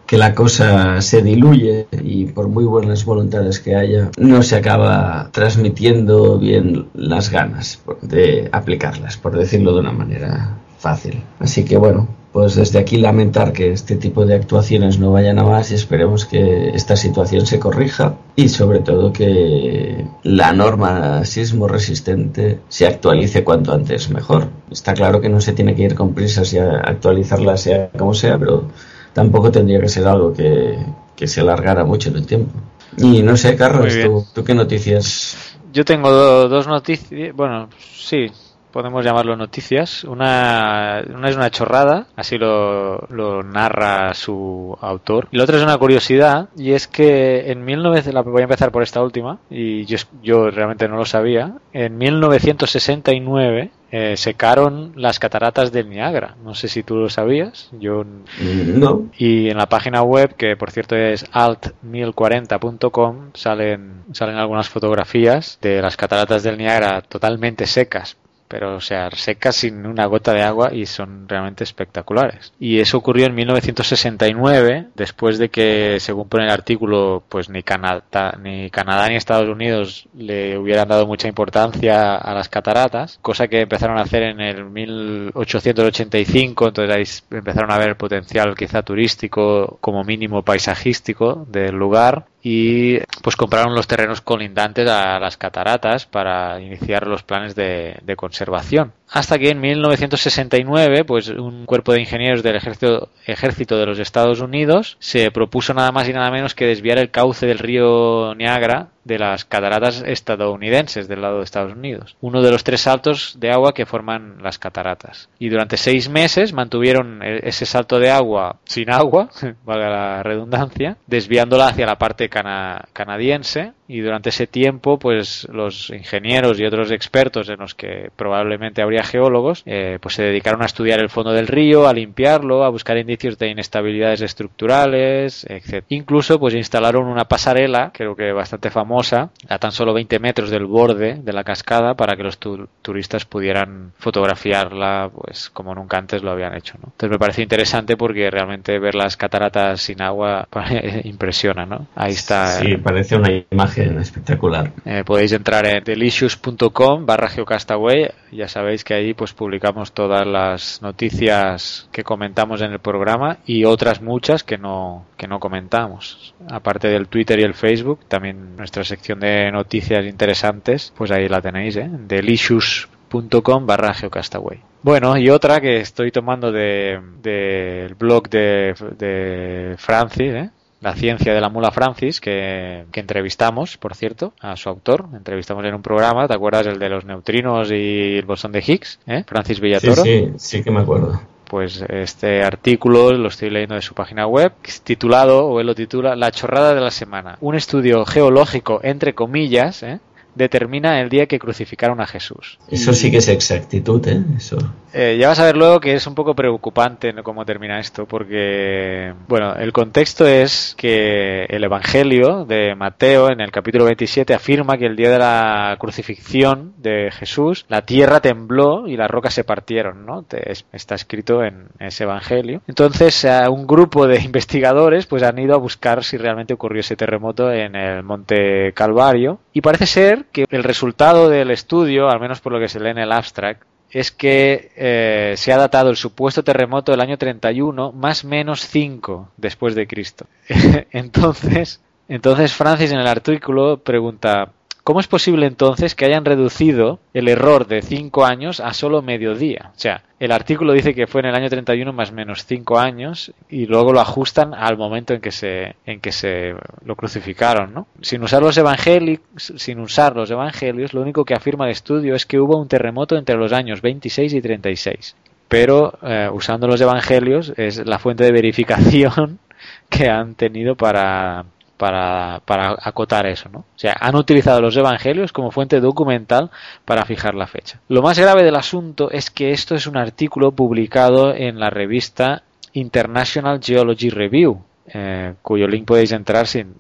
[0.06, 5.30] que la cosa se diluye y por muy buenas voluntades que haya, no se acaba
[5.32, 11.22] transmitiendo bien las ganas de aplicarlas, por decirlo de una manera fácil.
[11.40, 15.44] Así que bueno, pues desde aquí lamentar que este tipo de actuaciones no vayan a
[15.44, 21.68] más y esperemos que esta situación se corrija y sobre todo que la norma sismo
[21.68, 24.48] resistente se actualice cuanto antes mejor.
[24.70, 28.38] Está claro que no se tiene que ir con prisas y actualizarla sea como sea,
[28.38, 28.66] pero
[29.14, 30.78] tampoco tendría que ser algo que,
[31.26, 32.52] se alargara mucho en el tiempo.
[32.98, 35.58] Y no sé, Carlos, ¿tú, ¿tú, qué noticias?
[35.74, 36.10] Yo tengo
[36.48, 38.32] dos noticias, bueno, sí,
[38.72, 40.04] podemos llamarlo noticias.
[40.04, 45.28] Una, una es una chorrada, así lo, lo, narra su autor.
[45.32, 48.84] Y la otra es una curiosidad, y es que en 1900, voy a empezar por
[48.84, 55.72] esta última, y yo, yo realmente no lo sabía, en 1969 eh, secaron las cataratas
[55.72, 56.36] del Niágara.
[56.44, 57.70] No sé si tú lo sabías.
[57.80, 58.06] Yo
[58.42, 59.10] no.
[59.18, 65.82] Y en la página web, que por cierto es alt1040.com, salen, salen algunas fotografías de
[65.82, 68.18] las cataratas del Niágara totalmente secas
[68.50, 72.52] pero o sea, secas sin una gota de agua y son realmente espectaculares.
[72.60, 78.36] Y eso ocurrió en 1969, después de que, según pone el artículo, pues ni Canadá,
[78.42, 83.62] ni Canadá ni Estados Unidos le hubieran dado mucha importancia a las cataratas, cosa que
[83.62, 87.04] empezaron a hacer en el 1885, entonces ahí
[87.38, 93.76] empezaron a ver el potencial quizá turístico, como mínimo paisajístico del lugar y pues compraron
[93.76, 98.94] los terrenos colindantes a las cataratas para iniciar los planes de, de, conservación.
[99.12, 104.40] Hasta que en 1969, pues un cuerpo de ingenieros del ejército, ejército de los Estados
[104.40, 108.90] Unidos se propuso nada más y nada menos que desviar el cauce del río Niágara
[109.04, 113.52] de las cataratas estadounidenses del lado de Estados Unidos, uno de los tres saltos de
[113.52, 115.30] agua que forman las cataratas.
[115.40, 119.30] Y durante seis meses mantuvieron e-, ese salto de agua sin agua,
[119.66, 126.60] valga la redundancia, desviándola hacia la parte canadiense y durante ese tiempo pues los ingenieros
[126.60, 131.00] y otros expertos en los que probablemente habría geólogos eh, pues se dedicaron a estudiar
[131.00, 135.84] el fondo del río, a limpiarlo, a buscar indicios de inestabilidades estructurales, etc.
[135.90, 140.66] Incluso pues instalaron una pasarela, creo que bastante famosa, a tan solo 20 metros del
[140.66, 146.30] borde de la cascada para que los turistas pudieran fotografiarla pues como nunca antes lo
[146.30, 146.76] habían hecho.
[146.78, 146.90] ¿no?
[146.92, 150.48] Entonces me parece interesante porque realmente ver las cataratas sin agua
[151.06, 151.88] impresiona, ¿no?
[151.96, 152.60] Ahí está.
[152.60, 154.72] Sí, parece una imagen espectacular.
[154.86, 158.10] Eh, podéis entrar en delicious.com barra geocastaway.
[158.32, 163.66] Ya sabéis que ahí pues publicamos todas las noticias que comentamos en el programa y
[163.66, 166.34] otras muchas que no, que no comentamos.
[166.50, 171.42] Aparte del Twitter y el Facebook, también nuestra sección de noticias interesantes, pues ahí la
[171.42, 171.90] tenéis, ¿eh?
[171.90, 174.62] delicious.com barra geocastaway.
[174.82, 180.50] Bueno, y otra que estoy tomando del de, blog de, de Francis, ¿eh?
[180.82, 185.06] La ciencia de la mula Francis, que, entrevistamos, por cierto, a su autor.
[185.14, 186.68] Entrevistamos en un programa, ¿te acuerdas?
[186.68, 189.24] El de los neutrinos y el bosón de Higgs, ¿eh?
[189.28, 190.04] Francis Villatoro.
[190.04, 191.20] Sí, sí, sí que me acuerdo.
[191.50, 194.54] Pues este artículo lo estoy leyendo de su página web,
[194.84, 197.38] titulado, o él lo titula, La chorrada de la semana.
[197.42, 200.00] Un estudio geológico, entre comillas, ¿eh?
[200.36, 202.58] Determina el día que crucificaron a Jesús.
[202.70, 204.22] Eso sí que es exactitud, ¿eh?
[204.38, 204.58] Eso.
[204.94, 209.14] Eh, ya vas a ver luego que es un poco preocupante cómo termina esto, porque,
[209.28, 214.86] bueno, el contexto es que el Evangelio de Mateo en el capítulo 27 afirma que
[214.86, 220.06] el día de la crucifixión de Jesús la tierra tembló y las rocas se partieron,
[220.06, 220.26] ¿no?
[220.72, 222.62] está escrito en ese Evangelio.
[222.68, 227.52] Entonces, un grupo de investigadores pues han ido a buscar si realmente ocurrió ese terremoto
[227.52, 232.54] en el Monte Calvario y parece ser que el resultado del estudio, al menos por
[232.54, 236.44] lo que se lee en el abstract, es que eh, se ha datado el supuesto
[236.44, 240.28] terremoto del año 31 más menos 5 después de Cristo.
[240.92, 244.52] entonces, entonces Francis en el artículo pregunta,
[244.90, 249.36] ¿Cómo es posible entonces que hayan reducido el error de 5 años a solo medio
[249.36, 249.70] día?
[249.76, 253.32] O sea, el artículo dice que fue en el año 31 más menos 5 años
[253.52, 257.86] y luego lo ajustan al momento en que se, en que se lo crucificaron, ¿no?
[258.02, 262.26] Sin usar los evangelios, sin usar los evangelios, lo único que afirma el estudio es
[262.26, 265.16] que hubo un terremoto entre los años 26 y 36.
[265.48, 269.38] Pero eh, usando los evangelios es la fuente de verificación
[269.88, 271.46] que han tenido para
[271.80, 273.60] para, para acotar eso, ¿no?
[273.60, 276.52] O sea, han utilizado los evangelios como fuente documental
[276.84, 277.80] para fijar la fecha.
[277.88, 282.44] Lo más grave del asunto es que esto es un artículo publicado en la revista
[282.74, 284.62] International Geology Review,
[284.94, 286.76] eh, cuyo link podéis entrar sin,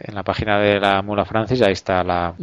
[0.00, 2.34] en la página de la Mula Francis, ahí está la,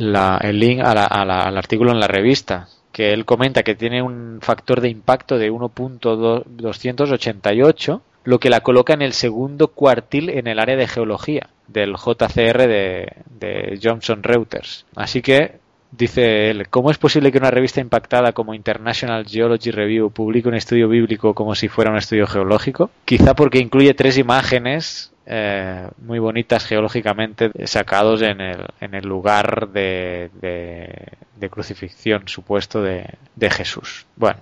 [0.42, 4.90] el link al artículo en la revista, que él comenta que tiene un factor de
[4.90, 10.88] impacto de 1.288 lo que la coloca en el segundo cuartil en el área de
[10.88, 14.86] geología del JCR de, Johnson Reuters.
[14.96, 15.62] Así que
[15.96, 20.56] Dice él, ¿cómo es posible que una revista impactada como International Geology Review publique un
[20.56, 22.90] estudio bíblico como si fuera un estudio geológico?
[23.06, 29.70] Quizá porque incluye tres imágenes eh, muy bonitas geológicamente sacados en el, en el lugar
[29.70, 33.06] de, de, crucifixión supuesto de,
[33.36, 34.08] de Jesús.
[34.16, 34.40] Bueno,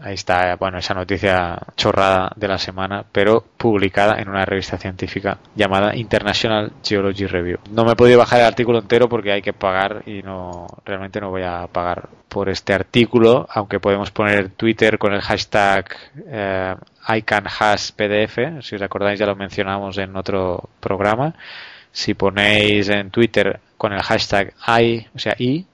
[0.00, 5.38] Ahí está, bueno, esa noticia chorrada de la semana, pero publicada en una revista científica
[5.54, 7.58] llamada International Geology Review.
[7.70, 11.20] No me he podido bajar el artículo entero porque hay que pagar y no, realmente
[11.20, 15.86] no voy a pagar por este artículo, aunque podemos poner Twitter con el hashtag
[16.26, 16.74] eh,
[17.08, 21.34] ICANHashPDF, si os acordáis ya lo mencionamos en otro programa.
[21.92, 25.64] Si ponéis en Twitter con el hashtag I, o sea, I,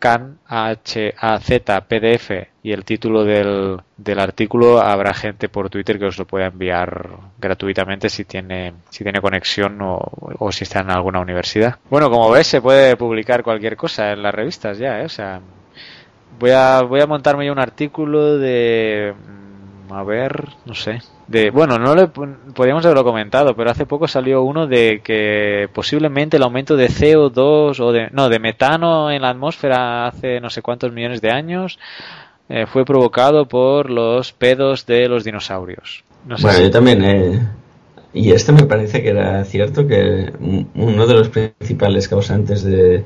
[0.00, 2.30] can H-A-Z PDF
[2.62, 7.10] y el título del, del, artículo habrá gente por Twitter que os lo pueda enviar
[7.38, 11.76] gratuitamente si tiene si tiene conexión o, si está en alguna universidad.
[11.88, 15.04] Bueno, como ves se puede publicar cualquier cosa en las revistas ya, ¿eh?
[15.04, 15.40] o sea,
[16.38, 19.14] voy a voy a montarme un artículo de
[19.92, 21.00] a ver, no sé,
[21.30, 26.36] de bueno no le podríamos haberlo comentado pero hace poco salió uno de que posiblemente
[26.36, 30.60] el aumento de CO2 o de no de metano en la atmósfera hace no sé
[30.60, 31.78] cuántos millones de años
[32.48, 36.02] eh, fue provocado por los pedos de los dinosaurios.
[36.24, 37.40] Bueno yo también eh,
[38.12, 40.32] y este me parece que era cierto que
[40.74, 43.04] uno de los principales causantes de,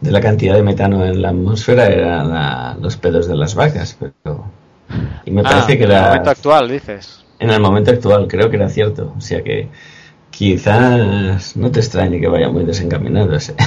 [0.00, 4.46] de la cantidad de metano en la atmósfera eran los pedos de las vacas pero
[5.24, 8.50] y me parece ah, que era el momento actual dices en el momento actual, creo
[8.50, 9.14] que era cierto.
[9.16, 9.68] O sea que
[10.30, 13.54] quizás no te extrañe que vaya muy desencaminado ese.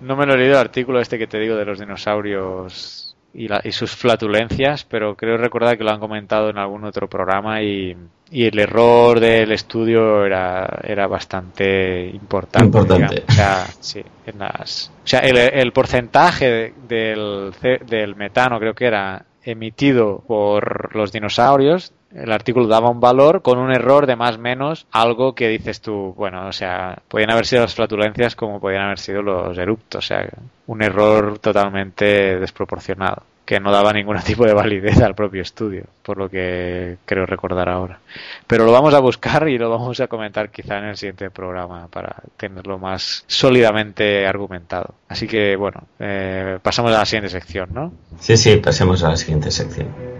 [0.00, 3.46] No me lo he leído el artículo este que te digo de los dinosaurios y,
[3.46, 7.62] la- y sus flatulencias, pero creo recordar que lo han comentado en algún otro programa
[7.62, 7.96] y,
[8.32, 12.66] y el error del estudio era, era bastante importante.
[12.66, 13.22] Importante.
[13.28, 17.52] O sea, sí, en las- o sea, el, el porcentaje de- del,
[17.86, 23.58] del metano creo que era emitido por los dinosaurios, el artículo daba un valor con
[23.58, 27.62] un error de más menos algo que dices tú, bueno, o sea, podían haber sido
[27.62, 30.28] las flatulencias como podían haber sido los eruptos, o sea,
[30.66, 33.22] un error totalmente desproporcionado,
[33.52, 37.68] que no daba ningún tipo de validez al propio estudio, por lo que creo recordar
[37.68, 38.00] ahora.
[38.46, 41.86] Pero lo vamos a buscar y lo vamos a comentar quizá en el siguiente programa
[41.88, 44.94] para tenerlo más sólidamente argumentado.
[45.06, 47.92] Así que, bueno, eh, pasamos a la siguiente sección, ¿no?
[48.18, 50.11] Sí, sí, pasemos a la siguiente sección.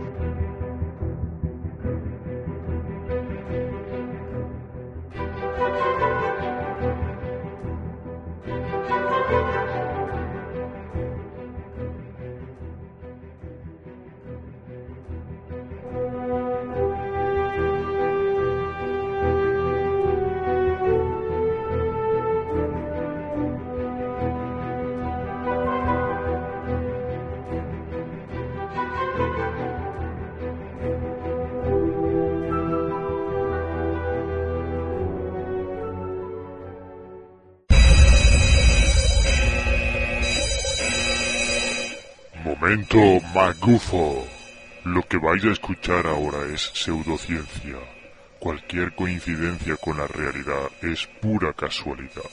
[42.73, 44.27] Momento magufo.
[44.85, 47.77] Lo que vais a escuchar ahora es pseudociencia.
[48.39, 52.31] Cualquier coincidencia con la realidad es pura casualidad.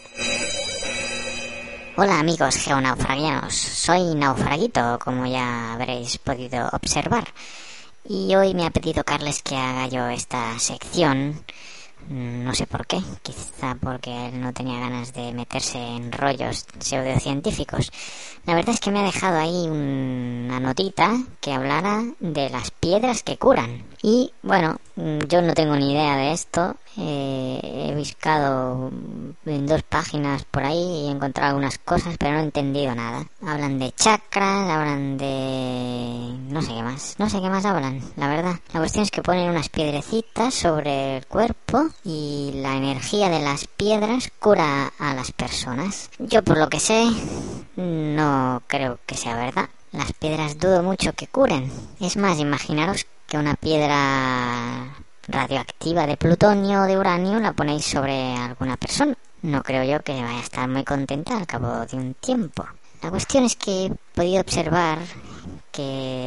[1.98, 7.28] Hola amigos geonaufragianos, soy Naufraguito, como ya habréis podido observar.
[8.08, 11.44] Y hoy me ha pedido Carles que haga yo esta sección.
[12.08, 16.66] Mm, No sé por qué, quizá porque él no tenía ganas de meterse en rollos
[16.80, 17.92] pseudocientíficos.
[18.46, 23.22] La verdad es que me ha dejado ahí una notita que hablara de las piedras
[23.24, 23.84] que curan.
[24.02, 26.76] Y bueno, mm, yo no tengo ni idea de esto.
[26.98, 27.60] Eh,
[27.92, 28.92] he buscado
[29.46, 33.26] en dos páginas por ahí y he encontrado algunas cosas, pero no he entendido nada.
[33.46, 35.89] Hablan de chakras, hablan de...
[36.60, 37.16] no sé qué más.
[37.18, 38.60] No sé qué más hablan, la verdad.
[38.74, 43.66] La cuestión es que ponen unas piedrecitas sobre el cuerpo y la energía de las
[43.68, 46.10] piedras cura a las personas.
[46.20, 47.10] Yo por lo que sé,
[47.78, 49.70] no creo que sea verdad.
[49.94, 51.72] Las piedras dudo mucho que curen.
[52.02, 54.98] Es más, imaginaros que una piedra
[55.30, 59.16] radioactiva de plutonio o de uranio la ponéis sobre alguna persona.
[59.44, 62.68] No creo yo que vaya a estar muy contenta al cabo de un tiempo.
[63.02, 65.00] La cuestión es que he podido observar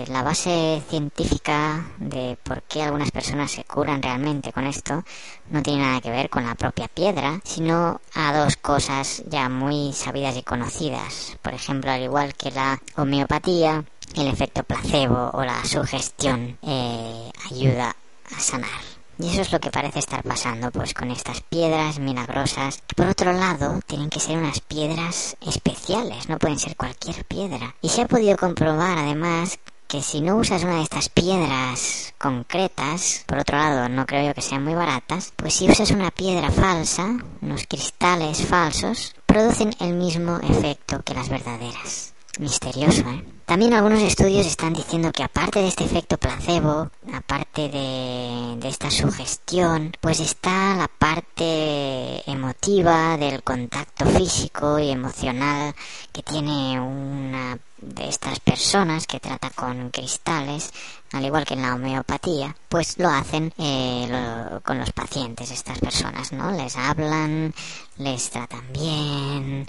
[0.08, 5.04] la base científica de por qué algunas personas se curan realmente con esto
[5.50, 9.92] no tiene nada que ver con la propia piedra, sino a dos cosas ya muy
[9.92, 11.36] sabidas y conocidas.
[11.42, 13.84] Por ejemplo, al igual que la homeopatía,
[14.14, 17.94] el efecto placebo o la sugestión eh, ayuda
[18.34, 19.01] a sanar.
[19.18, 22.82] Y eso es lo que parece estar pasando pues con estas piedras milagrosas.
[22.86, 27.74] Que por otro lado, tienen que ser unas piedras especiales, no pueden ser cualquier piedra.
[27.80, 29.58] Y se ha podido comprobar además
[29.92, 34.34] que si no usas una de estas piedras concretas, por otro lado no creo yo
[34.34, 39.92] que sean muy baratas, pues si usas una piedra falsa, unos cristales falsos, producen el
[39.92, 42.14] mismo efecto que las verdaderas.
[42.38, 43.22] Misterioso, ¿eh?
[43.52, 48.90] También algunos estudios están diciendo que aparte de este efecto placebo, aparte de, de esta
[48.90, 55.74] sugestión, pues está la parte emotiva del contacto físico y emocional
[56.12, 60.70] que tiene una de estas personas que trata con cristales,
[61.12, 65.78] al igual que en la homeopatía, pues lo hacen eh, lo- con los pacientes, estas
[65.80, 66.52] personas, ¿no?
[66.52, 67.52] Les hablan,
[67.98, 69.66] les tratan bien,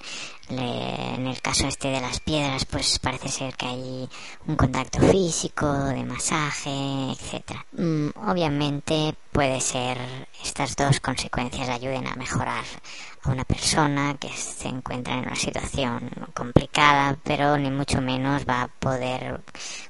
[0.50, 3.73] le- en el caso este de las piedras, pues parece ser que hay
[4.48, 7.66] un contacto físico, de masaje, etcétera.
[7.74, 9.98] Mm, obviamente puede ser
[10.44, 12.64] estas dos consecuencias ayuden a mejorar
[13.24, 18.64] a una persona que se encuentra en una situación complicada, pero ni mucho menos va
[18.64, 19.42] a poder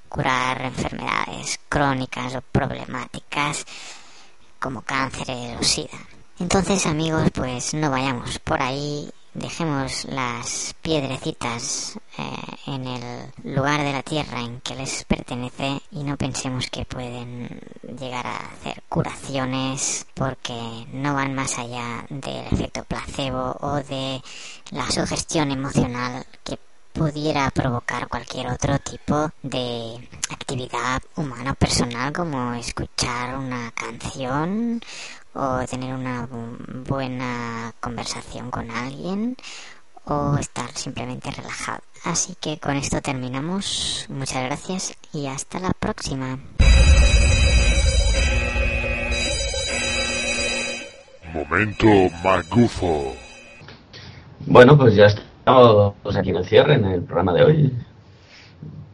[0.10, 3.65] curar enfermedades crónicas o problemáticas
[4.60, 5.97] como cáncer o sida.
[6.39, 12.23] Entonces, amigos, pues no vayamos por ahí, dejemos las piedrecitas eh,
[12.68, 17.60] en el lugar de la tierra en que les pertenece y no pensemos que pueden
[17.99, 24.22] llegar a hacer curaciones porque no van más allá del efecto placebo o de
[24.72, 26.60] la sugestión emocional que
[26.93, 34.80] pudiera provocar cualquier otro tipo de actividad humana o personal como escuchar una canción
[35.34, 39.35] o tener una bu- buena conversación con alguien
[40.05, 41.80] o estar simplemente relajado.
[42.05, 44.05] Así que con esto terminamos.
[44.10, 46.38] Muchas gracias y hasta la próxima.
[51.34, 51.88] Momento
[52.23, 53.14] magufo.
[54.45, 57.73] Bueno, pues ya estamos aquí en el cierre, en el programa de hoy.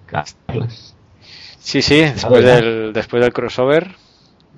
[0.06, 0.96] Carlos.
[1.60, 3.96] Sí, sí, después del, después del crossover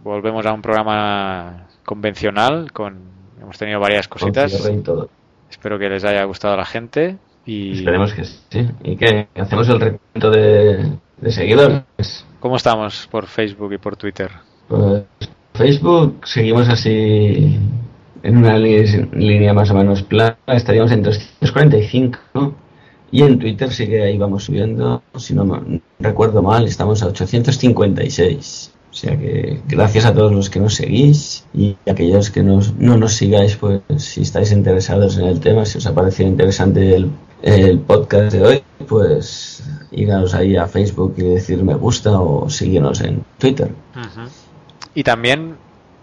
[0.04, 3.00] volvemos a un programa convencional con
[3.42, 4.50] hemos tenido varias cositas.
[4.82, 5.10] Todo.
[5.50, 8.66] Espero que les haya gustado a la gente y Esperemos que sí.
[8.82, 12.26] ¿Y que hacemos el recuento de, de seguidores?
[12.40, 14.32] ¿Cómo estamos por Facebook y por Twitter?
[14.70, 15.04] Pues
[15.54, 17.60] Facebook seguimos así
[18.24, 22.56] en una línea más o menos plana, estaríamos en 345, ¿no?
[23.12, 25.62] Y en Twitter sí que ahí vamos subiendo, si no
[26.00, 28.71] recuerdo mal, estamos a 856.
[28.92, 32.98] O sea que gracias a todos los que nos seguís y aquellos que nos, no
[32.98, 37.10] nos sigáis, pues si estáis interesados en el tema, si os ha parecido interesante el,
[37.42, 43.00] el podcast de hoy, pues iros ahí a Facebook y decir me gusta o síguenos
[43.02, 43.72] en Twitter.
[44.94, 45.56] Y también,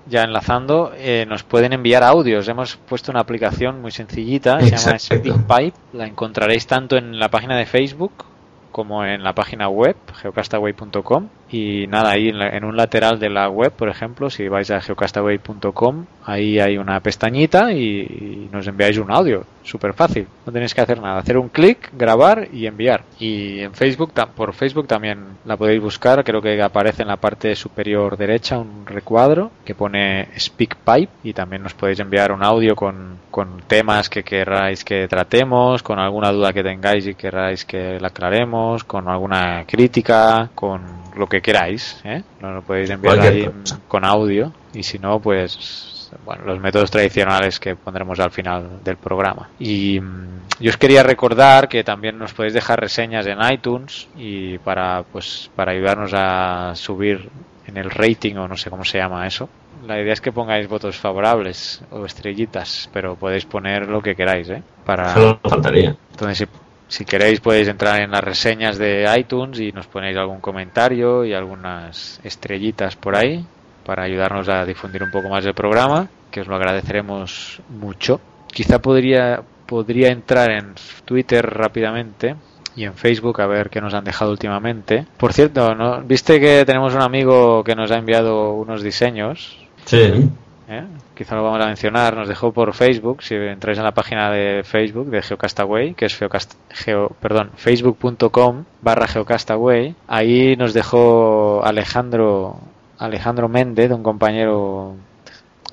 [0.08, 2.48] ya enlazando, eh, nos pueden enviar audios.
[2.48, 5.16] Hemos puesto una aplicación muy sencillita, se llama Exacto.
[5.16, 5.76] SpeakPipe.
[5.92, 8.24] La encontraréis tanto en la página de Facebook
[8.72, 11.28] como en la página web, geocastaway.com.
[11.50, 16.04] Y nada, ahí en, un lateral de la web, por ejemplo, si vais a geocastaway.com,
[16.24, 19.44] ahí hay una pestañita y, nos enviáis un audio.
[19.62, 21.18] Súper fácil, no tenéis que hacer nada.
[21.18, 23.02] Hacer un clic, grabar y enviar.
[23.18, 26.24] Y en Facebook, por Facebook también la podéis buscar.
[26.24, 31.62] Creo que aparece en la parte superior derecha un recuadro que pone SpeakPipe y también
[31.62, 36.52] nos podéis enviar un audio con, con temas que queráis que tratemos, con alguna duda
[36.52, 42.00] que tengáis y queráis que la aclaremos, con alguna crítica, con lo que queráis.
[42.04, 42.22] ¿eh?
[42.40, 43.50] Nos lo podéis enviar ahí
[43.88, 48.96] con audio y si no, pues bueno, los métodos tradicionales que pondremos al final del
[48.96, 49.50] programa.
[49.58, 54.58] Y mm, yo os quería recordar que también nos podéis dejar reseñas en iTunes y
[54.58, 57.28] para pues para ayudarnos a subir
[57.66, 59.48] en el rating o no sé cómo se llama eso.
[59.86, 64.48] La idea es que pongáis votos favorables o estrellitas, pero podéis poner lo que queráis,
[64.50, 64.62] ¿eh?
[64.84, 65.94] Para Solo faltaría.
[66.10, 66.46] entonces, si,
[66.88, 71.34] si queréis, podéis entrar en las reseñas de iTunes y nos ponéis algún comentario y
[71.34, 73.44] algunas estrellitas por ahí
[73.84, 78.20] para ayudarnos a difundir un poco más el programa, que os lo agradeceremos mucho.
[78.48, 80.74] Quizá podría, podría entrar en
[81.04, 82.36] Twitter rápidamente
[82.74, 85.06] y en Facebook a ver qué nos han dejado últimamente.
[85.16, 86.02] Por cierto, ¿no?
[86.02, 89.58] ¿viste que tenemos un amigo que nos ha enviado unos diseños?
[89.84, 90.30] Sí.
[90.68, 90.84] ¿Eh?
[91.14, 94.62] quizá lo vamos a mencionar, nos dejó por Facebook, si entráis en la página de
[94.64, 102.58] Facebook de Geocastaway, que es geocast geo, perdón, facebook.com barra geocastaway, ahí nos dejó Alejandro,
[102.98, 104.94] Alejandro Méndez, un compañero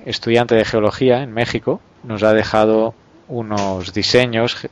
[0.06, 2.94] estudiante de geología en México, nos ha dejado
[3.28, 4.70] unos diseños ge-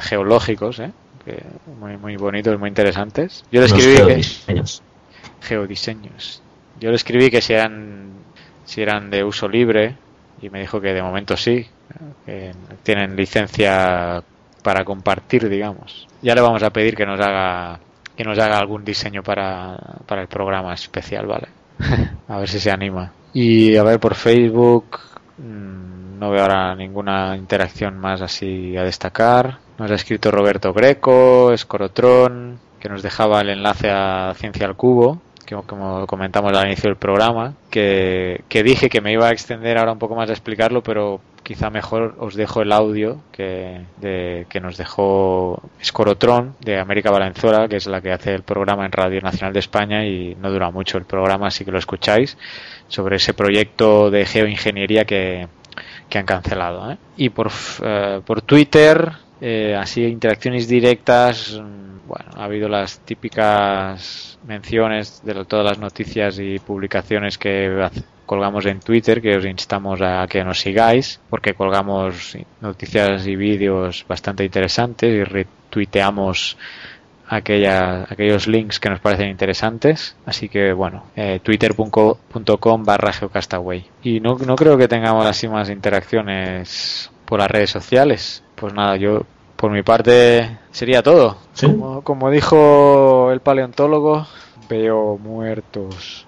[0.00, 0.90] geológicos, ¿eh?
[1.24, 1.40] que
[1.78, 3.44] muy, muy bonitos, muy interesantes.
[3.52, 4.82] Yo le escribí que, geodiseños.
[5.40, 6.42] geodiseños.
[6.80, 8.10] Yo le escribí que si eran,
[8.64, 9.96] si eran de uso libre
[10.40, 11.66] y me dijo que de momento sí,
[12.26, 12.52] que
[12.82, 14.22] tienen licencia
[14.62, 16.08] para compartir, digamos.
[16.22, 17.80] Ya le vamos a pedir que nos haga
[18.16, 19.76] que nos haga algún diseño para,
[20.06, 21.48] para el programa especial, ¿vale?
[22.28, 23.12] a ver si se anima.
[23.32, 25.00] Y a ver por Facebook
[25.38, 29.58] mm, no veo ahora ninguna interacción más así a destacar.
[29.78, 35.20] Nos ha escrito Roberto Greco, Escorotron, que nos dejaba el enlace a Ciencia al Cubo,
[35.44, 39.78] que como comentamos al inicio del programa, que, que dije que me iba a extender
[39.78, 44.46] ahora un poco más a explicarlo, pero quizá mejor os dejo el audio que, de,
[44.48, 48.92] que nos dejó Escorotron de América Valenzuela, que es la que hace el programa en
[48.92, 52.38] Radio Nacional de España y no dura mucho el programa, así que lo escucháis,
[52.88, 55.48] sobre ese proyecto de geoingeniería que,
[56.08, 56.92] que han cancelado.
[56.92, 56.98] ¿eh?
[57.16, 57.50] Y por,
[57.82, 59.12] eh, por Twitter,
[59.44, 66.38] eh, así interacciones directas, mm, bueno, ha habido las típicas menciones de todas las noticias
[66.38, 67.88] y publicaciones que
[68.24, 74.04] colgamos en Twitter, que os instamos a que nos sigáis, porque colgamos noticias y vídeos
[74.06, 76.56] bastante interesantes y retuiteamos
[77.28, 80.14] aquella, aquellos links que nos parecen interesantes.
[80.24, 83.86] Así que bueno, eh, twitter.com barra geocastaway.
[84.04, 88.42] Y no, no creo que tengamos así más interacciones por las redes sociales.
[88.56, 89.22] Pues nada, yo
[89.56, 91.38] por mi parte sería todo.
[91.58, 94.26] Como, como dijo el paleontólogo,
[94.68, 96.26] veo muertos.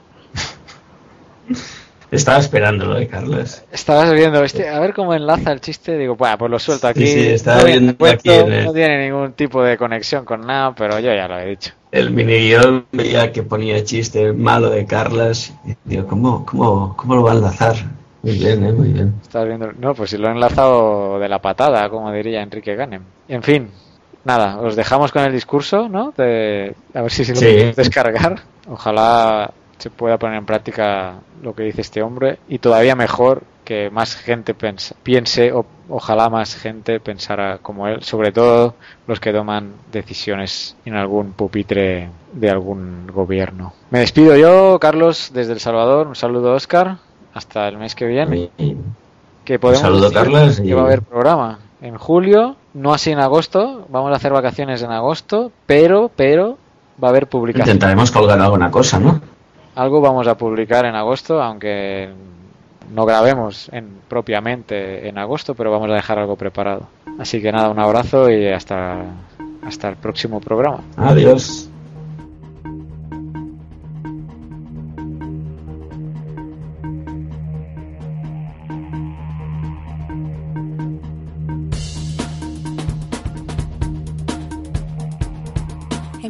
[2.10, 3.62] Estaba esperándolo, ¿eh, Carlos?
[3.70, 5.98] Estabas viendo, este, a ver cómo enlaza el chiste.
[5.98, 7.06] Digo, bueno, pues lo suelto aquí.
[7.06, 9.62] Sí, sí, estaba No viene viendo a cuento, aquí en el- no tiene ningún tipo
[9.62, 11.72] de conexión con nada, pero yo ya lo he dicho.
[11.92, 15.52] El mini guion veía que ponía chiste malo de Carlas.
[15.66, 17.76] Y digo, ¿cómo, cómo, ¿cómo lo va a enlazar?
[18.24, 19.14] Muy bien, eh, muy bien.
[19.22, 19.70] Estás viendo.
[19.78, 23.02] No, pues si lo he enlazado de la patada, como diría Enrique Ganem.
[23.28, 23.70] En fin,
[24.24, 26.12] nada, os dejamos con el discurso, ¿no?
[26.16, 27.72] De, a ver si se lo Sí.
[27.76, 28.40] descargar.
[28.68, 33.90] Ojalá se pueda poner en práctica lo que dice este hombre y todavía mejor que
[33.90, 38.74] más gente pense, piense o ojalá más gente pensara como él, sobre todo
[39.06, 43.72] los que toman decisiones en algún pupitre de algún gobierno.
[43.90, 46.06] Me despido yo, Carlos, desde El Salvador.
[46.08, 46.98] Un saludo, Oscar.
[47.34, 48.50] Hasta el mes que viene.
[49.44, 53.10] Que podemos saludo, decir Carlos, que y- va a haber programa en julio, no así
[53.10, 53.86] en agosto.
[53.90, 56.56] Vamos a hacer vacaciones en agosto, pero, pero
[57.02, 57.68] va a haber publicación.
[57.76, 59.20] Intentaremos colgar alguna cosa, ¿no?
[59.74, 62.08] Algo vamos a publicar en agosto, aunque
[62.94, 66.86] no grabemos en, propiamente en agosto, pero vamos a dejar algo preparado.
[67.18, 69.02] Así que nada, un abrazo y hasta,
[69.66, 70.78] hasta el próximo programa.
[70.96, 71.68] Adiós.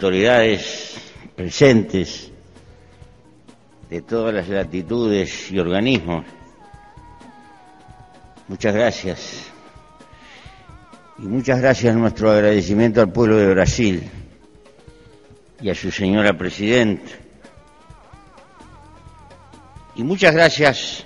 [0.00, 0.96] Autoridades
[1.36, 2.30] presentes
[3.90, 6.24] de todas las latitudes y organismos.
[8.48, 9.42] Muchas gracias.
[11.18, 14.10] Y muchas gracias nuestro agradecimiento al pueblo de Brasil
[15.60, 17.10] y a su señora presidenta.
[19.96, 21.04] Y muchas gracias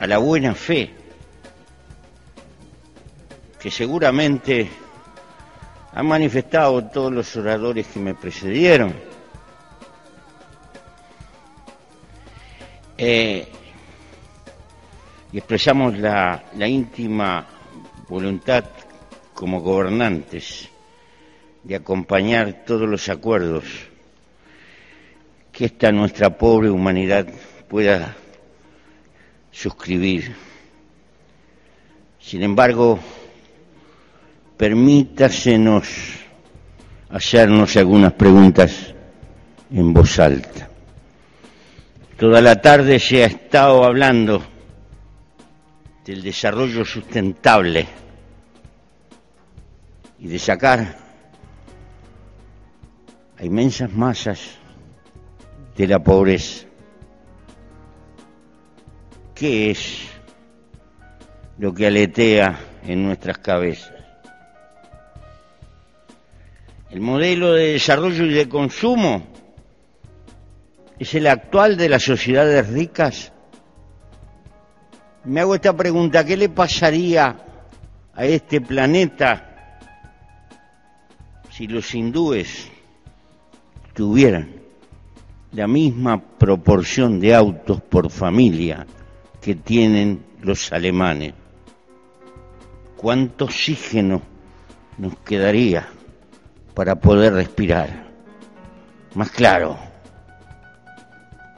[0.00, 0.90] a la buena fe
[3.60, 4.68] que seguramente
[5.94, 8.94] han manifestado todos los oradores que me precedieron.
[12.96, 13.46] Eh,
[15.32, 17.46] y expresamos la, la íntima
[18.08, 18.64] voluntad
[19.34, 20.68] como gobernantes
[21.64, 23.64] de acompañar todos los acuerdos
[25.50, 27.26] que esta nuestra pobre humanidad
[27.68, 28.16] pueda
[29.50, 30.34] suscribir.
[32.18, 32.98] Sin embargo,
[34.62, 35.88] permítasenos
[37.10, 38.94] hacernos algunas preguntas
[39.72, 40.68] en voz alta.
[42.16, 44.40] Toda la tarde se ha estado hablando
[46.06, 47.88] del desarrollo sustentable
[50.20, 50.96] y de sacar
[53.38, 54.58] a inmensas masas
[55.76, 56.66] de la pobreza.
[59.34, 60.06] ¿Qué es
[61.58, 64.01] lo que aletea en nuestras cabezas?
[66.92, 69.22] El modelo de desarrollo y de consumo
[70.98, 73.32] es el actual de las sociedades ricas.
[75.24, 77.34] Me hago esta pregunta, ¿qué le pasaría
[78.12, 79.78] a este planeta
[81.50, 82.68] si los hindúes
[83.94, 84.50] tuvieran
[85.52, 88.86] la misma proporción de autos por familia
[89.40, 91.32] que tienen los alemanes?
[92.98, 94.20] ¿Cuánto oxígeno
[94.98, 95.88] nos quedaría
[96.74, 98.10] para poder respirar?
[99.14, 99.78] Más claro,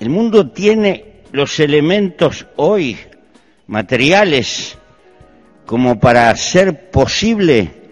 [0.00, 2.98] el mundo tiene los elementos hoy
[3.66, 4.76] materiales
[5.66, 7.82] como para hacer posible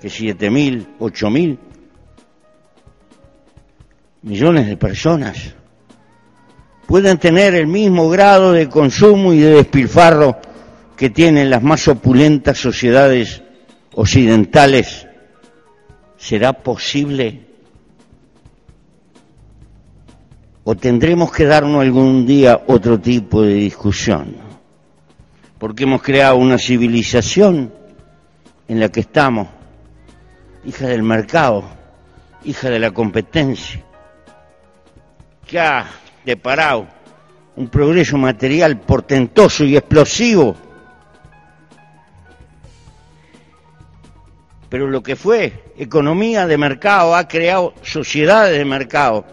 [0.00, 1.58] que siete mil, ocho mil
[4.22, 5.54] millones de personas
[6.86, 10.40] puedan tener el mismo grado de consumo y de despilfarro
[10.96, 13.42] que tienen las más opulentas sociedades
[13.94, 15.06] occidentales.
[16.16, 17.46] ¿Será posible?
[20.64, 24.36] ¿O tendremos que darnos algún día otro tipo de discusión?
[25.58, 27.72] Porque hemos creado una civilización
[28.68, 29.48] en la que estamos,
[30.64, 31.64] hija del mercado,
[32.44, 33.82] hija de la competencia,
[35.46, 35.86] que ha
[36.24, 36.86] deparado
[37.56, 40.54] un progreso material portentoso y explosivo.
[44.70, 49.24] Pero lo que fue economía de mercado ha creado sociedades de mercado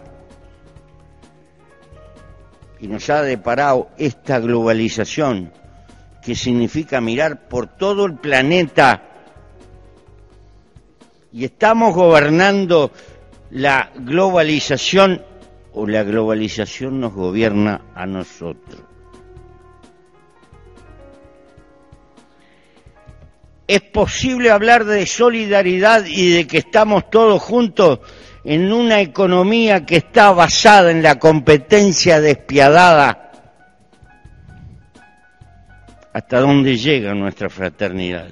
[2.80, 5.52] y nos ha deparado esta globalización
[6.22, 9.02] que significa mirar por todo el planeta.
[11.32, 12.90] Y estamos gobernando
[13.50, 15.22] la globalización
[15.72, 18.87] o la globalización nos gobierna a nosotros.
[23.68, 28.00] ¿Es posible hablar de solidaridad y de que estamos todos juntos
[28.42, 33.30] en una economía que está basada en la competencia despiadada?
[36.14, 38.30] ¿Hasta dónde llega nuestra fraternidad?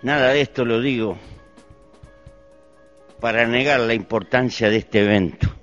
[0.00, 1.18] Nada de esto lo digo
[3.20, 5.54] para negar la importancia de este evento.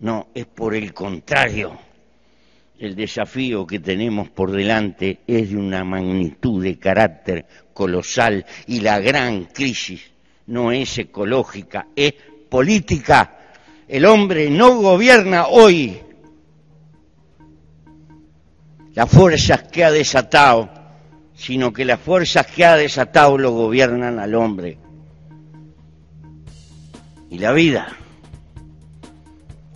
[0.00, 1.89] No, es por el contrario.
[2.80, 7.44] El desafío que tenemos por delante es de una magnitud de carácter
[7.74, 10.00] colosal y la gran crisis
[10.46, 12.14] no es ecológica, es
[12.48, 13.36] política.
[13.86, 16.00] El hombre no gobierna hoy
[18.94, 20.70] las fuerzas que ha desatado,
[21.34, 24.78] sino que las fuerzas que ha desatado lo gobiernan al hombre
[27.28, 27.94] y la vida.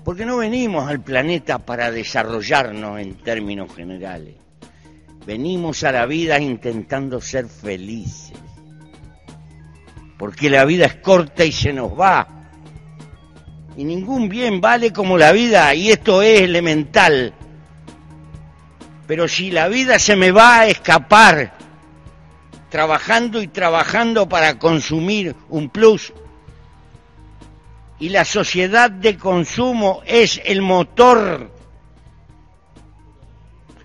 [0.04, 4.34] Porque no venimos al planeta para desarrollarnos en términos generales.
[5.26, 8.36] Venimos a la vida intentando ser felices.
[10.18, 12.28] Porque la vida es corta y se nos va.
[13.78, 17.32] Y ningún bien vale como la vida, y esto es elemental.
[19.06, 21.54] Pero si la vida se me va a escapar,
[22.68, 26.12] trabajando y trabajando para consumir un plus,
[28.04, 31.50] y la sociedad de consumo es el motor.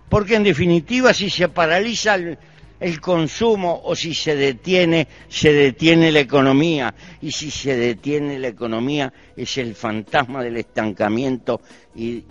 [0.10, 6.20] Porque en definitiva si se paraliza el, consumo o si se detiene, se detiene la
[6.20, 6.94] economía.
[7.22, 11.62] Y si se detiene la economía es el fantasma del estancamiento
[11.96, 12.26] y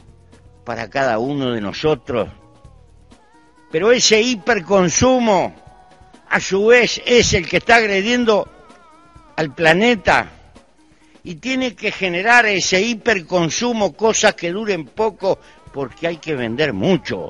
[0.65, 2.29] para cada uno de nosotros.
[3.73, 5.55] Pero ese hiperconsumo,
[6.29, 8.47] a su vez, es el que está agrediendo
[9.37, 10.35] al planeta
[11.29, 15.39] y tiene que generar ese hiperconsumo, cosas que duren poco,
[15.75, 17.29] porque hay que vender mucho.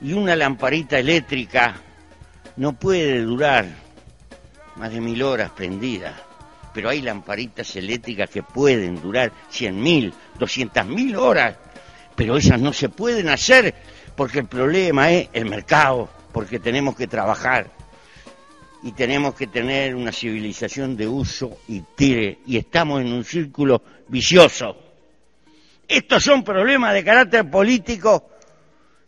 [0.00, 1.74] Y una lamparita eléctrica
[2.56, 3.66] no puede durar
[4.76, 6.14] más de mil horas prendida.
[6.72, 11.56] Pero hay lamparitas eléctricas que pueden durar cien mil, doscientas mil horas.
[12.14, 13.74] Pero esas no se pueden hacer
[14.14, 17.72] porque el problema es el mercado, porque tenemos que trabajar
[18.84, 23.82] y tenemos que tener una civilización de uso y tire, y estamos en un círculo
[24.08, 24.76] vicioso.
[25.88, 28.28] Estos son problemas de carácter político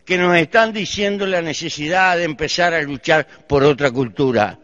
[0.03, 4.59] que nos están diciendo la necesidad de empezar a luchar por otra cultura.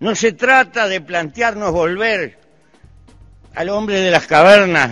[0.00, 2.38] No se trata de plantearnos volver
[3.54, 4.90] al hombre de las cavernas,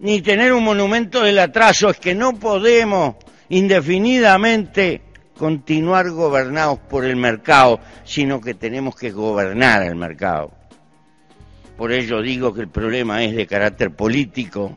[0.00, 3.16] ni tener un monumento del atraso, es que no podemos
[3.48, 5.00] indefinidamente
[5.40, 10.50] continuar gobernados por el mercado, sino que tenemos que gobernar el mercado.
[11.78, 14.76] Por ello digo que el problema es de carácter político.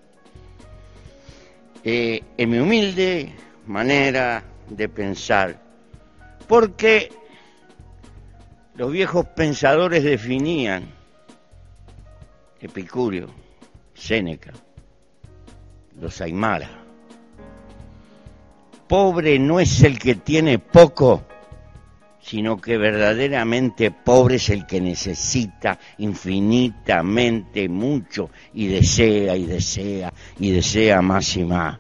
[1.84, 3.34] Eh, en mi humilde
[3.68, 5.61] manera de pensar,
[6.48, 7.11] porque
[8.76, 10.85] los viejos pensadores definían,
[12.61, 13.27] Epicurio,
[13.94, 14.53] Séneca,
[15.99, 16.83] los Aymara,
[18.94, 21.26] pobre no es el que tiene poco,
[22.22, 30.52] sino que verdaderamente pobre es el que necesita infinitamente mucho y desea y desea y
[30.52, 31.80] desea más y más.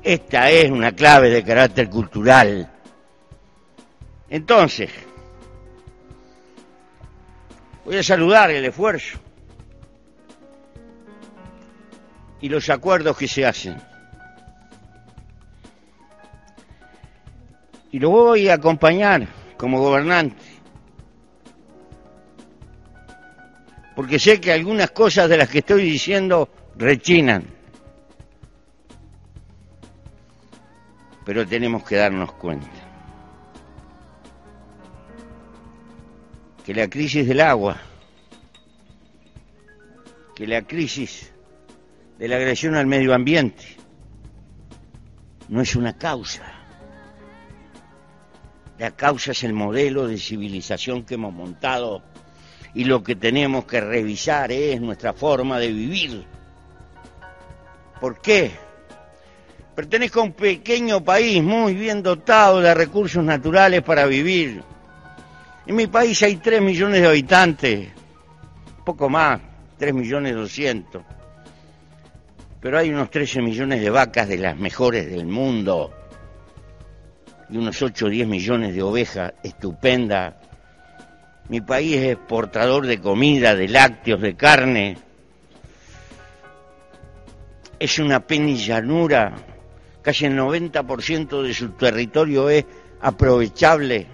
[0.00, 2.70] Esta es una clave de carácter cultural.
[4.30, 4.90] Entonces,
[7.84, 9.18] voy a saludar el esfuerzo
[12.40, 13.93] y los acuerdos que se hacen.
[17.94, 19.24] Y lo voy a acompañar
[19.56, 20.42] como gobernante.
[23.94, 27.44] Porque sé que algunas cosas de las que estoy diciendo rechinan.
[31.24, 32.66] Pero tenemos que darnos cuenta
[36.66, 37.76] que la crisis del agua,
[40.34, 41.32] que la crisis
[42.18, 43.64] de la agresión al medio ambiente
[45.48, 46.63] no es una causa
[48.78, 52.02] la causa es el modelo de civilización que hemos montado
[52.74, 56.24] y lo que tenemos que revisar es nuestra forma de vivir.
[58.00, 58.50] ¿Por qué?
[59.74, 64.62] Pertenezco a un pequeño país muy bien dotado de recursos naturales para vivir.
[65.66, 67.88] En mi país hay 3 millones de habitantes,
[68.84, 69.40] poco más,
[69.78, 71.02] 3 millones 200.
[72.60, 76.03] pero hay unos 13 millones de vacas de las mejores del mundo
[77.50, 80.34] y unos 8 o 10 millones de ovejas estupendas.
[81.48, 84.96] Mi país es exportador de comida, de lácteos, de carne.
[87.78, 89.34] Es una penillanura.
[90.02, 92.64] Casi el 90% de su territorio es
[93.00, 94.06] aprovechable.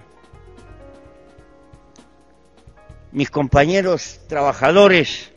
[3.13, 5.33] Mis compañeros trabajadores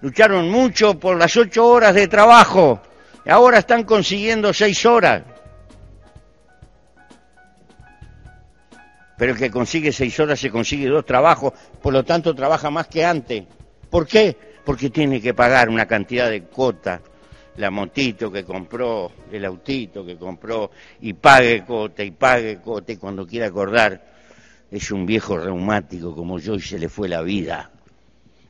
[0.00, 2.80] lucharon mucho por las ocho horas de trabajo
[3.30, 5.22] ahora están consiguiendo seis horas.
[9.16, 11.52] Pero el que consigue seis horas se consigue dos trabajos,
[11.82, 13.44] por lo tanto trabaja más que antes.
[13.88, 14.36] ¿Por qué?
[14.64, 17.00] Porque tiene que pagar una cantidad de cota,
[17.56, 20.70] la motito que compró, el autito que compró,
[21.00, 24.14] y pague cota, y pague cota, y cuando quiera acordar,
[24.70, 27.70] es un viejo reumático como yo y se le fue la vida.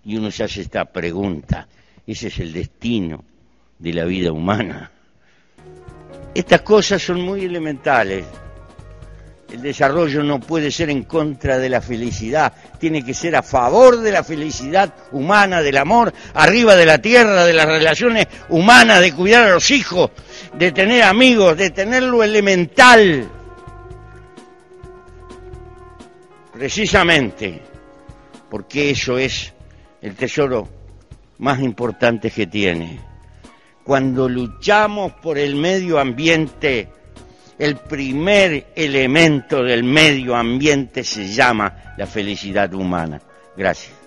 [0.05, 1.69] Y uno se hace esta pregunta,
[2.07, 3.25] ese es el destino
[3.79, 4.91] de la vida humana.
[6.35, 8.25] Estas cosas son muy elementales.
[9.53, 14.01] El desarrollo no puede ser en contra de la felicidad, tiene que ser a favor
[14.01, 19.13] de la felicidad humana, del amor, arriba de la tierra, de las relaciones humanas, de
[19.13, 20.11] cuidar a los hijos,
[20.53, 23.29] de tener amigos, de tener lo elemental.
[26.53, 27.63] Precisamente
[28.51, 29.53] porque eso es
[30.01, 30.69] el tesoro
[31.39, 33.01] más importante que tiene.
[33.85, 36.89] Cuando luchamos por el medio ambiente,
[37.59, 43.21] el primer elemento del medio ambiente se llama la felicidad humana.
[43.57, 44.06] Gracias.